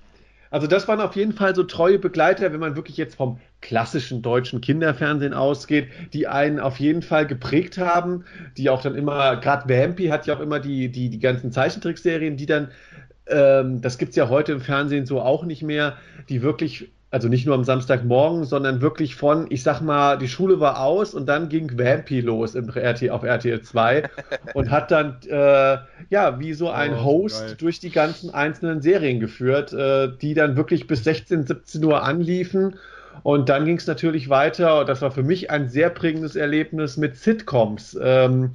[0.52, 4.22] Also das waren auf jeden Fall so treue Begleiter, wenn man wirklich jetzt vom klassischen
[4.22, 8.26] deutschen Kinderfernsehen ausgeht, die einen auf jeden Fall geprägt haben,
[8.58, 12.38] die auch dann immer, gerade Vampy hat ja auch immer die, die, die ganzen Zeichentrickserien,
[12.38, 12.70] die dann,
[13.28, 15.98] ähm, das gibt's ja heute im Fernsehen so auch nicht mehr,
[16.30, 20.62] die wirklich also nicht nur am Samstagmorgen, sondern wirklich von, ich sag mal, die Schule
[20.62, 24.10] war aus und dann ging Vampy los im RT, auf RTL 2
[24.54, 25.78] und hat dann, äh,
[26.10, 27.56] ja, wie so ein oh, Host geil.
[27.60, 32.76] durch die ganzen einzelnen Serien geführt, äh, die dann wirklich bis 16, 17 Uhr anliefen.
[33.24, 37.18] Und dann ging es natürlich weiter, das war für mich ein sehr prägendes Erlebnis mit
[37.18, 37.98] Sitcoms.
[38.02, 38.52] Ähm,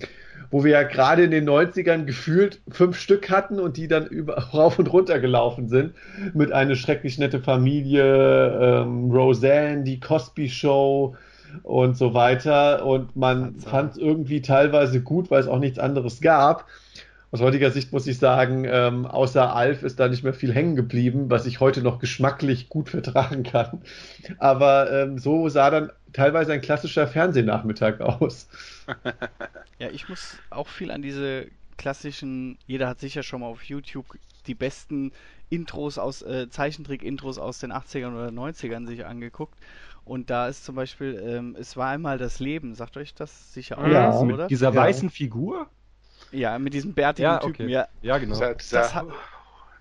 [0.50, 4.38] wo wir ja gerade in den 90ern gefühlt fünf Stück hatten und die dann über,
[4.54, 5.94] rauf und runter gelaufen sind.
[6.34, 11.16] Mit einer schrecklich nette Familie, ähm, Roseanne, die Cosby Show
[11.62, 12.84] und so weiter.
[12.84, 16.66] Und man fand es irgendwie teilweise gut, weil es auch nichts anderes gab.
[17.32, 20.76] Aus heutiger Sicht muss ich sagen, ähm, außer Alf ist da nicht mehr viel hängen
[20.76, 23.82] geblieben, was ich heute noch geschmacklich gut vertragen kann.
[24.38, 28.48] Aber ähm, so sah dann teilweise ein klassischer Fernsehnachmittag aus.
[29.78, 34.06] Ja, ich muss auch viel an diese klassischen, jeder hat sicher schon mal auf YouTube
[34.46, 35.12] die besten
[35.50, 39.58] Intros aus, äh, Zeichentrick-Intros aus den 80ern oder 90ern sich angeguckt.
[40.04, 43.78] Und da ist zum Beispiel, ähm, es war einmal das Leben, sagt euch das sicher
[43.78, 44.36] auch, ja, was, oder?
[44.44, 44.76] Mit dieser ja.
[44.76, 45.68] weißen Figur?
[46.36, 47.88] Ja, mit diesem bärtigen ja, Typen, ja.
[48.02, 48.34] Ja, genau.
[48.34, 49.06] Dieser, dieser hat...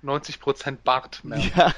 [0.03, 1.23] 90% Bart.
[1.23, 1.40] Mehr.
[1.56, 1.73] Ja,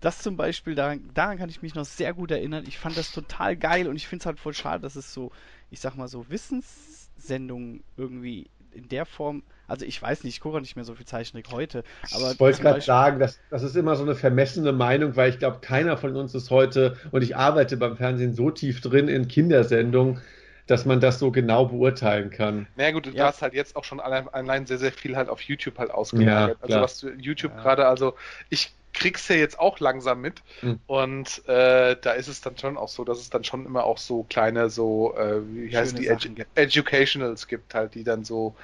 [0.00, 2.64] das zum Beispiel, daran, daran kann ich mich noch sehr gut erinnern.
[2.66, 5.30] Ich fand das total geil und ich finde es halt voll schade, dass es so,
[5.70, 10.60] ich sag mal so, Wissenssendungen irgendwie in der Form, also ich weiß nicht, ich gucke
[10.60, 12.32] nicht mehr so viel Zeichentrick heute, aber.
[12.32, 15.60] Ich wollte gerade sagen, das, das ist immer so eine vermessene Meinung, weil ich glaube,
[15.60, 20.20] keiner von uns ist heute, und ich arbeite beim Fernsehen so tief drin in Kindersendungen,
[20.66, 22.66] dass man das so genau beurteilen kann.
[22.76, 23.26] Na naja, gut, du ja.
[23.26, 26.58] hast halt jetzt auch schon allein, allein, sehr, sehr viel halt auf YouTube halt ausgelagert.
[26.58, 27.62] Ja, also was du YouTube ja.
[27.62, 28.14] gerade, also
[28.48, 30.42] ich krieg's ja jetzt auch langsam mit.
[30.62, 30.80] Mhm.
[30.86, 33.98] Und äh, da ist es dann schon auch so, dass es dann schon immer auch
[33.98, 38.54] so kleine, so, äh, wie heißt die, Edu Educationals gibt halt, die dann so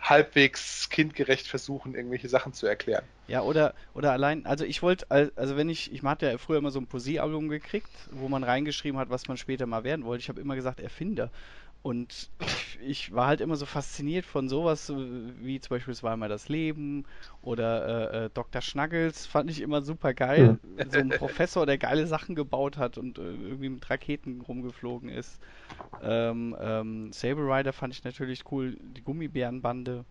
[0.00, 3.04] halbwegs kindgerecht versuchen, irgendwelche Sachen zu erklären.
[3.26, 6.70] Ja, oder, oder allein, also ich wollte, also wenn ich, ich hatte ja früher immer
[6.70, 10.22] so ein Poesiealbum gekriegt, wo man reingeschrieben hat, was man später mal werden wollte.
[10.22, 11.30] Ich habe immer gesagt, Erfinder.
[11.82, 12.30] Und
[12.86, 16.48] ich war halt immer so fasziniert von sowas wie zum Beispiel Es war einmal das
[16.48, 17.04] Leben
[17.40, 18.60] oder äh, äh, Dr.
[18.60, 20.58] Schnuggles, fand ich immer super geil.
[20.76, 20.84] Ja.
[20.90, 25.40] So ein Professor, der geile Sachen gebaut hat und äh, irgendwie mit Raketen rumgeflogen ist.
[26.02, 30.04] Ähm, ähm, Saber Rider fand ich natürlich cool, die Gummibärenbande.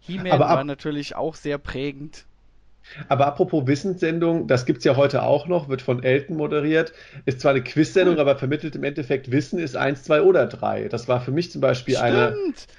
[0.00, 2.26] He-Man war natürlich auch sehr prägend.
[3.08, 6.92] Aber apropos Wissenssendung, das gibt es ja heute auch noch, wird von Elton moderiert.
[7.24, 10.88] Ist zwar eine Quiz-Sendung, aber vermittelt im Endeffekt Wissen ist eins, zwei oder drei.
[10.88, 12.08] Das war für mich zum Beispiel Stimmt.
[12.08, 12.36] eine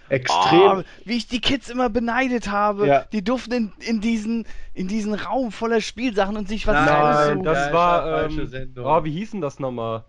[0.09, 0.79] extrem.
[0.79, 2.87] Oh, wie ich die Kids immer beneidet habe.
[2.87, 3.05] Ja.
[3.11, 7.43] Die durften in, in, diesen, in diesen Raum voller Spielsachen und sich was Nein, aussuchen.
[7.43, 8.25] Das war.
[8.25, 10.03] Ähm, oh, wie hießen das nochmal?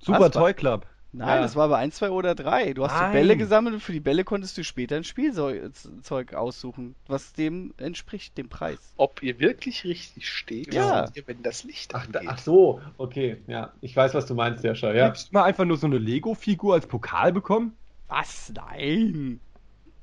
[0.00, 0.86] Super Toy Club.
[1.12, 1.40] Nein, ja.
[1.40, 2.74] das war aber 1, 2 oder 3.
[2.74, 3.12] Du hast Nein.
[3.12, 7.72] so Bälle gesammelt und für die Bälle konntest du später ein Spielzeug aussuchen, was dem
[7.78, 8.78] entspricht, dem Preis.
[8.98, 11.08] Ob ihr wirklich richtig steht, ja.
[11.14, 12.22] ihr, wenn das Licht ach, angeht.
[12.26, 13.72] Ach so, okay, ja.
[13.80, 15.06] Ich weiß, was du meinst, Jascha, ja.
[15.06, 17.74] Hättest du mal einfach nur so eine Lego-Figur als Pokal bekommen?
[18.08, 18.52] Was?
[18.54, 19.40] Nein.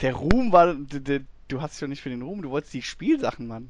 [0.01, 3.69] Der Ruhm war, du hast ja nicht für den Ruhm, du wolltest die Spielsachen, Mann.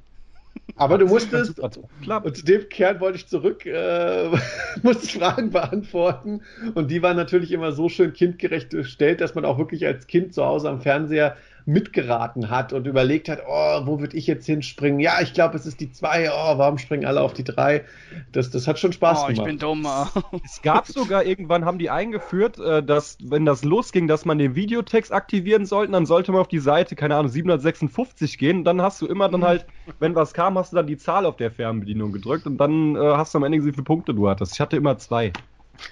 [0.77, 4.29] Aber du musstest, und zu dem Kern wollte ich zurück, äh,
[4.83, 6.41] musstest Fragen beantworten.
[6.73, 10.33] Und die waren natürlich immer so schön kindgerecht gestellt, dass man auch wirklich als Kind
[10.33, 14.99] zu Hause am Fernseher mitgeraten hat und überlegt hat, oh, wo würde ich jetzt hinspringen?
[14.99, 16.29] Ja, ich glaube, es ist die zwei.
[16.29, 17.83] Oh, warum springen alle auf die drei?
[18.31, 19.39] Das, das hat schon Spaß oh, gemacht.
[19.39, 19.87] ich bin dumm.
[20.45, 24.53] es gab sogar irgendwann, haben die eingeführt, äh, dass, wenn das losging, dass man den
[24.53, 28.63] Videotext aktivieren sollte, dann sollte man auf die Seite, keine Ahnung, 756 gehen.
[28.63, 29.65] Dann hast du immer dann halt,
[29.99, 32.99] wenn was kam, hast du dann die Zahl auf der Fernbedienung gedrückt und dann äh,
[32.99, 34.53] hast du am Ende gesehen, wie viele Punkte du hattest.
[34.53, 35.33] Ich hatte immer zwei.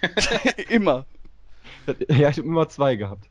[0.70, 1.06] immer.
[2.08, 3.28] Ja, ich habe immer zwei gehabt.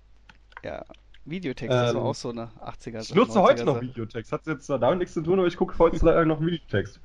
[0.64, 0.84] Ja.
[1.24, 3.00] Videotext, ähm, das war auch so eine 80er.
[3.02, 4.32] Ich nutze heute noch Videotext.
[4.32, 7.00] Hat jetzt damit nichts zu tun, aber ich gucke heutzutage noch Videotext.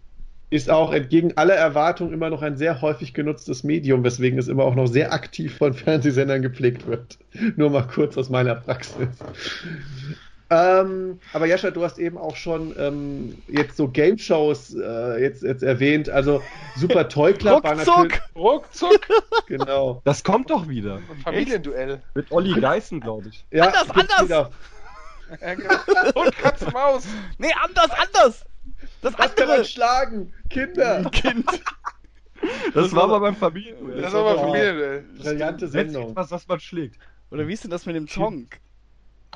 [0.49, 4.64] Ist auch entgegen aller Erwartungen immer noch ein sehr häufig genutztes Medium, weswegen es immer
[4.64, 7.19] auch noch sehr aktiv von Fernsehsendern gepflegt wird.
[7.57, 9.10] Nur mal kurz aus meiner Praxis.
[10.49, 15.61] Ähm, aber Jascha, du hast eben auch schon ähm, jetzt so Game-Shows äh, jetzt, jetzt
[15.61, 16.10] erwähnt.
[16.10, 16.41] Also
[16.78, 18.19] Super Toy Club war natürlich.
[18.36, 18.99] Ruckzuck!
[19.48, 20.02] Genau.
[20.03, 20.95] Das kommt doch wieder.
[20.95, 22.02] Ein Familienduell.
[22.15, 23.45] Mit Olli Geißen, glaube ich.
[23.52, 24.24] Ja, anders, anders!
[24.24, 24.52] Wieder.
[26.15, 27.07] Und Katze Maus!
[27.38, 28.45] Nee, anders, anders!
[29.02, 29.36] Das Was andere!
[29.36, 30.34] Kann man schlagen!
[30.49, 31.03] Kinder!
[31.11, 31.45] Kind!
[32.74, 34.02] Das, das war aber beim Familienduell.
[34.02, 35.06] Das war beim Familienduell.
[35.18, 36.15] Brillante Sendung.
[36.15, 36.99] Was, was man schlägt.
[37.32, 38.60] Oder wie ist denn das mit dem Zonk?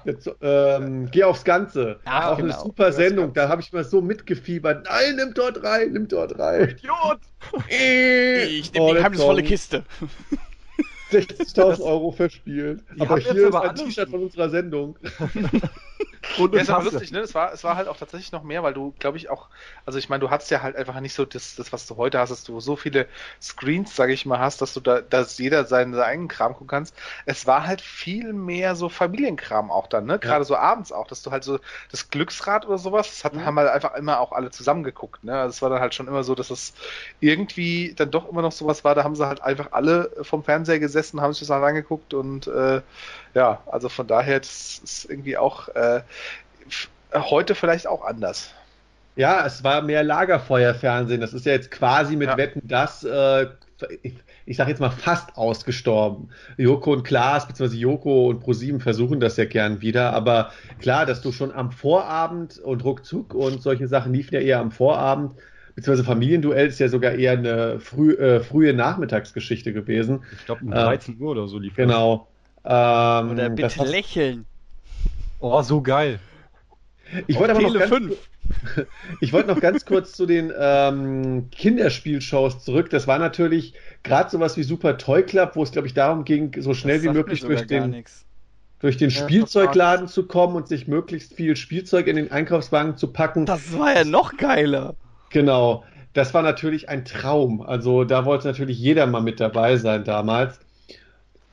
[0.05, 1.99] Jetzt, ähm, geh aufs Ganze.
[2.05, 2.53] Ach, auch genau.
[2.53, 3.33] eine super Sendung.
[3.33, 4.85] Da habe ich mal so mitgefiebert.
[4.85, 6.69] Nein, nimm dort rein, nimm dort rein.
[6.69, 7.19] Idiot!
[7.69, 9.83] Ich nehme die geheimnisvolle Kiste.
[11.11, 12.83] 60.000 Euro verspielt.
[12.99, 14.97] Aber hier ist ein T-Shirt von unserer Sendung.
[16.35, 17.19] Und Ja, ist aber lustig, ne?
[17.19, 19.49] Es war, es war halt auch tatsächlich noch mehr, weil du, glaube ich, auch,
[19.85, 22.19] also ich meine, du hattest ja halt einfach nicht so das, das, was du heute
[22.19, 23.07] hast, dass du so viele
[23.41, 26.67] Screens, sage ich mal, hast, dass du da, dass jeder seinen, seinen eigenen Kram gucken
[26.67, 26.95] kannst.
[27.25, 30.19] Es war halt viel mehr so Familienkram auch dann, ne?
[30.19, 33.57] Gerade so abends auch, dass du halt so das Glücksrad oder sowas, das hat, haben
[33.59, 35.39] halt einfach immer auch alle zusammengeguckt, ne?
[35.39, 36.73] Also es war dann halt schon immer so, dass es
[37.19, 40.79] irgendwie dann doch immer noch sowas war, da haben sie halt einfach alle vom Fernseher
[40.79, 42.81] gesessen, haben sich das halt angeguckt und äh,
[43.33, 46.01] ja, also von daher, das ist irgendwie auch äh,
[47.13, 48.53] heute vielleicht auch anders.
[49.15, 51.19] Ja, es war mehr Lagerfeuerfernsehen.
[51.19, 52.37] Das ist ja jetzt quasi mit Ja.
[52.37, 53.47] Wetten das, äh,
[54.03, 56.29] ich, ich sage jetzt mal fast ausgestorben.
[56.57, 60.13] Joko und Klaas, beziehungsweise Joko und ProSieben versuchen das ja gern wieder.
[60.13, 64.59] Aber klar, dass du schon am Vorabend und ruckzuck und solche Sachen liefen ja eher
[64.59, 65.33] am Vorabend,
[65.75, 70.23] beziehungsweise Familienduell ist ja sogar eher eine früh, äh, frühe Nachmittagsgeschichte gewesen.
[70.31, 71.77] Ich glaube, um Äh, 13 Uhr oder so lief das.
[71.77, 72.30] Genau.
[72.63, 74.45] Ähm, Oder das bitte hast- lächeln.
[75.39, 76.19] Oh, so geil.
[77.27, 78.17] ich wollte aber noch Tele ganz, 5.
[79.21, 82.89] Ich wollte noch ganz kurz zu den ähm, Kinderspielshows zurück.
[82.89, 83.73] Das war natürlich
[84.03, 87.03] gerade sowas wie Super Toy Club, wo es, glaube ich, darum ging, so schnell Das
[87.05, 88.25] wie möglich durch den, nix.
[88.79, 93.11] durch den Ja, Spielzeugladen zu kommen und sich möglichst viel Spielzeug in den Einkaufswagen zu
[93.11, 93.45] packen.
[93.45, 94.95] Das war ja noch geiler.
[95.31, 95.83] Genau.
[96.13, 97.61] Das war natürlich ein Traum.
[97.61, 100.59] Also da wollte natürlich jeder mal mit dabei sein damals.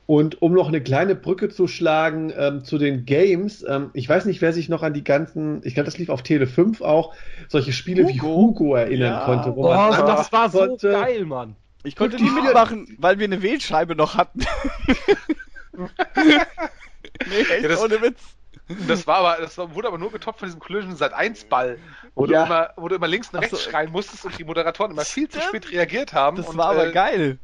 [0.09, 4.25] Und um noch eine kleine Brücke zu schlagen ähm, zu den Games, ähm, ich weiß
[4.25, 7.13] nicht, wer sich noch an die ganzen, ich glaube, das lief auf Tele 5 auch,
[7.47, 8.35] solche Spiele wie Hugo?
[8.35, 9.25] Hugo erinnern Ja.
[9.25, 11.55] konnte, wo Oh, man das war so konnte, geil, Mann.
[11.83, 14.39] Ich konnte nie mitmachen, weil wir eine Wählscheibe noch hatten.
[15.77, 18.19] nee, echt Ja, das- ohne Witz.
[18.87, 21.77] Das war aber, das wurde aber nur getoppt von diesem Collision Sat 1 Ball,
[22.15, 22.41] wo, Ja.
[22.41, 23.69] du immer, wo du immer links und rechts so.
[23.69, 26.37] schreien musstest und die Moderatoren immer viel zu spät reagiert haben.
[26.37, 27.37] Das und, war aber äh, geil.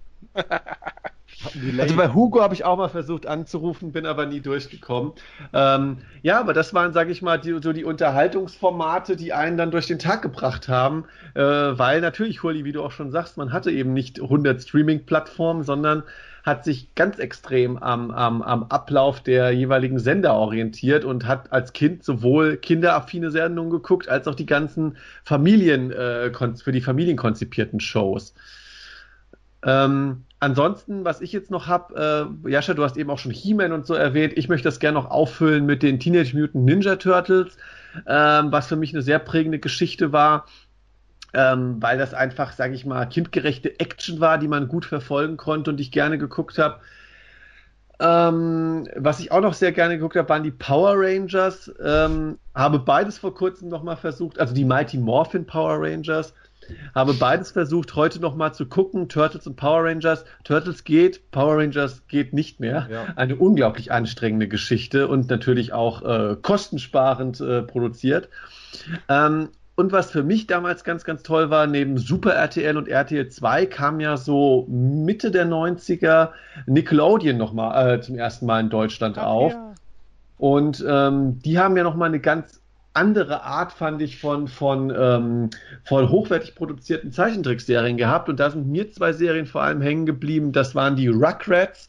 [1.80, 5.14] Also bei Hugo habe ich auch mal versucht anzurufen, bin aber nie durchgekommen.
[5.54, 9.72] Ähm, ja, aber das waren, sage ich mal, die, so die Unterhaltungsformate, die einen dann
[9.72, 13.52] durch den Tag gebracht haben, äh, weil natürlich, Hurli, wie du auch schon sagst, man
[13.52, 16.04] hatte eben nicht 100 Streaming-Plattformen, sondern
[16.44, 21.74] hat sich ganz extrem am, am, am Ablauf der jeweiligen Sender orientiert und hat als
[21.74, 27.80] Kind sowohl kinderaffine Sendungen geguckt, als auch die ganzen Familien, äh, für die Familien konzipierten
[27.80, 28.36] Shows.
[29.66, 33.72] Ähm, ansonsten, was ich jetzt noch habe, äh, Jascha, du hast eben auch schon He-Man
[33.72, 34.34] und so erwähnt.
[34.36, 37.58] Ich möchte das gerne noch auffüllen mit den Teenage Mutant Ninja Turtles,
[38.08, 40.46] ähm, was für mich eine sehr prägende Geschichte war,
[41.34, 45.72] ähm, weil das einfach, sage ich mal, kindgerechte Action war, die man gut verfolgen konnte
[45.72, 46.80] und ich gerne geguckt habe.
[48.00, 51.74] Ähm, was ich auch noch sehr gerne geguckt habe, waren die Power Rangers.
[51.84, 56.34] Ähm, habe beides vor kurzem noch mal versucht, also die Mighty Morphin Power Rangers.
[56.94, 59.10] Habe beides versucht, heute noch mal zu gucken.
[59.10, 60.26] Turtles und Power Rangers.
[60.44, 62.88] Turtles geht, Power Rangers geht nicht mehr.
[62.90, 63.06] Ja.
[63.16, 68.30] Eine unglaublich anstrengende Geschichte und natürlich auch äh, kostensparend äh, produziert.
[69.10, 73.28] Ähm, und was für mich damals ganz, ganz toll war, neben Super RTL und RTL
[73.28, 76.30] 2 kam ja so Mitte der 90er
[76.66, 79.54] Nickelodeon nochmal äh, zum ersten Mal in Deutschland auf.
[80.38, 82.62] Und ähm, die haben ja nochmal eine ganz
[82.96, 85.50] andere Art, fand ich, von, von, ähm,
[85.84, 88.30] von hochwertig produzierten Zeichentrickserien gehabt.
[88.30, 90.52] Und da sind mir zwei Serien vor allem hängen geblieben.
[90.52, 91.88] Das waren die Rugrats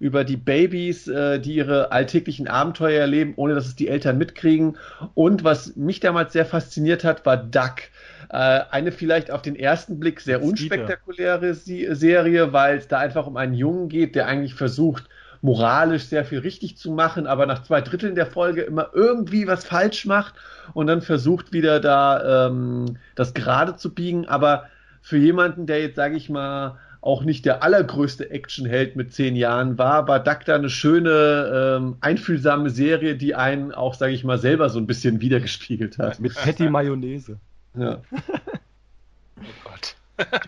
[0.00, 4.76] über die Babys, äh, die ihre alltäglichen Abenteuer erleben, ohne dass es die Eltern mitkriegen.
[5.14, 7.82] Und was mich damals sehr fasziniert hat, war Duck.
[8.30, 13.36] Äh, eine vielleicht auf den ersten Blick sehr unspektakuläre Serie, weil es da einfach um
[13.36, 15.08] einen Jungen geht, der eigentlich versucht,
[15.42, 19.64] moralisch sehr viel richtig zu machen, aber nach zwei Dritteln der Folge immer irgendwie was
[19.64, 20.34] falsch macht
[20.74, 24.26] und dann versucht wieder da ähm, das gerade zu biegen.
[24.26, 24.64] Aber
[25.00, 29.78] für jemanden, der jetzt, sage ich mal, auch nicht der allergrößte Actionheld mit zehn Jahren
[29.78, 34.38] war, war Duck da eine schöne, ähm, einfühlsame Serie, die einen auch, sage ich mal,
[34.38, 36.18] selber so ein bisschen wiedergespiegelt hat.
[36.20, 37.38] Mit Patty Mayonnaise.
[37.78, 38.00] Ja.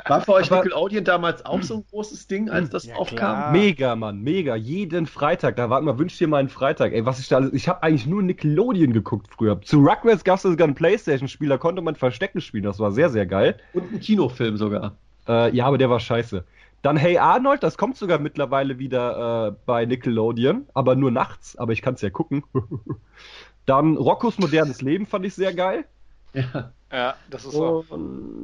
[0.07, 3.17] War für euch Nickelodeon damals auch so ein großes Ding, als das Ja, aufkam?
[3.17, 3.53] klar.
[3.53, 4.57] Mega, Mann, mega.
[4.57, 5.57] Jeden Freitag.
[5.57, 6.93] Da war immer, wünsch dir mal einen Freitag.
[6.93, 7.53] Ey, was ich da alles.
[7.53, 9.61] Ich habe eigentlich nur Nickelodeon geguckt früher.
[9.63, 12.65] Zu Rugrats gab es sogar ein Playstation-Spiel, da konnte man Verstecken spielen.
[12.65, 13.57] Das war sehr, sehr geil.
[13.73, 14.97] Und ein Kinofilm sogar.
[15.29, 16.45] Äh, ja, aber der war scheiße.
[16.83, 21.73] Dann Hey Arnold, das kommt sogar mittlerweile wieder äh, bei Nickelodeon, aber nur nachts, aber
[21.75, 22.43] ich kann es ja gucken.
[23.67, 25.85] Dann Roccos modernes Leben fand ich sehr geil.
[26.33, 26.73] Ja.
[26.93, 27.85] Ja, das ist so.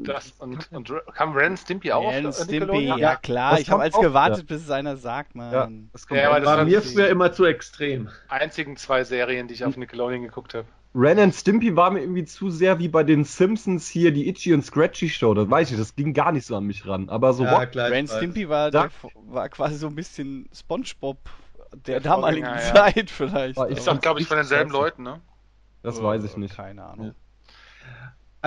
[0.04, 3.58] Das, und, und kam Ren Stimpy auch Ren auf Stimpy, ja, ja klar.
[3.58, 4.54] ich habe als gewartet, ja.
[4.54, 5.52] bis es einer sagt, man.
[5.52, 8.08] Ja, das, ja, aber das war mir früher immer zu extrem.
[8.28, 10.66] Einzigen zwei Serien, die ich auf Nickelodeon geguckt habe.
[10.94, 14.54] Ren and Stimpy war mir irgendwie zu sehr wie bei den Simpsons hier die Itchy
[14.54, 15.34] und Scratchy Show.
[15.34, 17.10] Das weiß ich, das ging gar nicht so an mich ran.
[17.10, 18.90] Aber so ja, klar, Ren Stimpy war, der,
[19.26, 21.18] war quasi so ein bisschen SpongeBob
[21.72, 22.58] der, der damaligen ja.
[22.58, 23.58] Zeit vielleicht.
[23.58, 25.20] Ist doch, glaube ich, von denselben Leuten, ne?
[25.82, 26.56] Das weiß ich nicht.
[26.56, 27.14] Keine Ahnung.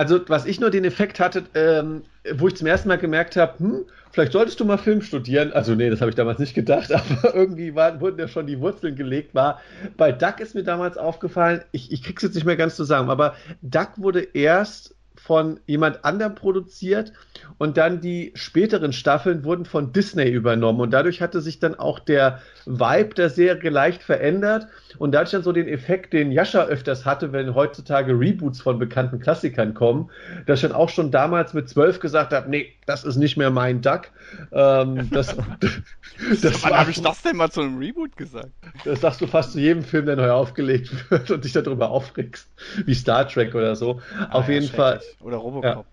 [0.00, 3.58] Also, was ich nur den Effekt hatte, ähm, wo ich zum ersten Mal gemerkt habe,
[3.58, 5.52] hm, vielleicht solltest du mal Film studieren.
[5.52, 8.58] Also, nee, das habe ich damals nicht gedacht, aber irgendwie waren, wurden ja schon die
[8.60, 9.34] Wurzeln gelegt.
[9.34, 9.60] War
[9.98, 13.34] bei Duck ist mir damals aufgefallen, ich, ich krieg's jetzt nicht mehr ganz zusammen, aber
[13.60, 17.12] Duck wurde erst von jemand anderem produziert
[17.58, 21.98] und dann die späteren Staffeln wurden von Disney übernommen und dadurch hatte sich dann auch
[21.98, 24.68] der Vibe der Serie leicht verändert
[24.98, 29.20] und dadurch dann so den Effekt, den Jascha öfters hatte, wenn heutzutage Reboots von bekannten
[29.20, 30.10] Klassikern kommen,
[30.46, 33.50] dass ich dann auch schon damals mit zwölf gesagt habe, nee, das ist nicht mehr
[33.50, 34.08] mein Duck.
[34.52, 35.36] Ähm, das,
[36.42, 38.50] das Wann habe ich das denn mal zu einem Reboot gesagt?
[38.84, 42.48] Das sagst du fast zu jedem Film, der neu aufgelegt wird und dich darüber aufregst,
[42.84, 44.00] wie Star Trek oder so.
[44.18, 45.00] Ah, Auf ja, jeden Fall.
[45.20, 45.64] Oder Robocop.
[45.64, 45.84] Ja.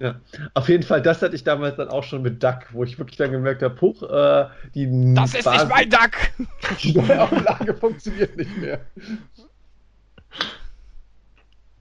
[0.00, 0.20] Ja,
[0.54, 3.16] auf jeden Fall, das hatte ich damals dann auch schon mit Duck, wo ich wirklich
[3.16, 6.80] dann gemerkt habe, huch, äh, die Das ist Basis, nicht mein Duck!
[6.82, 8.80] Die Neuauflage funktioniert nicht mehr.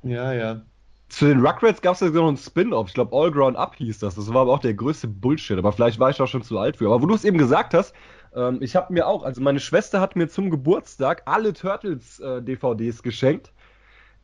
[0.04, 0.62] Ja, ja.
[1.10, 2.88] Zu den Rugrats gab es ja noch einen Spin-off.
[2.88, 4.16] Ich glaube, All Ground Up hieß das.
[4.16, 5.58] Das war aber auch der größte Bullshit.
[5.58, 6.88] Aber vielleicht war ich auch schon zu alt für.
[6.88, 7.94] Aber wo du es eben gesagt hast,
[8.36, 13.04] ähm, ich habe mir auch, also meine Schwester hat mir zum Geburtstag alle Turtles-DVDs äh,
[13.04, 13.54] geschenkt.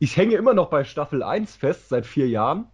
[0.00, 2.66] Ich hänge immer noch bei Staffel 1 fest, seit vier Jahren.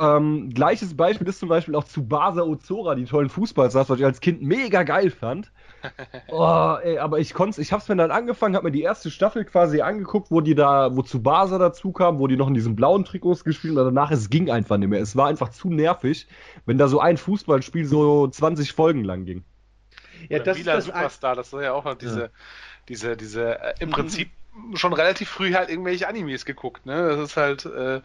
[0.00, 4.04] Ähm, gleiches Beispiel ist zum Beispiel auch zu Basa Ozora, die tollen Fußballstars, was ich
[4.04, 5.50] als Kind mega geil fand.
[6.28, 9.44] oh, ey, aber ich konnte ich hab's mir dann angefangen, hab mir die erste Staffel
[9.44, 12.76] quasi angeguckt, wo die da, wo zu Basa dazu kam, wo die noch in diesen
[12.76, 15.00] blauen Trikots gespielt haben, danach, es ging einfach nicht mehr.
[15.00, 16.28] Es war einfach zu nervig,
[16.64, 19.44] wenn da so ein Fußballspiel so 20 Folgen lang ging.
[20.28, 22.28] Ja, das Vila ist das Superstar, das war ja auch noch diese, ja.
[22.88, 24.30] diese, diese, äh, im Prinzip
[24.74, 27.08] schon relativ früh halt irgendwelche Animes geguckt, ne?
[27.08, 28.00] Das ist halt, äh,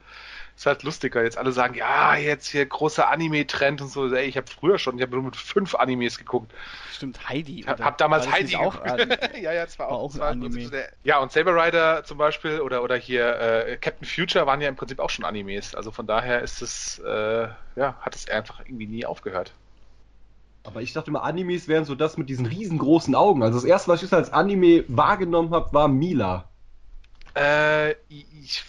[0.56, 1.24] ist halt lustiger.
[1.24, 4.14] Jetzt alle sagen, ja, jetzt hier großer Anime-Trend und so.
[4.14, 6.52] Ey, ich habe früher schon, ich habe nur mit fünf Animes geguckt.
[6.92, 7.62] Stimmt, Heidi.
[7.62, 8.84] Hab, hab damals Heidi auch.
[8.86, 10.70] ja, ja, war, war auch, auch ein Anime.
[11.04, 14.76] Ja, und Saber Rider zum Beispiel oder, oder hier äh, Captain Future waren ja im
[14.76, 15.74] Prinzip auch schon Animes.
[15.74, 19.54] Also von daher ist es, äh, ja, hat es einfach irgendwie nie aufgehört.
[20.64, 23.44] Aber ich dachte immer, Animes wären so das mit diesen riesengroßen Augen.
[23.44, 26.50] Also das erste, was ich als Anime wahrgenommen habe, war Mila.
[27.36, 28.64] Äh, ich,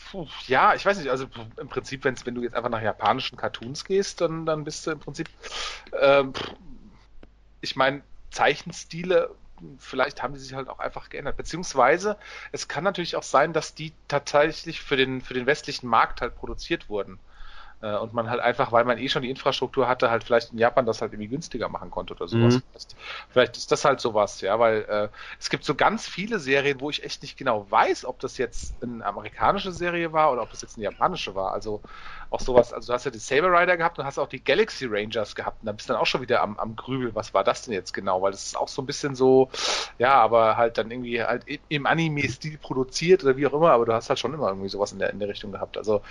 [0.46, 1.26] ja, ich weiß nicht, also
[1.58, 4.92] im Prinzip, wenn's, wenn du jetzt einfach nach japanischen Cartoons gehst, dann, dann bist du
[4.92, 5.28] im Prinzip,
[5.92, 6.24] äh,
[7.60, 9.30] ich meine, Zeichenstile,
[9.78, 11.36] vielleicht haben die sich halt auch einfach geändert.
[11.36, 12.16] Beziehungsweise,
[12.52, 16.34] es kann natürlich auch sein, dass die tatsächlich für den, für den westlichen Markt halt
[16.34, 17.20] produziert wurden.
[17.80, 20.58] Äh, und man halt einfach, weil man eh schon die Infrastruktur hatte, halt vielleicht in
[20.58, 22.56] Japan das halt irgendwie günstiger machen konnte oder sowas.
[22.56, 22.62] Mhm.
[23.30, 26.90] Vielleicht ist das halt sowas, ja, weil äh, es gibt so ganz viele Serien, wo
[26.90, 30.62] ich echt nicht genau weiß, ob das jetzt eine amerikanische Serie war oder ob das
[30.62, 31.52] jetzt eine japanische war.
[31.52, 31.82] Also
[32.34, 34.86] auch sowas, also du hast ja die Saber Rider gehabt und hast auch die Galaxy
[34.86, 37.44] Rangers gehabt und da bist du dann auch schon wieder am, am Grübel, was war
[37.44, 38.20] das denn jetzt genau?
[38.22, 39.48] Weil das ist auch so ein bisschen so,
[39.98, 43.92] ja, aber halt dann irgendwie halt im Anime-Stil produziert oder wie auch immer, aber du
[43.92, 45.76] hast halt schon immer irgendwie sowas in der, in der Richtung gehabt.
[45.78, 46.02] Also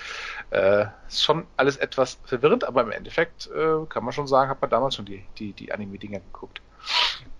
[0.49, 4.61] äh, ist schon alles etwas verwirrend, aber im Endeffekt äh, kann man schon sagen, hat
[4.61, 6.61] man damals schon die, die, die Anime-Dinger geguckt.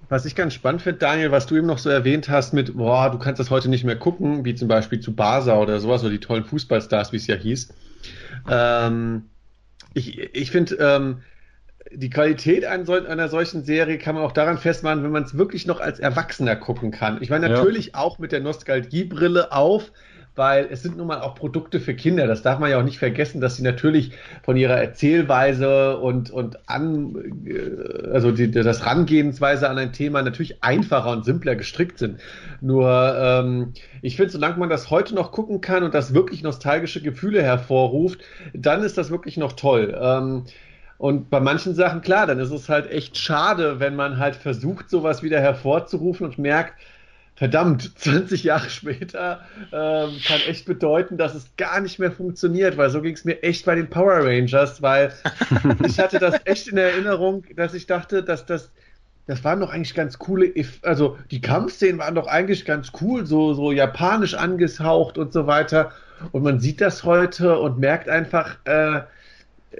[0.10, 3.10] Was ich ganz spannend finde, Daniel, was du eben noch so erwähnt hast mit, boah,
[3.10, 6.12] du kannst das heute nicht mehr gucken, wie zum Beispiel zu Basa oder sowas, oder
[6.12, 7.74] die tollen Fußballstars, wie es ja hieß.
[8.50, 9.24] Ähm,
[9.94, 11.22] ich ich finde, ähm,
[11.92, 15.80] die Qualität einer, solchen Serie kann man auch daran festmachen, wenn man es wirklich noch
[15.80, 17.22] als Erwachsener gucken kann.
[17.22, 17.96] Ich meine natürlich ja.
[17.96, 19.92] auch mit der Nostalgiebrille auf,
[20.36, 22.26] weil es sind nun mal auch Produkte für Kinder.
[22.26, 24.12] Das darf man ja auch nicht vergessen, dass sie natürlich
[24.44, 30.64] von ihrer Erzählweise und, und an, äh, also die, das Rangehensweise an ein Thema natürlich
[30.64, 32.20] einfacher und simpler gestrickt sind.
[32.62, 37.02] Nur, ähm, ich finde, solange man das heute noch gucken kann und das wirklich nostalgische
[37.02, 38.22] Gefühle hervorruft,
[38.54, 39.96] dann ist das wirklich noch toll.
[40.00, 40.46] Ähm,
[40.98, 44.90] und bei manchen Sachen, klar, dann ist es halt echt schade, wenn man halt versucht,
[44.90, 46.76] sowas wieder hervorzurufen und merkt,
[47.36, 49.42] verdammt, 20 Jahre später
[49.72, 53.42] ähm, kann echt bedeuten, dass es gar nicht mehr funktioniert, weil so ging es mir
[53.44, 55.14] echt bei den Power Rangers, weil
[55.86, 58.72] ich hatte das echt in Erinnerung, dass ich dachte, dass das
[59.26, 60.52] das waren doch eigentlich ganz coole,
[60.82, 65.92] also die Kampfszenen waren doch eigentlich ganz cool, so, so japanisch angehaucht und so weiter.
[66.32, 69.02] Und man sieht das heute und merkt einfach, äh,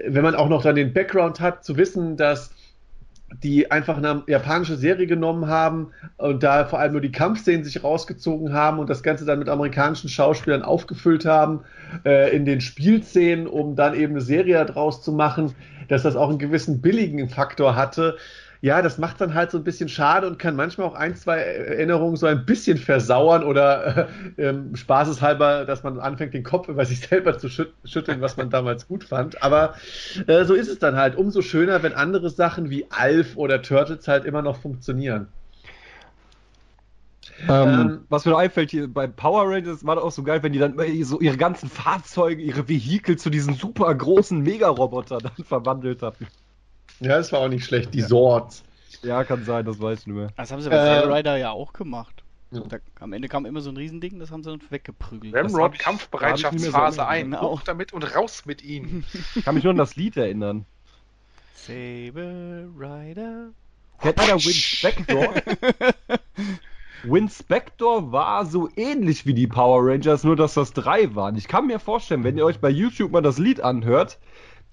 [0.06, 2.50] wenn man auch noch dann den Background hat, zu wissen, dass
[3.42, 7.82] die einfach eine japanische Serie genommen haben und da vor allem nur die Kampfszenen sich
[7.82, 11.60] rausgezogen haben und das Ganze dann mit amerikanischen Schauspielern aufgefüllt haben
[12.04, 15.54] äh, in den Spielszenen, um dann eben eine Serie daraus zu machen,
[15.88, 18.16] dass das auch einen gewissen billigen Faktor hatte
[18.64, 21.36] ja, das macht dann halt so ein bisschen schade und kann manchmal auch ein, zwei
[21.36, 24.08] Erinnerungen so ein bisschen versauern oder
[24.38, 28.38] äh, ähm, spaßeshalber, dass man anfängt, den Kopf über sich selber zu schüt schütteln, was
[28.38, 29.42] man damals gut fand.
[29.42, 29.74] Aber
[30.26, 31.14] äh, so ist es dann halt.
[31.14, 35.28] Umso schöner, wenn andere Sachen wie Alf oder Turtles halt immer noch funktionieren.
[37.46, 40.42] Ähm, ähm, was mir noch einfällt, hier bei Power Rangers war das auch so geil,
[40.42, 45.44] wenn die dann so ihre ganzen Fahrzeuge, ihre Vehikel zu diesen super großen Mega-Roboter dann
[45.44, 46.26] verwandelt hatten.
[47.00, 48.06] Ja, das war auch nicht schlecht, die ja.
[48.06, 48.62] Swords.
[49.02, 50.28] Ja, kann sein, das weiß ich nur.
[50.36, 52.22] Das haben sie bei äh, Rider ja auch gemacht.
[52.50, 52.60] Ja.
[52.60, 55.34] Da, am Ende kam immer so ein Riesending, das haben sie dann weggeprügelt.
[55.34, 57.32] Ramrod Kampfbereitschaftsphase so ein.
[57.32, 57.50] Genau.
[57.50, 59.04] Hoch damit und raus mit ihnen.
[59.34, 60.64] Ich kann mich nur an das Lied erinnern.
[61.54, 63.48] Saber Rider.
[64.00, 65.34] Kennt einer Winspector?
[67.04, 71.36] Winspector war so ähnlich wie die Power Rangers, nur dass das drei waren.
[71.36, 74.18] Ich kann mir vorstellen, wenn ihr euch bei YouTube mal das Lied anhört,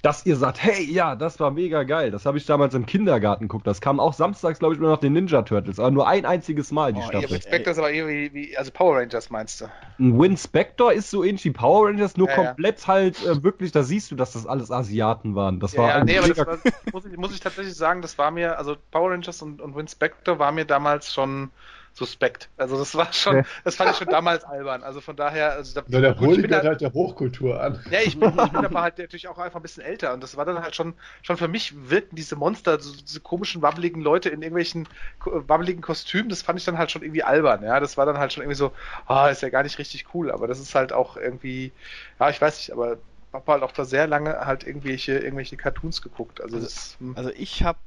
[0.01, 2.09] dass ihr sagt, hey, ja, das war mega geil.
[2.09, 3.67] Das habe ich damals im Kindergarten geguckt.
[3.67, 5.79] Das kam auch samstags, glaube ich, nur nach den Ninja Turtles.
[5.79, 7.29] Aber nur ein einziges Mal, die oh, Staffel.
[7.29, 9.65] Winspector ist aber irgendwie wie, also Power Rangers meinst du?
[9.99, 12.87] Ein Winspector ist so ähnlich wie Power Rangers, nur ja, komplett ja.
[12.87, 15.59] halt äh, wirklich, da siehst du, dass das alles Asiaten waren.
[15.59, 16.57] Das ja, war ja, nee, aber das war,
[16.91, 20.39] muss, ich, muss ich tatsächlich sagen, das war mir, also Power Rangers und, und Winspector
[20.39, 21.51] war mir damals schon
[21.93, 22.49] suspekt.
[22.57, 24.83] Also das war schon, das fand ich schon damals albern.
[24.83, 27.83] Also von daher, also da, ja, der gut, ich bin halt, halt der Hochkultur an.
[27.91, 30.37] Ja, ich bin, ich bin aber halt natürlich auch einfach ein bisschen älter und das
[30.37, 34.29] war dann halt schon, schon für mich wirken diese Monster, so, diese komischen wabbeligen Leute
[34.29, 34.87] in irgendwelchen
[35.25, 37.63] wabbeligen Kostümen, das fand ich dann halt schon irgendwie albern.
[37.63, 38.71] Ja, das war dann halt schon irgendwie so,
[39.07, 40.31] ah, oh, ist ja gar nicht richtig cool.
[40.31, 41.71] Aber das ist halt auch irgendwie,
[42.19, 42.97] ja, ich weiß nicht, aber
[43.33, 46.41] habe halt auch da sehr lange halt irgendwelche irgendwelche Cartoons geguckt.
[46.41, 47.15] Also, also, das, hm.
[47.15, 47.79] also ich habe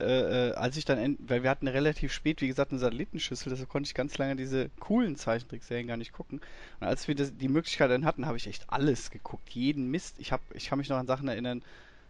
[0.00, 3.68] äh, äh, als ich dann, weil wir hatten relativ spät, wie gesagt, eine Satellitenschüssel, deshalb
[3.68, 6.40] konnte ich ganz lange diese coolen Zeichentrickserien gar nicht gucken.
[6.80, 10.16] Und als wir das, die Möglichkeit dann hatten, habe ich echt alles geguckt, jeden Mist.
[10.18, 11.62] Ich, hab, ich kann mich noch an Sachen erinnern,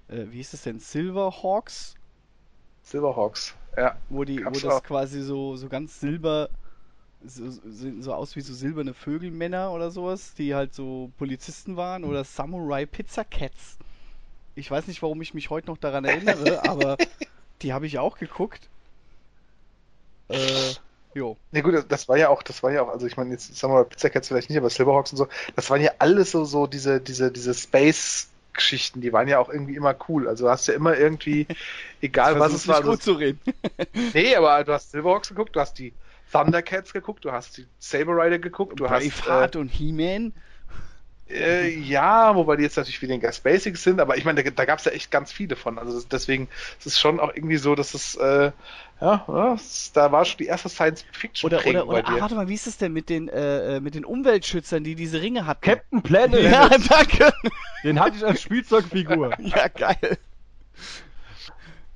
[0.08, 1.94] äh, wie hieß das denn, Silverhawks?
[2.82, 3.96] Silverhawks, ja.
[4.08, 4.82] Wo, die, wo das auch.
[4.82, 6.48] quasi so, so ganz silber,
[7.24, 7.50] so,
[8.00, 12.86] so aus wie so silberne Vögelmänner oder sowas, die halt so Polizisten waren, oder Samurai
[12.86, 13.78] Pizza Cats.
[14.54, 16.96] Ich weiß nicht, warum ich mich heute noch daran erinnere, aber
[17.62, 18.68] die habe ich auch geguckt.
[20.28, 20.72] Äh,
[21.14, 21.36] jo.
[21.52, 23.72] Ne gut, das war ja auch, das war ja auch, also ich meine, jetzt sagen
[23.72, 26.44] wir mal Pizza Cats vielleicht nicht, aber Silverhawks und so, das waren ja alles so,
[26.44, 30.28] so diese, diese, diese Space Geschichten, die waren ja auch irgendwie immer cool.
[30.28, 31.46] Also hast ja immer irgendwie,
[32.00, 32.80] egal was es war.
[32.80, 33.40] Nicht gut zu reden.
[34.14, 35.92] nee, aber du hast Silverhawks geguckt, du hast die
[36.32, 39.54] Thundercats geguckt, du hast die Saber Rider geguckt, du Braveheart hast.
[39.54, 40.32] Äh, und He-Man.
[41.28, 44.78] Äh, ja, wobei die jetzt natürlich weniger Basics sind, aber ich meine, da, da gab
[44.78, 45.78] es ja echt ganz viele von.
[45.78, 46.48] Also das, deswegen
[46.78, 48.52] ist es schon auch irgendwie so, dass es, äh,
[49.00, 49.56] ja, ja
[49.94, 52.66] da war schon die erste Science Fiction oder oder, oder ach, warte mal, wie ist
[52.66, 55.62] es denn mit den äh, äh, mit den Umweltschützern, die diese Ringe hatten?
[55.62, 56.42] Captain Planet.
[56.42, 57.32] Ja, danke.
[57.84, 59.30] Den hatte ich als Spielzeugfigur.
[59.38, 60.18] ja, geil.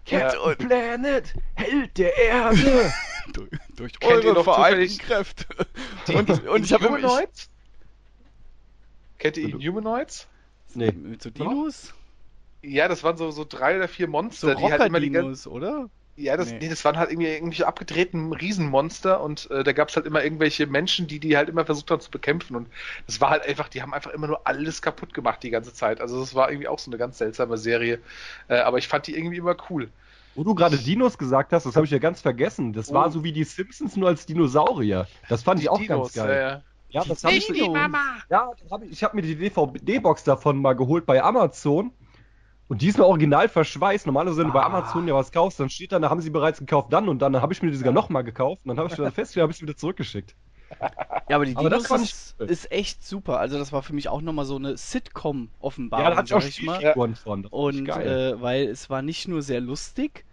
[0.06, 0.54] Captain ja.
[0.54, 2.92] Planet, Held der Erde.
[3.34, 5.44] durch, durch eure vereinten Kräfte.
[6.14, 6.98] und, und ich habe immer
[9.18, 10.28] Kennt ihr Inhumanoids?
[10.74, 10.92] Nee.
[10.92, 11.94] Mit so Dinos?
[12.62, 15.46] Ja, das waren so, so drei oder vier Monster, so die halt immer die Dinos,
[15.46, 15.88] oder?
[16.16, 16.58] Ja, das, nee.
[16.60, 16.68] nee.
[16.68, 20.66] das waren halt irgendwie irgendwelche abgedrehten Riesenmonster und äh, da gab es halt immer irgendwelche
[20.66, 22.68] Menschen, die die halt immer versucht haben zu bekämpfen und
[23.06, 26.00] das war halt einfach, die haben einfach immer nur alles kaputt gemacht die ganze Zeit.
[26.00, 28.00] Also das war irgendwie auch so eine ganz seltsame Serie,
[28.48, 29.90] äh, aber ich fand die irgendwie immer cool.
[30.34, 32.72] Wo du gerade Dinos gesagt hast, das habe ich ja ganz vergessen.
[32.72, 32.94] Das oh.
[32.94, 35.06] war so wie die Simpsons nur als Dinosaurier.
[35.28, 36.36] Das fand die ich auch Dinos, ganz geil.
[36.36, 36.62] Ja, ja.
[36.90, 37.46] Ja, das habe ich.
[37.46, 38.16] Die Mama.
[38.30, 41.92] Ja, hab ich, ich habe mir die DVD-Box davon mal geholt bei Amazon.
[42.68, 44.06] Und die ist mir original verschweißt.
[44.06, 44.66] Normalerweise, wenn du bei ah.
[44.66, 47.32] Amazon ja was kaufst, dann steht dann, da haben sie bereits gekauft, dann und dann.
[47.32, 48.62] Dann habe ich mir die sogar nochmal gekauft.
[48.64, 50.34] Und dann habe ich dann festgestellt, habe ich sie wieder zurückgeschickt.
[51.28, 53.38] Ja, aber die aber Dinos das ist, ist, echt super.
[53.38, 56.96] Also das war für mich auch nochmal so eine Sitcom-Offenbarung, ja, da hatte ich, auch
[56.96, 57.14] mal.
[57.14, 57.46] Von.
[57.46, 60.24] Und äh, weil es war nicht nur sehr lustig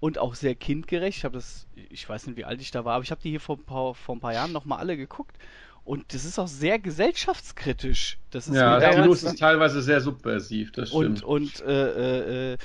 [0.00, 1.18] und auch sehr kindgerecht.
[1.18, 3.30] Ich habe das, ich weiß nicht, wie alt ich da war, aber ich habe die
[3.30, 5.36] hier vor, vor ein paar Jahren nochmal alle geguckt.
[5.84, 8.18] Und das ist auch sehr gesellschaftskritisch.
[8.30, 11.22] Das ist ja, das ist teilweise sehr subversiv, das stimmt.
[11.22, 12.58] Und, und äh, äh,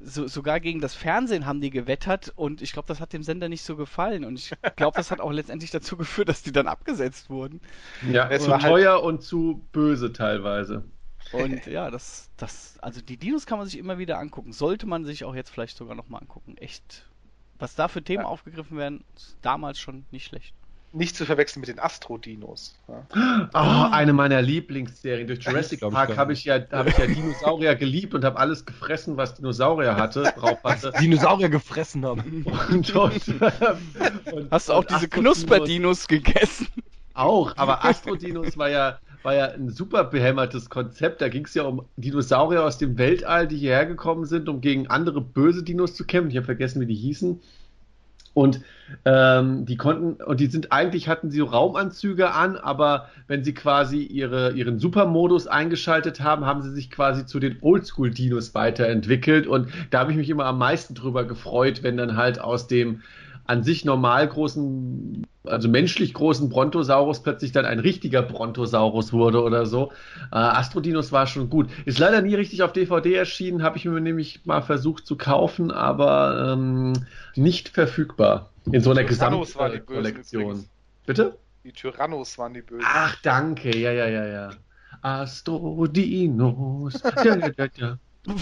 [0.00, 3.48] so, sogar gegen das Fernsehen haben die gewettert und ich glaube, das hat dem Sender
[3.48, 4.24] nicht so gefallen.
[4.24, 7.60] Und ich glaube, das hat auch letztendlich dazu geführt, dass die dann abgesetzt wurden.
[8.10, 9.04] Ja, es war teuer halt...
[9.04, 10.84] und zu böse teilweise.
[11.32, 14.52] Und ja, das, das, also die Dinos kann man sich immer wieder angucken.
[14.52, 16.56] Sollte man sich auch jetzt vielleicht sogar nochmal angucken.
[16.56, 17.06] Echt.
[17.58, 18.28] Was da für Themen ja.
[18.28, 19.04] aufgegriffen werden,
[19.42, 20.54] damals schon nicht schlecht.
[20.92, 22.74] Nicht zu verwechseln mit den Astro-Dinos.
[22.88, 23.48] Ja.
[23.52, 25.26] Oh, eine meiner Lieblingsserien.
[25.26, 29.16] Durch Jurassic Park habe ich, ja, hab ich ja Dinosaurier geliebt und habe alles gefressen,
[29.16, 30.92] was Dinosaurier hatte, drauf hatte.
[31.00, 32.44] Dinosaurier gefressen haben.
[32.70, 36.68] Und, und, und Hast du auch diese Knusperdinos gegessen?
[37.12, 41.20] Auch, aber Astro-Dinos war ja, war ja ein super behämmertes Konzept.
[41.20, 44.86] Da ging es ja um Dinosaurier aus dem Weltall, die hierher gekommen sind, um gegen
[44.86, 46.30] andere böse Dinos zu kämpfen.
[46.30, 47.40] Ich habe vergessen, wie die hießen.
[48.38, 48.60] Und
[49.04, 54.04] ähm, die konnten, und die sind eigentlich, hatten sie Raumanzüge an, aber wenn sie quasi
[54.04, 59.48] ihre, ihren Supermodus eingeschaltet haben, haben sie sich quasi zu den Oldschool-Dinos weiterentwickelt.
[59.48, 63.02] Und da habe ich mich immer am meisten drüber gefreut, wenn dann halt aus dem
[63.48, 69.64] an sich normal großen, also menschlich großen Brontosaurus plötzlich dann ein richtiger Brontosaurus wurde oder
[69.64, 69.90] so.
[70.30, 71.70] Äh, Astrodinos war schon gut.
[71.86, 75.70] Ist leider nie richtig auf DVD erschienen, habe ich mir nämlich mal versucht zu kaufen,
[75.70, 76.92] aber ähm,
[77.36, 80.66] nicht verfügbar in so einer Gesamtkollektion.
[81.06, 81.38] Bitte?
[81.64, 82.84] Die Tyrannos waren die Bösen.
[82.86, 84.50] Ach, danke, ja, ja, ja, ja.
[85.00, 87.02] Astrodinos.
[87.24, 87.98] ja, ja, ja, ja.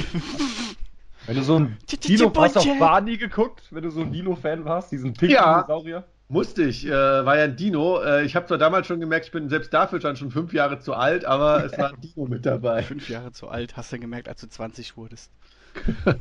[1.26, 4.92] Wenn du so ein Dino, hast auf Barney geguckt, wenn du so ein Dino-Fan warst,
[4.92, 6.04] diesen pinken ja, Dinosaurier?
[6.28, 8.00] Musste ich, äh, war ja ein Dino.
[8.00, 10.80] Äh, ich habe zwar damals schon gemerkt, ich bin selbst dafür dann schon fünf Jahre
[10.80, 12.82] zu alt, aber es war ein Dino mit dabei.
[12.86, 15.30] Fünf Jahre zu alt, hast du gemerkt, als du 20 wurdest.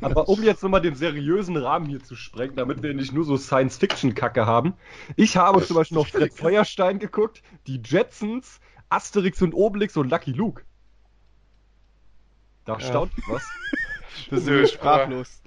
[0.02, 3.36] Aber um jetzt nochmal den seriösen Rahmen hier zu sprengen, damit wir nicht nur so
[3.36, 4.74] Science-Fiction-Kacke haben.
[5.16, 8.60] Ich habe zum Beispiel noch Fred Feuerstein geguckt, die Jetsons,
[8.90, 10.62] Asterix und Obelix und Lucky Luke.
[12.64, 13.34] Da staunt ja.
[13.34, 13.44] was.
[14.30, 15.42] Das ist Nö, sprachlos.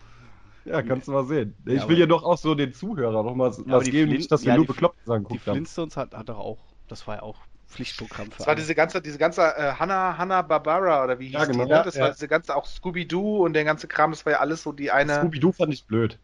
[0.66, 1.56] Ja, kannst du mal sehen.
[1.66, 4.44] Ich ja, will ja doch auch so den Zuhörer noch mal was geben, nicht, dass
[4.44, 5.26] wir ja, nur bekloppt sagen.
[5.32, 8.76] Die Flintstones hat, hat doch auch, das war ja auch Pflichtprogramm für Das war diese
[8.76, 11.66] ganze, diese ganze äh, Hanna, Hanna Barbara oder wie hieß ja, genau.
[11.66, 11.72] die?
[11.72, 11.82] Ne?
[11.86, 14.72] Das war diese ganze, auch Scooby-Doo und der ganze Kram, das war ja alles so
[14.72, 15.16] die eine.
[15.16, 16.20] Scooby-Doo fand ich blöd.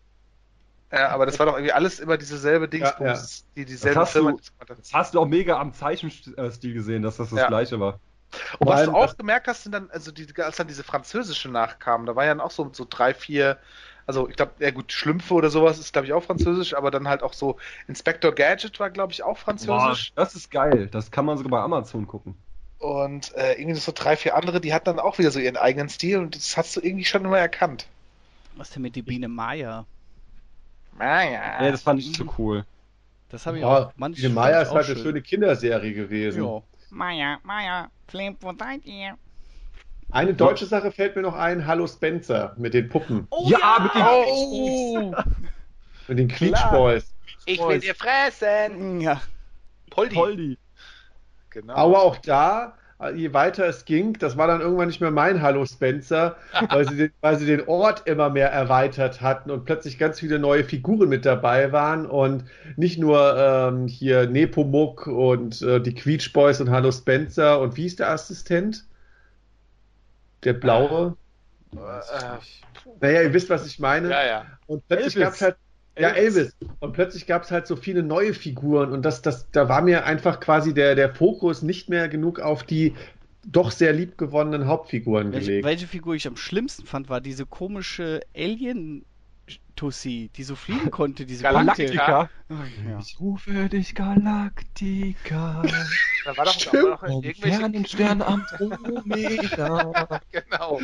[0.92, 4.32] Ja, aber das war doch irgendwie alles immer dieselbe Dingsbums, die dieselbe das Firma.
[4.32, 8.00] Du, das hast du auch mega am Zeichenstil gesehen, dass das das gleiche war.
[8.60, 12.06] Und was du auch gemerkt hast, sind dann, also die, als dann diese französische nachkamen,
[12.06, 13.58] da war ja auch so, so drei, vier,
[14.08, 17.08] also ich glaube, ja gut, Schlümpfe oder sowas ist, glaube ich, auch französisch, aber dann
[17.08, 17.58] halt auch so
[17.88, 20.14] Inspector Gadget war, glaube ich, auch französisch.
[20.14, 22.36] Boah, das ist geil, das kann man sogar bei Amazon gucken.
[22.80, 25.90] Und äh, irgendwie so drei, vier andere, die hatten dann auch wieder so ihren eigenen
[25.90, 27.88] Stil und das hast du irgendwie schon immer erkannt.
[28.58, 29.86] Was denn mit die Biene Maya?
[30.98, 31.64] Maya.
[31.64, 32.66] Ja, das fand ich zu cool.
[33.30, 33.94] Das habe ich ja, auch.
[33.96, 34.96] Manchmal Biene Maya ist halt schön.
[34.96, 36.44] eine schöne Kinderserie gewesen.
[36.44, 36.62] Ja.
[36.96, 39.18] Maya, Maya, Flip, wo seid ihr?
[40.12, 43.28] Eine deutsche Sache fällt mir noch ein, Hallo Spencer mit den Puppen.
[43.32, 45.16] Oh, ja, ja, mit den oh.
[46.08, 47.14] mit den Cleach Boys.
[47.46, 49.02] Ich will dir fressen.
[49.02, 49.22] Ja.
[49.90, 50.16] Poldi.
[50.16, 50.58] Poldi.
[51.50, 51.74] Genau.
[51.74, 52.78] Aber auch da
[53.14, 56.38] je weiter es ging, das war dann irgendwann nicht mehr mein Hallo Spencer,
[56.70, 60.40] weil sie, den, weil sie den Ort immer mehr erweitert hatten und plötzlich ganz viele
[60.40, 62.46] neue Figuren mit dabei waren und
[62.78, 67.86] nicht nur ähm, hier Nepomuk und äh, die Queech Boys und Hallo Spencer und wie
[67.86, 68.86] ist der Assistent?
[70.44, 71.18] Der blaue?
[71.74, 72.38] Äh, äh,
[73.02, 74.10] naja, ihr wisst, was ich meine.
[74.10, 74.46] Ja, ja.
[74.68, 75.58] Und plötzlich gab es halt
[75.98, 76.56] ja, Elvis.
[76.80, 80.06] Und plötzlich gab es halt so viele neue Figuren und das, das, da war mir
[80.06, 82.94] einfach quasi der, der Fokus nicht mehr genug auf die
[83.46, 85.66] doch sehr liebgewonnenen Hauptfiguren welche, gelegt.
[85.66, 89.06] Welche Figur ich am schlimmsten fand, war diese komische Alien
[89.76, 92.30] Tussi, die so fliegen konnte, diese Galaktika.
[92.50, 92.54] Oh,
[92.90, 93.00] ja.
[93.00, 95.64] Ich rufe dich Galaktika.
[96.26, 96.58] da war doch.
[96.58, 100.20] Da war doch irgendwelche Stern am Omega.
[100.32, 100.80] genau.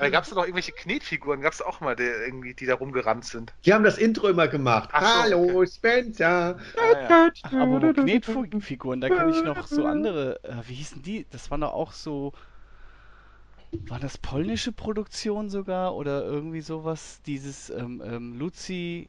[0.00, 3.24] Da gab es doch irgendwelche Knetfiguren, gab es auch mal, die, irgendwie, die da rumgerannt
[3.24, 3.52] sind.
[3.66, 4.88] Die haben das Intro immer gemacht.
[4.92, 5.66] Ach Hallo, okay.
[5.66, 6.58] Spencer.
[6.76, 7.30] Ah, ja.
[7.42, 10.42] Ach, aber Knetfiguren, da kenne ich noch so andere.
[10.42, 11.26] Äh, wie hießen die?
[11.30, 12.32] Das waren doch auch so.
[13.88, 17.20] War das polnische Produktion sogar oder irgendwie sowas?
[17.26, 19.08] Dieses ähm, ähm, Luzi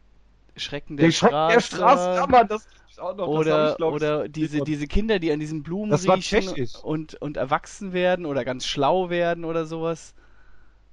[0.57, 1.53] Schrecken der, der Straße.
[1.53, 2.67] Der Straße, ja, Mann, das
[3.01, 3.27] auch noch.
[3.27, 7.93] Oder, ich, oder diese, diese Kinder, die an diesen Blumen das riechen und, und erwachsen
[7.93, 10.13] werden oder ganz schlau werden oder sowas.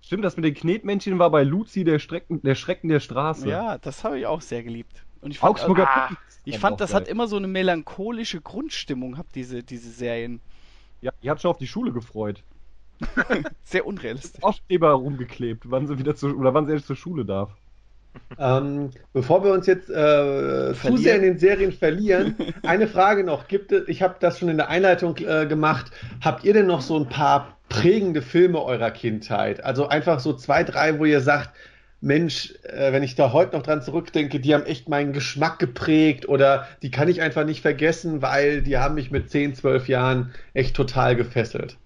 [0.03, 3.49] Stimmt, das mit den Knetmännchen war bei Luzi der, Strecken, der Schrecken der Straße.
[3.49, 5.05] Ja, das habe ich auch sehr geliebt.
[5.21, 6.11] Und ich fand, Augsburger ah,
[6.45, 7.03] ich fand das geil.
[7.03, 10.41] hat immer so eine melancholische Grundstimmung, habt diese, diese Serien.
[11.01, 12.43] Ja, ihr habt schon auf die Schule gefreut.
[13.65, 14.43] sehr unrealistisch.
[14.43, 17.51] Aufkleber rumgeklebt, wann sie wieder zu, oder wann sie erst zur Schule darf.
[18.39, 23.47] Ähm, bevor wir uns jetzt äh, zu sehr in den Serien verlieren, eine Frage noch.
[23.47, 26.81] Gibt es, ich habe das schon in der Einleitung äh, gemacht, habt ihr denn noch
[26.81, 29.65] so ein paar prägende Filme eurer Kindheit?
[29.65, 31.51] Also einfach so zwei, drei, wo ihr sagt,
[32.01, 36.29] Mensch, äh, wenn ich da heute noch dran zurückdenke, die haben echt meinen Geschmack geprägt
[36.29, 40.33] oder die kann ich einfach nicht vergessen, weil die haben mich mit 10, 12 Jahren
[40.55, 41.77] echt total gefesselt.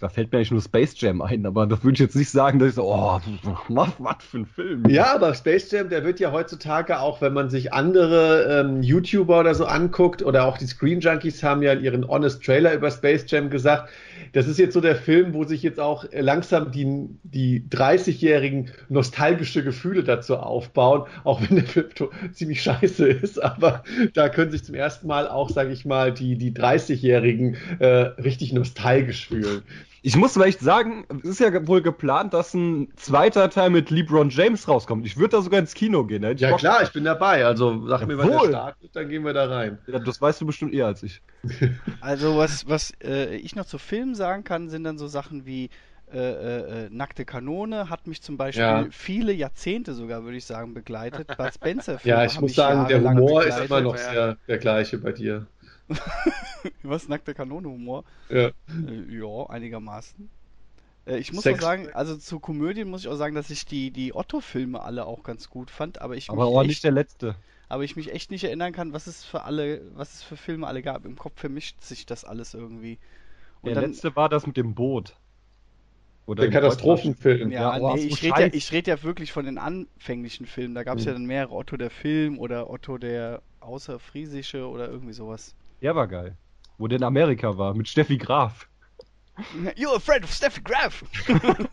[0.00, 2.58] Da fällt mir eigentlich nur Space Jam ein, aber das würde ich jetzt nicht sagen,
[2.58, 3.20] dass ich so, oh,
[3.68, 4.88] was, was für ein Film.
[4.88, 9.40] Ja, aber Space Jam, der wird ja heutzutage auch, wenn man sich andere ähm, YouTuber
[9.40, 12.90] oder so anguckt, oder auch die Screen Junkies haben ja in ihren Honest Trailer über
[12.90, 13.90] Space Jam gesagt,
[14.32, 19.62] das ist jetzt so der Film, wo sich jetzt auch langsam die, die 30-jährigen nostalgische
[19.62, 21.88] Gefühle dazu aufbauen, auch wenn der Film
[22.32, 26.38] ziemlich scheiße ist, aber da können sich zum ersten Mal auch, sage ich mal, die,
[26.38, 29.62] die 30-Jährigen äh, richtig nostalgisch fühlen.
[30.02, 34.30] Ich muss vielleicht sagen, es ist ja wohl geplant, dass ein zweiter Teil mit LeBron
[34.30, 35.04] James rauskommt.
[35.04, 36.22] Ich würde da sogar ins Kino gehen.
[36.22, 36.34] Ne?
[36.36, 37.44] Ja Bock klar, ich bin dabei.
[37.44, 39.78] Also sag ja, mir, wann der startet, dann gehen wir da rein.
[39.86, 41.20] Ja, das weißt du bestimmt eher als ich.
[42.00, 45.70] Also was, was äh, ich noch zu Filmen sagen kann, sind dann so Sachen wie
[46.12, 48.86] äh, äh, äh Nackte Kanone hat mich zum Beispiel ja.
[48.90, 51.28] viele Jahrzehnte sogar, würde ich sagen, begleitet.
[51.36, 53.64] Bud Spencer Ja, ich muss sagen, der Humor begleitet.
[53.64, 55.46] ist immer noch sehr der gleiche bei dir.
[56.82, 57.08] Was?
[57.08, 58.04] Nackte Kanone-Humor?
[58.28, 58.48] Ja.
[58.48, 58.52] Äh,
[59.08, 60.28] ja, einigermaßen.
[61.06, 61.58] Äh, ich muss Sex.
[61.58, 65.06] auch sagen, also zu Komödien muss ich auch sagen, dass ich die, die Otto-Filme alle
[65.06, 67.34] auch ganz gut fand, aber ich Aber auch nicht der letzte.
[67.68, 70.66] Aber ich mich echt nicht erinnern kann, was es für alle, was es für Filme
[70.66, 71.04] alle gab.
[71.04, 72.98] Im Kopf vermischt sich das alles irgendwie.
[73.62, 75.14] Und der dann, letzte war das mit dem Boot.
[76.26, 77.50] Oder der Katastrophenfilm.
[77.50, 80.74] Ja, ja nee, ich rede ja, red ja wirklich von den anfänglichen Filmen.
[80.74, 81.08] Da gab es mhm.
[81.08, 85.54] ja dann mehrere Otto der Film oder Otto der Außerfriesische oder irgendwie sowas.
[85.82, 86.36] Der war geil.
[86.78, 88.68] Wo der in Amerika war, mit Steffi Graf.
[89.76, 91.04] You're a friend of Steffi Graf!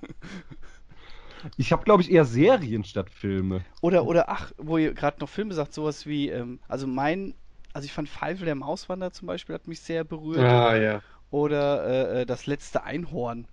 [1.57, 3.61] ich habe, glaube ich, eher Serien statt Filme.
[3.81, 7.33] Oder, oder ach, wo ihr gerade noch Filme sagt, sowas wie, ähm, also mein,
[7.73, 10.39] also ich fand Pfeifel der Mauswanderer zum Beispiel hat mich sehr berührt.
[10.39, 11.01] Ah, ja.
[11.29, 13.47] Oder äh, äh das letzte Einhorn,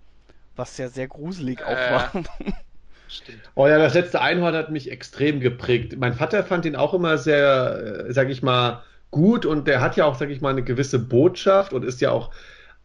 [0.55, 1.63] was ja sehr gruselig äh.
[1.63, 2.11] auch war.
[3.07, 3.41] Stimmt.
[3.53, 5.95] Oh ja, das letzte Einhorn hat mich extrem geprägt.
[5.97, 8.83] Mein Vater fand ihn auch immer sehr, äh, sag ich mal,
[9.15, 12.11] gut und der hat ja auch, sag ich mal, eine gewisse Botschaft und ist ja
[12.11, 12.31] auch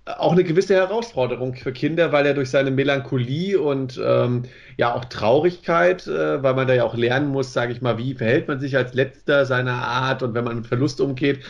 [0.07, 4.45] auch eine gewisse Herausforderung für Kinder, weil er durch seine Melancholie und ähm,
[4.77, 8.15] ja auch Traurigkeit, äh, weil man da ja auch lernen muss, sage ich mal, wie
[8.15, 11.41] verhält man sich als letzter seiner Art und wenn man mit Verlust umgeht,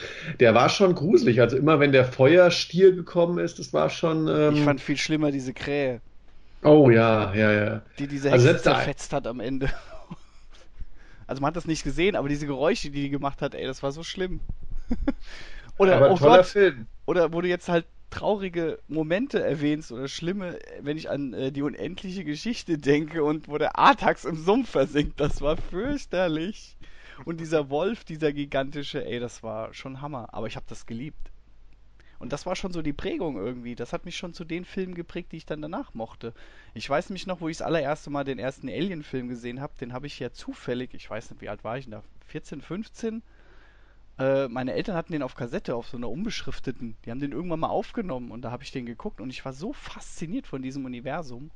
[0.41, 1.41] der war schon gruselig.
[1.41, 4.29] Also immer wenn der Feuerstier gekommen ist, das war schon.
[4.29, 6.01] Ähm, ich fand viel schlimmer diese Krähe.
[6.63, 7.83] Oh ja, ja, ja.
[7.99, 9.71] Die diese also Hexe also zerfetzt hat am Ende.
[11.27, 13.85] Also man hat das nicht gesehen, aber diese Geräusche, die die gemacht hat, ey, das
[13.85, 14.41] war so schlimm.
[15.79, 16.87] oder, aber oh toller Gott, Film.
[17.07, 21.63] Oder wo du jetzt halt traurige Momente erwähnst oder schlimme, wenn ich an äh, die
[21.63, 26.77] unendliche Geschichte denke und wo der Artax im Sumpf versinkt, das war fürchterlich.
[27.25, 30.29] Und dieser Wolf, dieser gigantische, ey, das war schon Hammer.
[30.33, 31.31] Aber ich habe das geliebt.
[32.19, 33.75] Und das war schon so die Prägung irgendwie.
[33.75, 36.35] Das hat mich schon zu den Filmen geprägt, die ich dann danach mochte.
[36.75, 39.73] Ich weiß nämlich noch, wo ich das allererste Mal den ersten Alien-Film gesehen habe.
[39.81, 42.03] Den habe ich ja zufällig, ich weiß nicht, wie alt war ich denn da?
[42.27, 43.23] 14, 15?
[44.21, 46.97] Äh, meine Eltern hatten den auf Kassette, auf so einer unbeschrifteten.
[47.05, 49.55] Die haben den irgendwann mal aufgenommen und da habe ich den geguckt und ich war
[49.55, 51.51] so fasziniert von diesem Universum,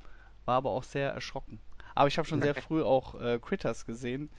[0.46, 1.60] war aber auch sehr erschrocken.
[1.94, 4.30] Aber ich habe schon sehr früh auch äh, Critters gesehen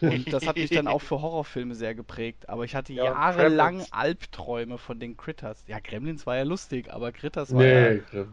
[0.00, 2.48] und das hat mich dann auch für Horrorfilme sehr geprägt.
[2.48, 3.92] Aber ich hatte ja, jahrelang Gremlins.
[3.92, 5.64] Albträume von den Critters.
[5.66, 8.26] Ja, Gremlins war ja lustig, aber Critters war nee, ja...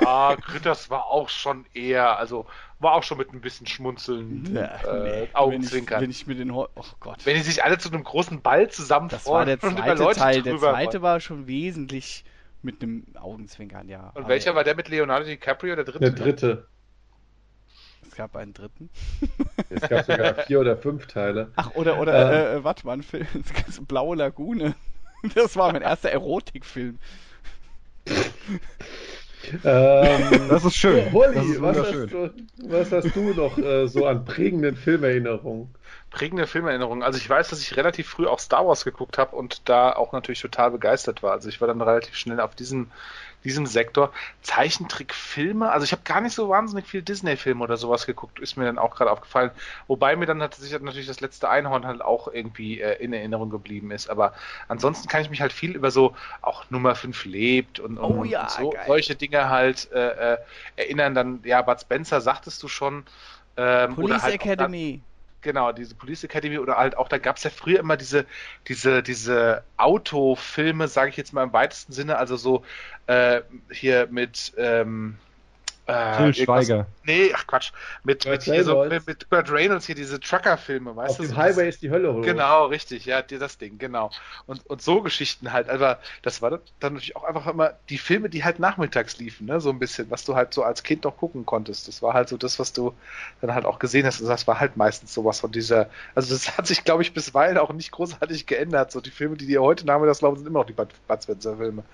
[0.02, 2.46] ja, Critters war auch schon eher, also
[2.80, 6.00] war auch schon mit ein bisschen Schmunzeln, ja, äh, nee, Augenzwinkern.
[6.00, 6.50] Wenn ich, wenn ich mit den...
[6.50, 6.68] oh
[7.00, 7.24] Gott.
[7.24, 9.46] Wenn die sich alle zu einem großen Ball zusammenfreuen.
[9.46, 10.42] Das war der zweite Teil.
[10.42, 12.24] Der zweite war schon wesentlich
[12.62, 14.10] mit einem Augenzwinkern, ja.
[14.14, 15.98] Und welcher war der mit Leonardo DiCaprio, der dritte?
[15.98, 16.66] Der dritte.
[18.14, 18.90] Es gab einen dritten.
[19.70, 21.50] Es gab sogar vier oder fünf Teile.
[21.56, 23.26] Ach, oder, oder, ähm, äh, äh, warte mal, ein Film,
[23.88, 24.76] Blaue Lagune.
[25.34, 27.00] Das war mein erster Erotikfilm.
[28.06, 28.22] ähm,
[30.48, 31.12] das ist schön.
[31.12, 32.30] Holly, das ist was, hast du,
[32.68, 35.74] was hast du noch äh, so an prägenden Filmerinnerungen?
[36.10, 37.02] Prägende Filmerinnerungen.
[37.02, 40.12] Also ich weiß, dass ich relativ früh auch Star Wars geguckt habe und da auch
[40.12, 41.32] natürlich total begeistert war.
[41.32, 42.92] Also ich war dann relativ schnell auf diesem
[43.44, 44.12] diesem Sektor.
[44.42, 48.64] Zeichentrickfilme, also ich habe gar nicht so wahnsinnig viel Disney-Filme oder sowas geguckt, ist mir
[48.64, 49.50] dann auch gerade aufgefallen.
[49.86, 53.50] Wobei mir dann hat sich natürlich das letzte Einhorn halt auch irgendwie äh, in Erinnerung
[53.50, 54.08] geblieben ist.
[54.08, 54.34] Aber
[54.68, 58.24] ansonsten kann ich mich halt viel über so auch Nummer 5 lebt und, und, oh
[58.24, 60.38] ja, und so, solche Dinge halt äh, äh,
[60.76, 61.14] erinnern.
[61.14, 63.04] Dann, ja, Bud Spencer sagtest du schon.
[63.56, 65.00] Ähm, Police halt Academy.
[65.02, 65.13] Auch,
[65.44, 68.24] Genau, diese Police Academy oder halt auch, da gab es ja früher immer diese,
[68.66, 72.64] diese, diese Autofilme, sage ich jetzt mal im weitesten Sinne, also so
[73.08, 75.18] äh, hier mit ähm,
[75.86, 76.86] äh, Till Schweiger.
[77.04, 77.72] Nee, ach Quatsch.
[78.04, 81.22] Mit, mit, hier so, mit, mit Burt Reynolds hier diese Trucker-Filme, weißt Auf du?
[81.24, 82.22] Auf dem Highway ist die Hölle hoch.
[82.22, 84.10] Genau, richtig, ja, das Ding, genau.
[84.46, 88.30] Und, und so Geschichten halt, aber das war dann natürlich auch einfach immer die Filme,
[88.30, 91.16] die halt nachmittags liefen, ne, so ein bisschen, was du halt so als Kind noch
[91.16, 91.88] gucken konntest.
[91.88, 92.94] Das war halt so das, was du
[93.40, 94.20] dann halt auch gesehen hast.
[94.20, 97.58] Und das war halt meistens sowas von dieser, also das hat sich, glaube ich, bisweilen
[97.58, 98.90] auch nicht großartig geändert.
[98.90, 100.88] So die Filme, die dir heute nachmittags laufen, sind immer noch die Bud
[101.22, 101.84] Spencer-Filme.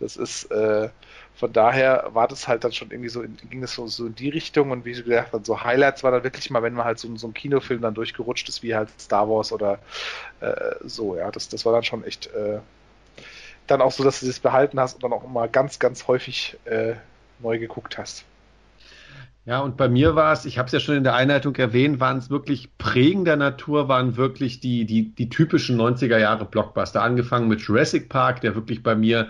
[0.00, 0.88] Das ist, äh,
[1.36, 4.14] Von daher war das halt dann schon irgendwie so, in, ging das so, so in
[4.14, 6.98] die Richtung und wie gesagt hast, so Highlights war dann wirklich mal, wenn man halt
[6.98, 9.78] so, so ein Kinofilm dann durchgerutscht ist, wie halt Star Wars oder
[10.40, 12.60] äh, so, ja, das, das war dann schon echt äh,
[13.66, 16.56] dann auch so, dass du das behalten hast und dann auch immer ganz, ganz häufig
[16.64, 16.94] äh,
[17.40, 18.24] neu geguckt hast.
[19.44, 22.00] Ja, und bei mir war es, ich habe es ja schon in der Einleitung erwähnt,
[22.00, 27.02] waren es wirklich prägender Natur, waren wirklich die, die, die typischen 90er Jahre Blockbuster.
[27.02, 29.28] Angefangen mit Jurassic Park, der wirklich bei mir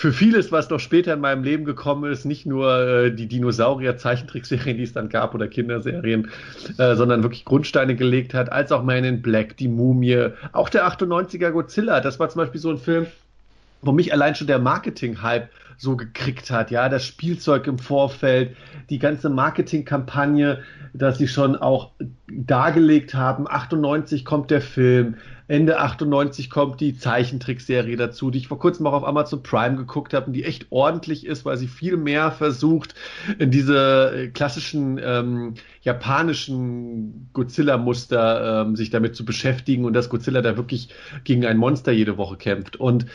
[0.00, 4.78] für vieles, was noch später in meinem Leben gekommen ist, nicht nur äh, die Dinosaurier-Zeichentrickserien,
[4.78, 6.30] die es dann gab oder Kinderserien,
[6.78, 10.88] äh, sondern wirklich Grundsteine gelegt hat, als auch Man in Black, die Mumie, auch der
[10.88, 12.00] 98er Godzilla.
[12.00, 13.08] Das war zum Beispiel so ein Film,
[13.82, 18.56] wo mich allein schon der Marketing-Hype so gekriegt hat, ja, das Spielzeug im Vorfeld,
[18.88, 20.62] die ganze Marketingkampagne,
[20.94, 21.90] dass sie schon auch
[22.26, 25.16] dargelegt haben, 98 kommt der Film,
[25.50, 30.14] Ende 98 kommt die Zeichentrickserie dazu, die ich vor kurzem auch auf Amazon Prime geguckt
[30.14, 32.94] habe und die echt ordentlich ist, weil sie viel mehr versucht,
[33.40, 40.40] in diese äh, klassischen ähm, japanischen Godzilla-Muster ähm, sich damit zu beschäftigen und dass Godzilla
[40.40, 40.90] da wirklich
[41.24, 42.76] gegen ein Monster jede Woche kämpft.
[42.76, 43.06] Und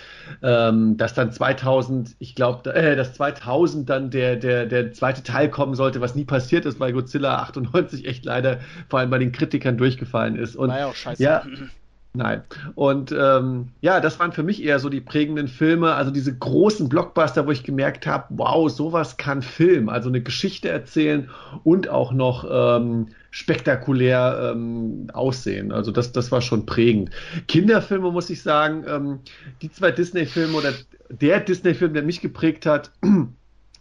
[0.43, 5.49] ähm, dass dann 2000, ich glaube, äh, dass 2000 dann der, der, der zweite Teil
[5.49, 8.59] kommen sollte, was nie passiert ist, weil Godzilla 98 echt leider
[8.89, 10.57] vor allem bei den Kritikern durchgefallen ist.
[10.57, 11.23] Und, War ja auch scheiße.
[11.23, 11.41] Ja,
[12.15, 12.43] Nein.
[12.75, 16.87] Und ähm, ja, das waren für mich eher so die prägenden Filme, also diese großen
[16.87, 21.29] Blockbuster, wo ich gemerkt habe, wow, sowas kann Film, also eine Geschichte erzählen
[21.63, 25.73] und auch noch ähm, spektakulär ähm, aussehen.
[25.73, 27.09] Also das, das war schon prägend.
[27.49, 29.19] Kinderfilme muss ich sagen, ähm,
[29.61, 30.71] die zwei Disney-Filme oder
[31.09, 32.91] der Disney-Film, der mich geprägt hat,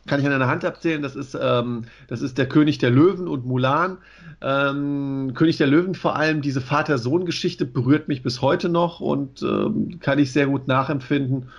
[0.06, 1.02] kann ich an einer Hand abzählen.
[1.02, 3.98] Das ist, ähm, das ist der König der Löwen und Mulan.
[4.40, 9.98] Ähm, König der Löwen vor allem, diese Vater-Sohn-Geschichte berührt mich bis heute noch und ähm,
[10.00, 11.50] kann ich sehr gut nachempfinden.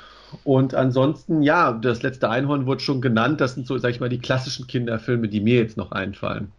[0.43, 3.41] Und ansonsten, ja, das letzte Einhorn wurde schon genannt.
[3.41, 6.51] Das sind so, sag ich mal, die klassischen Kinderfilme, die mir jetzt noch einfallen.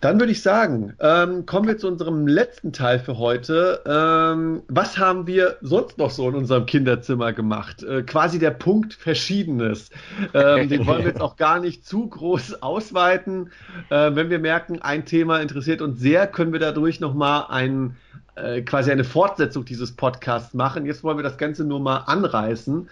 [0.00, 3.82] Dann würde ich sagen, ähm, kommen wir zu unserem letzten Teil für heute.
[3.84, 7.82] Ähm, was haben wir sonst noch so in unserem Kinderzimmer gemacht?
[7.82, 9.90] Äh, quasi der Punkt Verschiedenes.
[10.34, 13.50] Ähm, den wollen wir jetzt auch gar nicht zu groß ausweiten.
[13.90, 17.96] Äh, wenn wir merken, ein Thema interessiert uns sehr, können wir dadurch nochmal ein,
[18.36, 20.86] äh, quasi eine Fortsetzung dieses Podcasts machen.
[20.86, 22.88] Jetzt wollen wir das Ganze nur mal anreißen.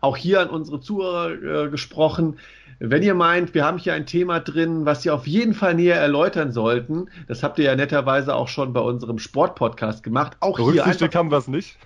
[0.00, 2.36] Auch hier an unsere Zuhörer äh, gesprochen
[2.80, 5.96] wenn ihr meint, wir haben hier ein Thema drin, was wir auf jeden Fall näher
[5.96, 10.36] erläutern sollten, das habt ihr ja netterweise auch schon bei unserem Sportpodcast gemacht.
[10.40, 11.76] Auch Berücksichtigt haben wir es nicht.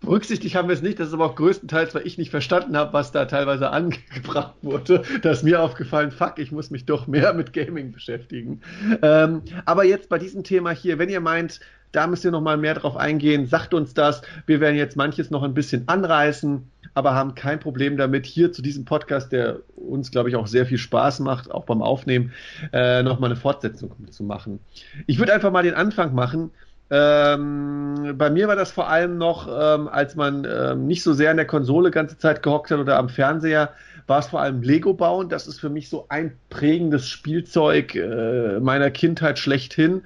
[0.00, 2.92] Berücksichtigt haben wir es nicht, das ist aber auch größtenteils, weil ich nicht verstanden habe,
[2.92, 5.02] was da teilweise angebracht wurde.
[5.22, 8.60] Da ist mir aufgefallen, fuck, ich muss mich doch mehr mit Gaming beschäftigen.
[9.00, 11.60] Ähm, aber jetzt bei diesem Thema hier, wenn ihr meint,
[11.92, 14.22] da müsst ihr noch mal mehr drauf eingehen, sagt uns das.
[14.46, 18.62] Wir werden jetzt manches noch ein bisschen anreißen aber haben kein Problem damit, hier zu
[18.62, 22.32] diesem Podcast, der uns, glaube ich, auch sehr viel Spaß macht, auch beim Aufnehmen,
[22.72, 24.60] äh, nochmal eine Fortsetzung zu machen.
[25.06, 26.50] Ich würde einfach mal den Anfang machen.
[26.90, 31.30] Ähm, bei mir war das vor allem noch, ähm, als man ähm, nicht so sehr
[31.30, 33.70] an der Konsole ganze Zeit gehockt hat oder am Fernseher,
[34.06, 35.30] war es vor allem Lego bauen.
[35.30, 40.02] Das ist für mich so ein prägendes Spielzeug äh, meiner Kindheit schlechthin.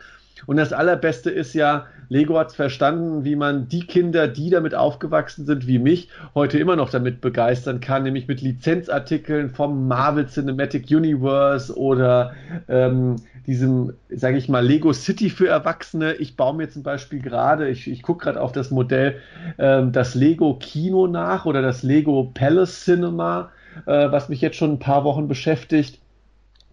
[0.47, 4.75] Und das Allerbeste ist ja, Lego hat es verstanden, wie man die Kinder, die damit
[4.75, 10.27] aufgewachsen sind, wie mich, heute immer noch damit begeistern kann, nämlich mit Lizenzartikeln vom Marvel
[10.27, 12.35] Cinematic Universe oder
[12.69, 13.17] ähm,
[13.47, 16.15] diesem, sage ich mal, Lego City für Erwachsene.
[16.15, 19.21] Ich baue mir zum Beispiel gerade, ich, ich gucke gerade auf das Modell,
[19.59, 23.51] ähm, das Lego Kino nach oder das Lego Palace Cinema,
[23.87, 26.01] äh, was mich jetzt schon ein paar Wochen beschäftigt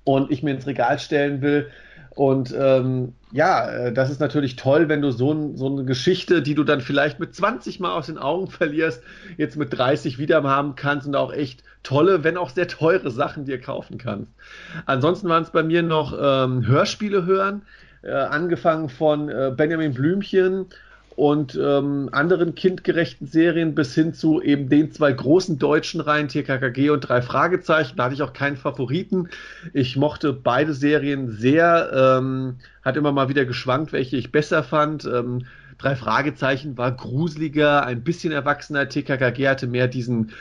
[0.03, 1.69] und ich mir ins Regal stellen will.
[2.15, 6.53] Und ähm, ja, äh, das ist natürlich toll, wenn du so, so, eine Geschichte, die
[6.53, 9.01] du dann vielleicht mit 20 Mal aus den Augen verlierst,
[9.37, 13.45] jetzt mit 30 wieder haben kannst und auch echt tolle, wenn auch sehr teure Sachen
[13.45, 14.31] dir kaufen kannst.
[14.85, 17.63] Ansonsten waren es bei mir noch ähm, Hörspiele hören,
[18.03, 20.67] äh, angefangen von äh, Benjamin Blümchen
[21.15, 26.89] und ähm, anderen kindgerechten Serien bis hin zu eben den zwei großen deutschen Reihen, TKKG
[26.89, 27.97] und drei Fragezeichen.
[27.97, 29.29] Da hatte ich auch keinen Favoriten.
[29.73, 35.05] Ich mochte beide Serien sehr, ähm, hat immer mal wieder geschwankt, welche ich besser fand.
[35.05, 35.45] Ähm,
[35.77, 38.89] drei Fragezeichen war gruseliger, ein bisschen erwachsener.
[38.89, 40.31] TKKG hatte mehr diesen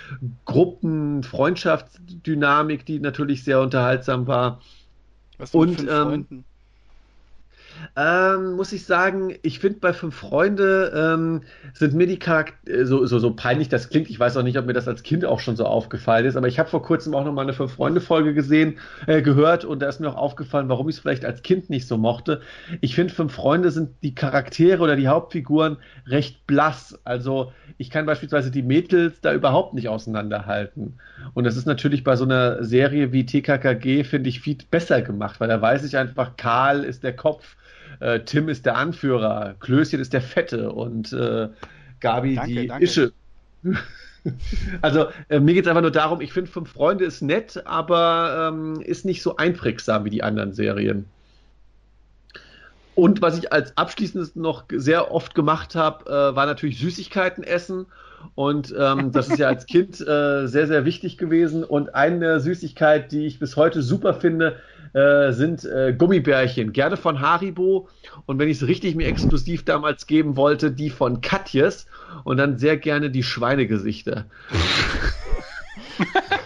[0.46, 4.62] Gruppen-Freundschaftsdynamik, die natürlich sehr unterhaltsam war.
[5.38, 6.44] Was und ähm, Freunden?
[7.94, 11.42] Ähm, muss ich sagen, ich finde bei Fünf Freunde ähm,
[11.74, 14.56] sind mir die Charaktere, äh, so, so, so peinlich das klingt, ich weiß auch nicht,
[14.56, 17.14] ob mir das als Kind auch schon so aufgefallen ist, aber ich habe vor kurzem
[17.14, 20.16] auch noch mal eine Fünf Freunde Folge gesehen, äh, gehört und da ist mir auch
[20.16, 22.40] aufgefallen, warum ich es vielleicht als Kind nicht so mochte.
[22.80, 26.98] Ich finde, Fünf Freunde sind die Charaktere oder die Hauptfiguren recht blass.
[27.04, 30.98] Also ich kann beispielsweise die Mädels da überhaupt nicht auseinanderhalten.
[31.34, 35.40] Und das ist natürlich bei so einer Serie wie TKKG, finde ich, viel besser gemacht,
[35.40, 37.56] weil da weiß ich einfach, Karl ist der Kopf
[38.02, 41.48] äh, Tim ist der Anführer, Klößchen ist der Fette und äh,
[42.00, 42.84] Gabi danke, die danke.
[42.84, 43.12] Ische.
[44.82, 48.50] also äh, mir geht es einfach nur darum, ich finde Fünf Freunde ist nett, aber
[48.52, 51.06] ähm, ist nicht so einprägsam wie die anderen Serien.
[52.94, 57.86] Und was ich als abschließendes noch sehr oft gemacht habe, äh, war natürlich Süßigkeiten essen.
[58.34, 61.64] Und ähm, das ist ja als Kind äh, sehr, sehr wichtig gewesen.
[61.64, 64.56] Und eine Süßigkeit, die ich bis heute super finde,
[64.94, 67.88] äh, sind äh, Gummibärchen, gerne von Haribo
[68.26, 71.86] und wenn ich es richtig mir exklusiv damals geben wollte, die von Katjes
[72.24, 74.26] und dann sehr gerne die Schweinegesichter.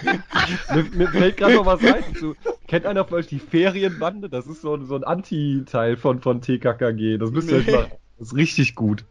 [0.74, 2.14] mir, mir, fällt gerade noch was ein.
[2.14, 2.36] Zu,
[2.68, 4.28] kennt einer von euch die Ferienbande?
[4.28, 7.18] Das ist so, so ein Anti-Teil von, von TKKG.
[7.18, 7.72] Das müsst ihr nee.
[7.72, 7.90] mal.
[8.18, 9.04] Das ist richtig gut.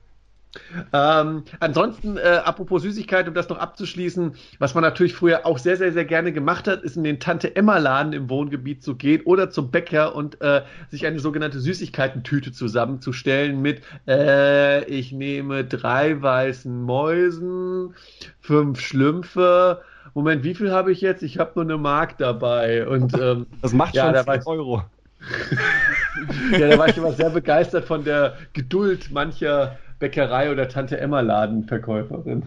[0.93, 5.77] Ähm, ansonsten, äh, apropos Süßigkeit, um das noch abzuschließen, was man natürlich früher auch sehr,
[5.77, 9.71] sehr, sehr gerne gemacht hat, ist in den Tante-Emma-Laden im Wohngebiet zu gehen oder zum
[9.71, 17.93] Bäcker und äh, sich eine sogenannte Süßigkeitentüte zusammenzustellen mit, äh, ich nehme drei weißen Mäusen,
[18.39, 19.81] fünf Schlümpfe,
[20.13, 21.23] Moment, wie viel habe ich jetzt?
[21.23, 22.87] Ich habe nur eine Mark dabei.
[22.87, 24.83] Und, ähm, das macht ja, schon 10 Euro.
[26.51, 31.21] ja, da war ich immer sehr begeistert von der Geduld mancher Bäckerei oder Tante Emma
[31.21, 32.43] Ladenverkäuferin.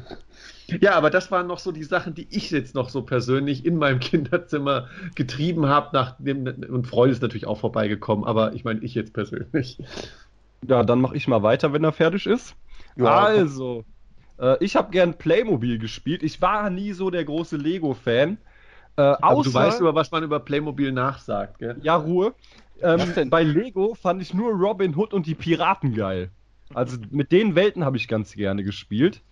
[0.81, 3.77] Ja, aber das waren noch so die Sachen, die ich jetzt noch so persönlich in
[3.77, 5.89] meinem Kinderzimmer getrieben habe.
[5.93, 9.79] Nachdem, und Freude ist natürlich auch vorbeigekommen, aber ich meine, ich jetzt persönlich.
[10.66, 12.55] Ja, dann mache ich mal weiter, wenn er fertig ist.
[12.97, 13.85] Ja, also,
[14.39, 16.23] äh, ich habe gern Playmobil gespielt.
[16.23, 18.39] Ich war nie so der große Lego-Fan.
[18.97, 21.77] Äh, außer, du weißt über was man über Playmobil nachsagt, gell?
[21.83, 22.35] Ja, Ruhe.
[22.83, 26.31] Ähm, bei Lego fand ich nur Robin Hood und die Piraten geil.
[26.74, 29.23] Also mit den Welten habe ich ganz gerne gespielt.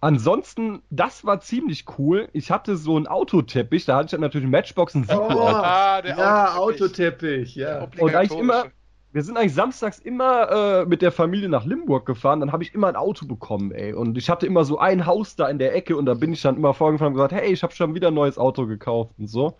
[0.00, 2.28] Ansonsten, das war ziemlich cool.
[2.32, 5.26] Ich hatte so einen Autoteppich, da hatte ich natürlich einen Matchbox und Sipo.
[5.28, 7.88] Oh, ah, der ja, Autoteppich, ja.
[7.98, 8.66] Und eigentlich immer,
[9.12, 12.74] wir sind eigentlich samstags immer äh, mit der Familie nach Limburg gefahren, dann habe ich
[12.74, 13.94] immer ein Auto bekommen, ey.
[13.94, 16.42] Und ich hatte immer so ein Haus da in der Ecke und da bin ich
[16.42, 19.28] dann immer vorgefahren und gesagt, hey, ich habe schon wieder ein neues Auto gekauft und
[19.28, 19.56] so.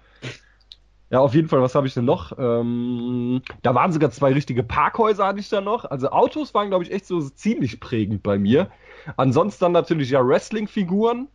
[1.16, 2.36] Ja, auf jeden Fall, was habe ich denn noch?
[2.38, 5.86] Ähm, da waren sogar zwei richtige Parkhäuser, hatte ich da noch.
[5.86, 8.70] Also Autos waren, glaube ich, echt so ziemlich prägend bei mir.
[9.16, 11.28] Ansonsten natürlich ja Wrestling-Figuren,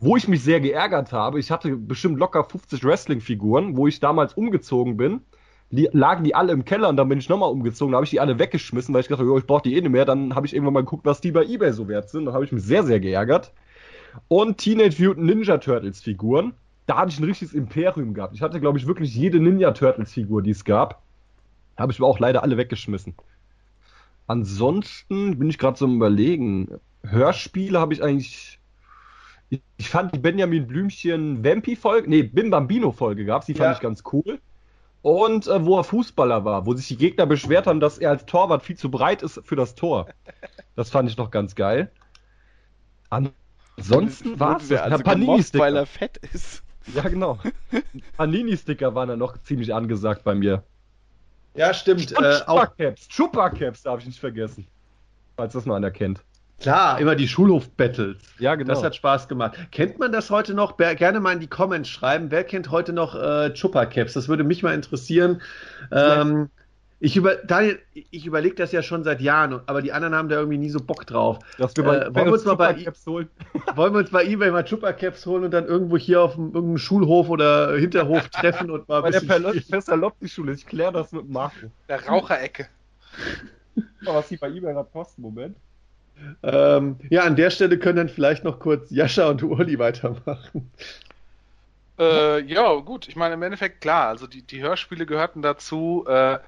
[0.00, 1.38] wo ich mich sehr geärgert habe.
[1.38, 5.20] Ich hatte bestimmt locker 50 Wrestling-Figuren, wo ich damals umgezogen bin.
[5.70, 7.92] Die, lagen die alle im Keller und dann bin ich nochmal umgezogen.
[7.92, 10.06] Da habe ich die alle weggeschmissen, weil ich dachte, ich brauche die eh nicht mehr.
[10.06, 12.24] Dann habe ich irgendwann mal geguckt, was die bei eBay so wert sind.
[12.24, 13.52] Da habe ich mich sehr, sehr geärgert.
[14.26, 16.54] Und Teenage Mutant Ninja Turtles Figuren
[16.90, 18.34] da hatte ich ein richtiges Imperium gehabt.
[18.34, 21.00] Ich hatte, glaube ich, wirklich jede Ninja Turtles-Figur, die es gab.
[21.78, 23.14] Habe ich aber auch leider alle weggeschmissen.
[24.26, 26.80] Ansonsten bin ich gerade so Überlegen.
[27.04, 28.58] Hörspiele habe ich eigentlich.
[29.50, 33.72] Ich, ich, fand die Benjamin Blümchen Vampi-Folge, nee, Bim Bambino-Folge gab die fand ja.
[33.74, 34.40] ich ganz cool.
[35.02, 38.26] Und äh, wo er Fußballer war, wo sich die Gegner beschwert haben, dass er als
[38.26, 40.08] Torwart viel zu breit ist für das Tor.
[40.74, 41.92] Das fand ich noch ganz geil.
[43.10, 46.64] Ansonsten war es also Panini weil er fett ist.
[46.94, 47.38] Ja, genau.
[48.16, 50.62] Panini-Sticker waren dann noch ziemlich angesagt bei mir.
[51.54, 52.16] Ja, stimmt.
[52.16, 53.08] Und äh, Chupa-Caps.
[53.08, 54.66] Chupa-Caps darf ich nicht vergessen.
[55.36, 56.20] Falls das mal einer kennt.
[56.60, 58.18] Klar, immer die Schulhof-Battles.
[58.38, 58.74] Ja, genau.
[58.74, 59.56] Das hat Spaß gemacht.
[59.72, 60.76] Kennt man das heute noch?
[60.76, 62.30] Gerne mal in die Comments schreiben.
[62.30, 64.12] Wer kennt heute noch äh, Chupa-Caps?
[64.12, 65.40] Das würde mich mal interessieren.
[65.90, 66.50] Ähm,
[67.02, 70.36] ich, über, Daniel, ich überlege das ja schon seit Jahren, aber die anderen haben da
[70.36, 71.38] irgendwie nie so Bock drauf.
[71.56, 72.74] Dass wir äh, wollen, wir uns mal bei,
[73.06, 73.28] holen?
[73.74, 77.30] wollen wir uns bei eBay mal Chupa-Caps holen und dann irgendwo hier auf irgendeinem Schulhof
[77.30, 79.28] oder Hinterhof treffen und mal ein bisschen.
[79.28, 81.70] Bei der Pestalozzi-Schule, ich kläre das mit Marco.
[81.88, 82.68] Der Raucherecke.
[84.04, 85.56] was die bei eBay gerade kosten, Moment.
[86.42, 90.70] Ähm, ja, an der Stelle können dann vielleicht noch kurz Jascha und Uli weitermachen.
[91.98, 93.08] Äh, ja, gut.
[93.08, 94.08] Ich meine, im Endeffekt klar.
[94.08, 96.04] Also die, die Hörspiele gehörten dazu.
[96.06, 96.38] Äh,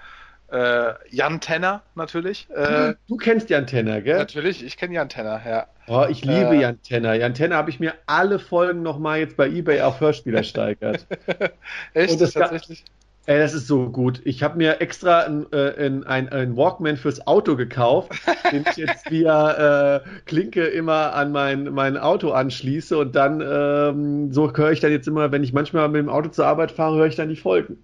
[0.53, 2.49] äh, Jan Tenner natürlich.
[2.51, 4.19] Äh, du kennst Jan Tenner, gell?
[4.19, 5.66] Natürlich, ich kenne Jan Tenner, ja.
[5.89, 7.15] Oh, ich liebe äh, Jan Tenner.
[7.15, 11.07] Jan Tenner habe ich mir alle Folgen nochmal jetzt bei eBay auf Hörspiel ersteigert.
[11.95, 12.12] Echt?
[12.12, 12.85] Und das tatsächlich?
[13.24, 14.20] Ey, das ist so gut.
[14.24, 18.11] Ich habe mir extra ein, äh, ein, ein, Walkman fürs Auto gekauft,
[18.53, 24.33] den ich jetzt via äh, Klinke immer an mein, mein Auto anschließe und dann ähm,
[24.33, 26.97] so höre ich dann jetzt immer, wenn ich manchmal mit dem Auto zur Arbeit fahre,
[26.97, 27.79] höre ich dann die Folgen.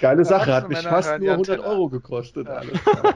[0.00, 2.46] Geile Sache, hat mich fast nur 100 Euro gekostet.
[2.46, 2.62] Ja.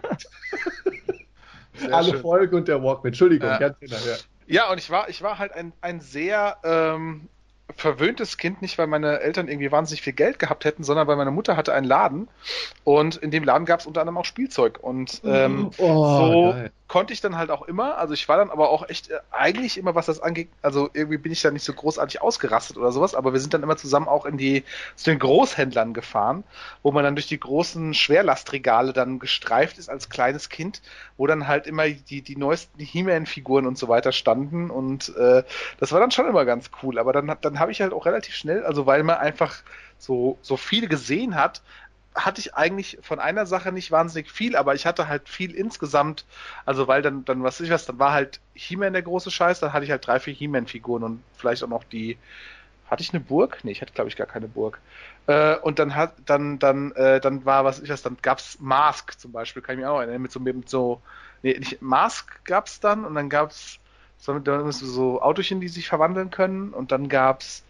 [1.90, 2.20] Alle schön.
[2.20, 3.08] Folgen und der Walkman.
[3.08, 3.60] Entschuldigung, ja.
[3.60, 3.74] ja.
[4.46, 4.70] ja.
[4.70, 7.28] und ich war, ich war halt ein, ein sehr ähm,
[7.76, 11.30] verwöhntes Kind, nicht weil meine Eltern irgendwie wahnsinnig viel Geld gehabt hätten, sondern weil meine
[11.30, 12.28] Mutter hatte einen Laden
[12.84, 14.78] und in dem Laden gab es unter anderem auch Spielzeug.
[14.80, 16.72] Und ähm, oh, so geil.
[16.90, 19.78] Konnte ich dann halt auch immer, also ich war dann aber auch echt äh, eigentlich
[19.78, 23.14] immer, was das angeht, also irgendwie bin ich da nicht so großartig ausgerastet oder sowas,
[23.14, 24.64] aber wir sind dann immer zusammen auch in die
[24.96, 26.42] zu den Großhändlern gefahren,
[26.82, 30.82] wo man dann durch die großen Schwerlastregale dann gestreift ist als kleines Kind,
[31.16, 35.44] wo dann halt immer die, die neuesten He-Man-Figuren und so weiter standen und äh,
[35.78, 38.34] das war dann schon immer ganz cool, aber dann, dann habe ich halt auch relativ
[38.34, 39.62] schnell, also weil man einfach
[39.96, 41.62] so, so viel gesehen hat,
[42.14, 46.24] hatte ich eigentlich von einer Sache nicht wahnsinnig viel, aber ich hatte halt viel insgesamt,
[46.66, 49.72] also weil dann, dann was ich was, dann war halt He-Man der große Scheiß, dann
[49.72, 52.18] hatte ich halt drei, vier He-Man-Figuren und vielleicht auch noch die,
[52.90, 53.60] hatte ich eine Burg?
[53.62, 54.80] Nee, ich hatte glaube ich gar keine Burg.
[55.28, 59.18] Äh, und dann hat, dann, dann, äh, dann war, was ich was, dann gab's Mask
[59.18, 61.00] zum Beispiel, kann ich mich auch erinnern, mit so, mit so,
[61.42, 63.78] nee, nicht, Mask gab's dann und dann gab's
[64.18, 64.38] so,
[64.70, 67.64] so Autochen, die sich verwandeln können und dann gab's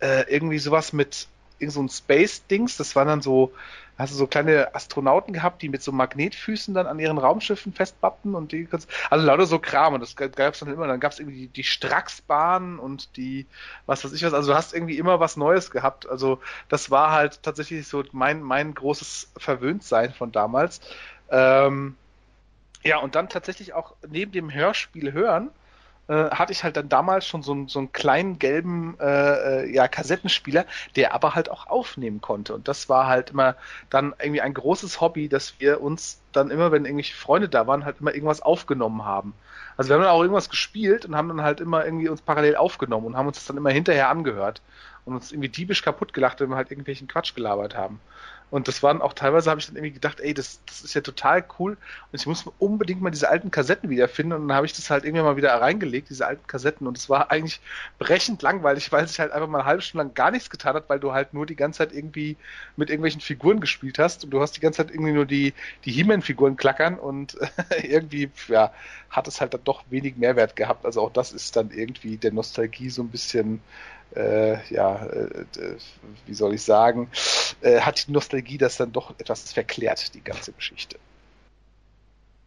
[0.00, 1.28] äh, irgendwie sowas mit
[1.58, 3.52] irgend so ein Space-Dings, das waren dann so,
[3.98, 8.34] hast du so kleine Astronauten gehabt, die mit so Magnetfüßen dann an ihren Raumschiffen festbappen
[8.34, 8.68] und die,
[9.10, 11.48] also lauter so Kram und das gab es dann immer, dann gab es irgendwie die,
[11.48, 13.46] die Stracksbahn und die,
[13.86, 17.12] was weiß ich was, also du hast irgendwie immer was Neues gehabt, also das war
[17.12, 20.80] halt tatsächlich so mein, mein großes Verwöhntsein von damals.
[21.30, 21.96] Ähm,
[22.82, 25.50] ja, und dann tatsächlich auch neben dem Hörspiel hören,
[26.08, 29.74] äh, hatte ich halt dann damals schon so, einen, so einen kleinen gelben äh, äh,
[29.74, 30.64] ja, Kassettenspieler,
[30.94, 32.54] der aber halt auch aufnehmen konnte.
[32.54, 33.56] Und das war halt immer
[33.90, 37.84] dann irgendwie ein großes Hobby, dass wir uns dann immer, wenn irgendwelche Freunde da waren,
[37.84, 39.34] halt immer irgendwas aufgenommen haben.
[39.76, 42.56] Also wir haben dann auch irgendwas gespielt und haben dann halt immer irgendwie uns parallel
[42.56, 44.62] aufgenommen und haben uns das dann immer hinterher angehört
[45.04, 48.00] und uns irgendwie diebisch kaputt gelacht, wenn wir halt irgendwelchen Quatsch gelabert haben.
[48.50, 51.00] Und das waren auch teilweise, habe ich dann irgendwie gedacht, ey, das, das ist ja
[51.00, 51.72] total cool.
[51.72, 54.34] Und ich muss unbedingt mal diese alten Kassetten wiederfinden.
[54.34, 56.86] Und dann habe ich das halt irgendwann mal wieder reingelegt, diese alten Kassetten.
[56.86, 57.60] Und es war eigentlich
[57.98, 60.88] brechend langweilig, weil sich halt einfach mal eine halbe Stunde lang gar nichts getan hat,
[60.88, 62.36] weil du halt nur die ganze Zeit irgendwie
[62.76, 64.22] mit irgendwelchen Figuren gespielt hast.
[64.24, 65.52] Und du hast die ganze Zeit irgendwie nur die,
[65.84, 67.00] die He-Man-Figuren klackern.
[67.00, 67.36] Und
[67.82, 68.72] irgendwie, ja,
[69.10, 70.86] hat es halt dann doch wenig Mehrwert gehabt.
[70.86, 73.60] Also auch das ist dann irgendwie der Nostalgie so ein bisschen
[74.14, 75.44] äh, ja, äh,
[76.26, 77.10] wie soll ich sagen,
[77.60, 80.98] äh, hat die Nostalgie das dann doch etwas verklärt, die ganze Geschichte.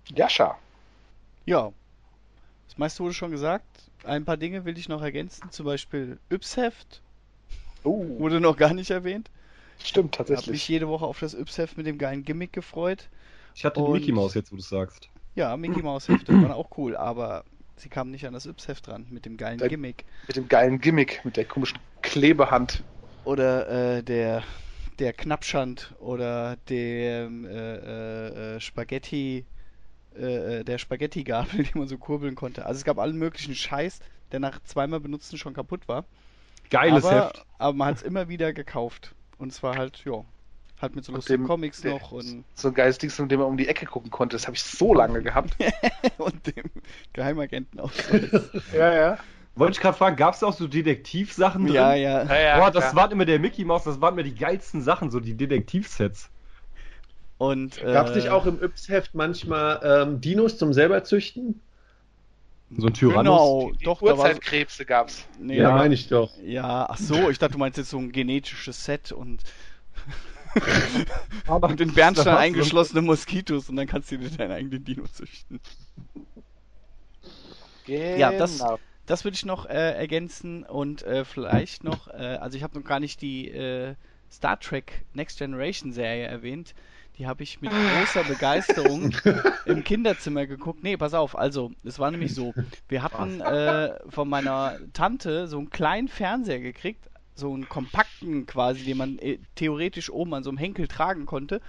[0.08, 0.58] Jascha.
[1.46, 1.72] Ja,
[2.68, 3.66] das meiste wurde schon gesagt.
[4.04, 7.02] Ein paar Dinge will ich noch ergänzen, zum Beispiel Yps-Heft.
[7.84, 8.06] Oh.
[8.20, 9.30] Wurde noch gar nicht erwähnt.
[9.84, 10.40] Stimmt, tatsächlich.
[10.40, 13.10] Ich habe mich jede Woche auf das Yps-Heft mit dem geilen Gimmick gefreut.
[13.56, 15.10] Ich hatte Und, Mickey Mouse jetzt, wo du sagst.
[15.36, 17.46] Ja, Mickey Mouse Hefte waren auch cool, aber
[17.80, 20.06] sie kamen nicht an das Yps-Heft dran mit dem geilen der, Gimmick.
[20.28, 22.84] Mit dem geilen Gimmick, mit der komischen Klebehand.
[23.26, 24.44] Oder äh, der,
[25.00, 29.46] der Knappschand oder dem äh, äh, äh Spaghetti,
[30.16, 32.66] äh, äh, der Spaghetti-Gabel, die man so kurbeln konnte.
[32.66, 34.00] Also es gab allen möglichen Scheiß,
[34.32, 36.06] der nach zweimal Benutzen schon kaputt war.
[36.70, 37.46] Geiles aber, Heft.
[37.58, 39.16] Aber man hat es immer wieder gekauft.
[39.38, 40.24] Und zwar halt, ja,
[40.82, 42.46] Halt mit so lustigen Comics noch und.
[42.54, 44.36] So ein geiles Ding, mit dem man um die Ecke gucken konnte.
[44.36, 45.58] Das habe ich so lange gehabt.
[46.18, 46.66] und dem
[47.12, 47.92] Geheimagenten auch.
[48.74, 49.18] ja, ja.
[49.56, 51.76] Wollte ich gerade fragen, gab es auch so Detektivsachen drin?
[51.76, 52.24] Ja, ja.
[52.24, 52.96] ja, ja Boah, das ja.
[52.96, 56.30] waren immer der Mickey Mouse, das waren immer die geilsten Sachen, so die Detektivsets.
[57.38, 61.60] Und äh, gab es nicht auch im Yps-Heft manchmal ähm, Dinos zum selber züchten?
[62.78, 63.24] So ein Tyrannus.
[63.24, 64.02] Genau, die, doch.
[64.02, 65.26] Urzeitkrebse gab's.
[65.40, 66.32] Nee, ja, meine ich doch.
[66.42, 69.44] Ja, ach so, ich dachte, du meinst jetzt so ein genetisches Set und
[71.48, 75.60] und in Bernstein eingeschlossene Moskitos und dann kannst du dir deinen eigenen Dino züchten.
[77.86, 78.18] Genau.
[78.18, 78.64] Ja, das,
[79.06, 82.86] das würde ich noch äh, ergänzen und äh, vielleicht noch, äh, also ich habe noch
[82.86, 83.96] gar nicht die äh,
[84.32, 86.76] Star Trek Next Generation Serie erwähnt.
[87.18, 89.14] Die habe ich mit großer Begeisterung
[89.66, 90.84] im Kinderzimmer geguckt.
[90.84, 92.54] Nee, pass auf, also, es war nämlich so,
[92.88, 97.09] wir hatten äh, von meiner Tante so einen kleinen Fernseher gekriegt,
[97.40, 101.62] so einen kompakten quasi, den man äh, theoretisch oben an so einem Henkel tragen konnte.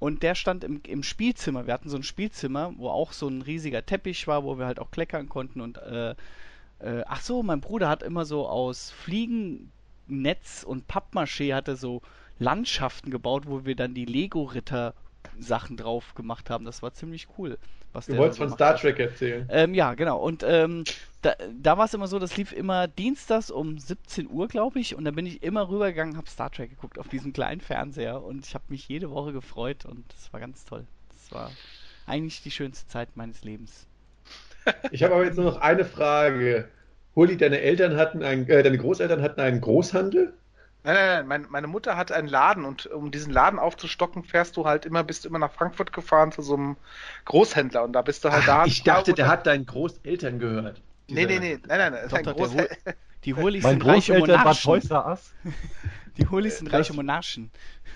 [0.00, 1.66] Und der stand im, im Spielzimmer.
[1.66, 4.78] Wir hatten so ein Spielzimmer, wo auch so ein riesiger Teppich war, wo wir halt
[4.80, 5.60] auch kleckern konnten.
[5.60, 6.14] Und äh,
[6.80, 12.00] äh, ach so, mein Bruder hat immer so aus Fliegennetz und Pappmaché hatte so
[12.38, 14.94] Landschaften gebaut, wo wir dann die Lego-Ritter
[15.38, 16.64] Sachen drauf gemacht haben.
[16.64, 17.58] Das war ziemlich cool.
[17.92, 19.46] Was du wolltest so von Star Trek erzählen.
[19.50, 20.18] Ähm, ja, genau.
[20.18, 20.84] Und ähm,
[21.22, 24.94] da, da war es immer so, das lief immer dienstags um 17 Uhr, glaube ich.
[24.94, 28.22] Und da bin ich immer rübergegangen, habe Star Trek geguckt auf diesem kleinen Fernseher.
[28.22, 30.86] Und ich habe mich jede Woche gefreut und das war ganz toll.
[31.12, 31.50] Das war
[32.06, 33.86] eigentlich die schönste Zeit meines Lebens.
[34.92, 36.68] Ich habe aber jetzt nur noch eine Frage.
[37.16, 40.34] Holi, deine Eltern hatten einen, äh, deine Großeltern hatten einen Großhandel?
[40.82, 41.26] Nein, nein, nein.
[41.26, 45.04] Meine, meine, Mutter hatte einen Laden und um diesen Laden aufzustocken, fährst du halt immer,
[45.04, 46.76] bist du immer nach Frankfurt gefahren zu so einem
[47.26, 48.64] Großhändler und da bist du halt Ach, da.
[48.64, 50.80] Ich dachte, der hat deinen Großeltern gehört.
[51.08, 52.24] Nee, nee, nee, nein, nein, nein.
[52.24, 52.54] Groß
[53.24, 54.80] die Hurlis sind reiche Monarchen.
[56.20, 57.50] Die Hurlis sind reiche Monarchen.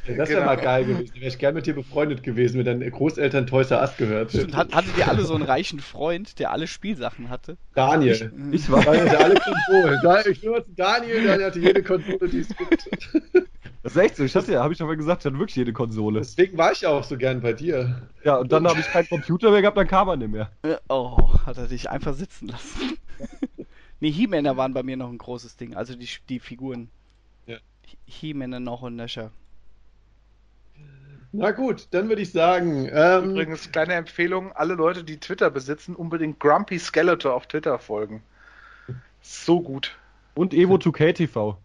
[0.06, 0.40] Ja, das genau.
[0.40, 1.12] wäre mal geil gewesen.
[1.14, 4.30] Da wäre ich gerne mit dir befreundet gewesen, mit deinen Großeltern Toys R Us gehört.
[4.30, 7.56] Stimmt, hattet ihr alle so einen reichen Freund, der alle Spielsachen hatte?
[7.74, 8.32] Daniel.
[8.50, 10.00] Ich, ich war Daniel, der alle Konsolen.
[10.30, 12.88] Ich nur Daniel, Daniel hatte jede Konsole, die es gibt.
[13.82, 14.24] Das ist echt so.
[14.24, 16.20] Ich hatte ja, habe ich aber gesagt, ich hatte wirklich jede Konsole.
[16.20, 18.08] Deswegen war ich ja auch so gern bei dir.
[18.24, 20.50] Ja, und dann habe ich keinen Computer mehr gehabt, dann kam er nicht mehr.
[20.88, 22.96] Oh, hat er dich einfach sitzen lassen.
[24.00, 25.74] nee, He-Männer waren bei mir noch ein großes Ding.
[25.74, 26.88] Also die, die Figuren.
[27.86, 27.98] Ja.
[28.06, 29.30] He-Männer noch und nöcher.
[31.36, 32.88] Na gut, dann würde ich sagen.
[32.92, 38.22] Ähm, Übrigens, kleine Empfehlung: alle Leute, die Twitter besitzen, unbedingt Grumpy Skeletor auf Twitter folgen.
[39.20, 39.96] So gut.
[40.34, 41.58] Und Evo2K TV.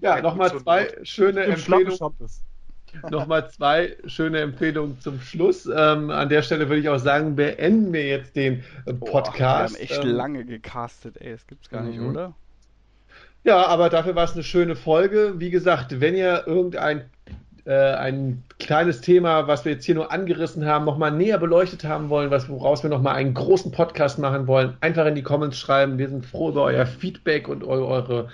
[0.00, 2.14] ja, nochmal zwei schöne Empfehlungen.
[3.10, 5.66] Nochmal zwei schöne Empfehlungen zum Schluss.
[5.66, 8.62] Ähm, an der Stelle würde ich auch sagen, beenden wir jetzt den
[9.00, 9.38] Podcast.
[9.38, 11.32] wir haben echt ähm, lange gecastet, ey.
[11.32, 12.10] Das gibt's gar nicht, mhm.
[12.10, 12.34] oder?
[13.44, 15.34] Ja, aber dafür war es eine schöne Folge.
[15.38, 17.10] Wie gesagt, wenn ihr irgendein
[17.64, 22.08] äh, ein kleines Thema, was wir jetzt hier nur angerissen haben, nochmal näher beleuchtet haben
[22.08, 25.98] wollen, was, woraus wir nochmal einen großen Podcast machen wollen, einfach in die Comments schreiben.
[25.98, 28.28] Wir sind froh über euer Feedback und eure,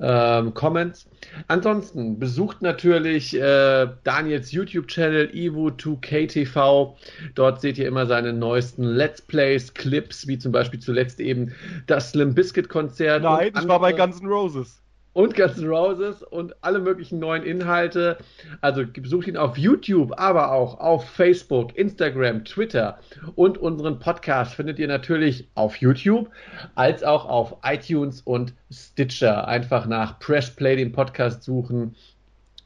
[0.00, 1.06] ähm, Comments.
[1.48, 6.94] Ansonsten besucht natürlich äh, Daniels YouTube-Channel Evo2KTV.
[7.34, 11.52] Dort seht ihr immer seine neuesten Let's Plays, Clips, wie zum Beispiel zuletzt eben
[11.86, 13.22] das Slim Biscuit Konzert.
[13.22, 14.80] Nein, ich war bei Guns N' Roses
[15.12, 18.18] und Guns N' Roses und alle möglichen neuen Inhalte.
[18.60, 22.98] Also besucht ihn auf YouTube, aber auch auf Facebook, Instagram, Twitter
[23.34, 26.30] und unseren Podcast findet ihr natürlich auf YouTube
[26.74, 29.48] als auch auf iTunes und Stitcher.
[29.48, 31.96] Einfach nach Press Play den Podcast suchen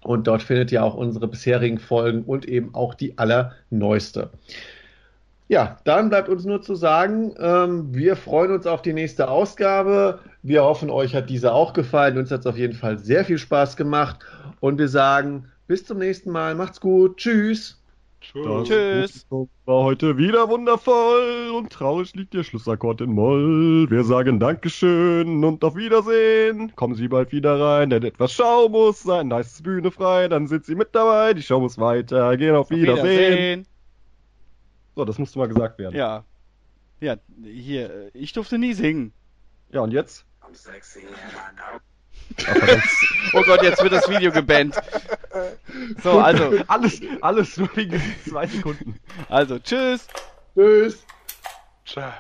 [0.03, 4.31] und dort findet ihr auch unsere bisherigen Folgen und eben auch die allerneueste.
[5.49, 10.21] Ja, dann bleibt uns nur zu sagen, ähm, wir freuen uns auf die nächste Ausgabe.
[10.43, 12.17] Wir hoffen, euch hat diese auch gefallen.
[12.17, 14.21] Uns hat es auf jeden Fall sehr viel Spaß gemacht.
[14.61, 16.55] Und wir sagen bis zum nächsten Mal.
[16.55, 17.19] Macht's gut.
[17.19, 17.81] Tschüss.
[18.33, 19.27] Das Tschüss.
[19.67, 23.87] War heute wieder wundervoll und traurig liegt der Schlussakkord in Moll.
[23.91, 26.73] Wir sagen Dankeschön und auf Wiedersehen.
[26.75, 29.29] Kommen Sie bald wieder rein, denn etwas Schau muss sein.
[29.29, 31.35] Da ist Bühne frei, dann sind Sie mit dabei.
[31.35, 32.55] Die Show muss weitergehen.
[32.55, 33.05] Auf, auf Wiedersehen.
[33.05, 33.67] Wiedersehen.
[34.95, 35.97] So, das musste mal gesagt werden.
[35.97, 36.25] Ja.
[37.01, 39.13] Ja, hier, ich durfte nie singen.
[39.71, 40.25] Ja, und jetzt?
[43.33, 44.77] oh Gott, jetzt wird das Video gebannt.
[46.03, 46.59] So, also.
[46.69, 48.99] Alles, alles nur wegen zwei Sekunden.
[49.29, 50.07] Also, tschüss.
[50.55, 51.05] Tschüss.
[51.85, 52.13] Ciao.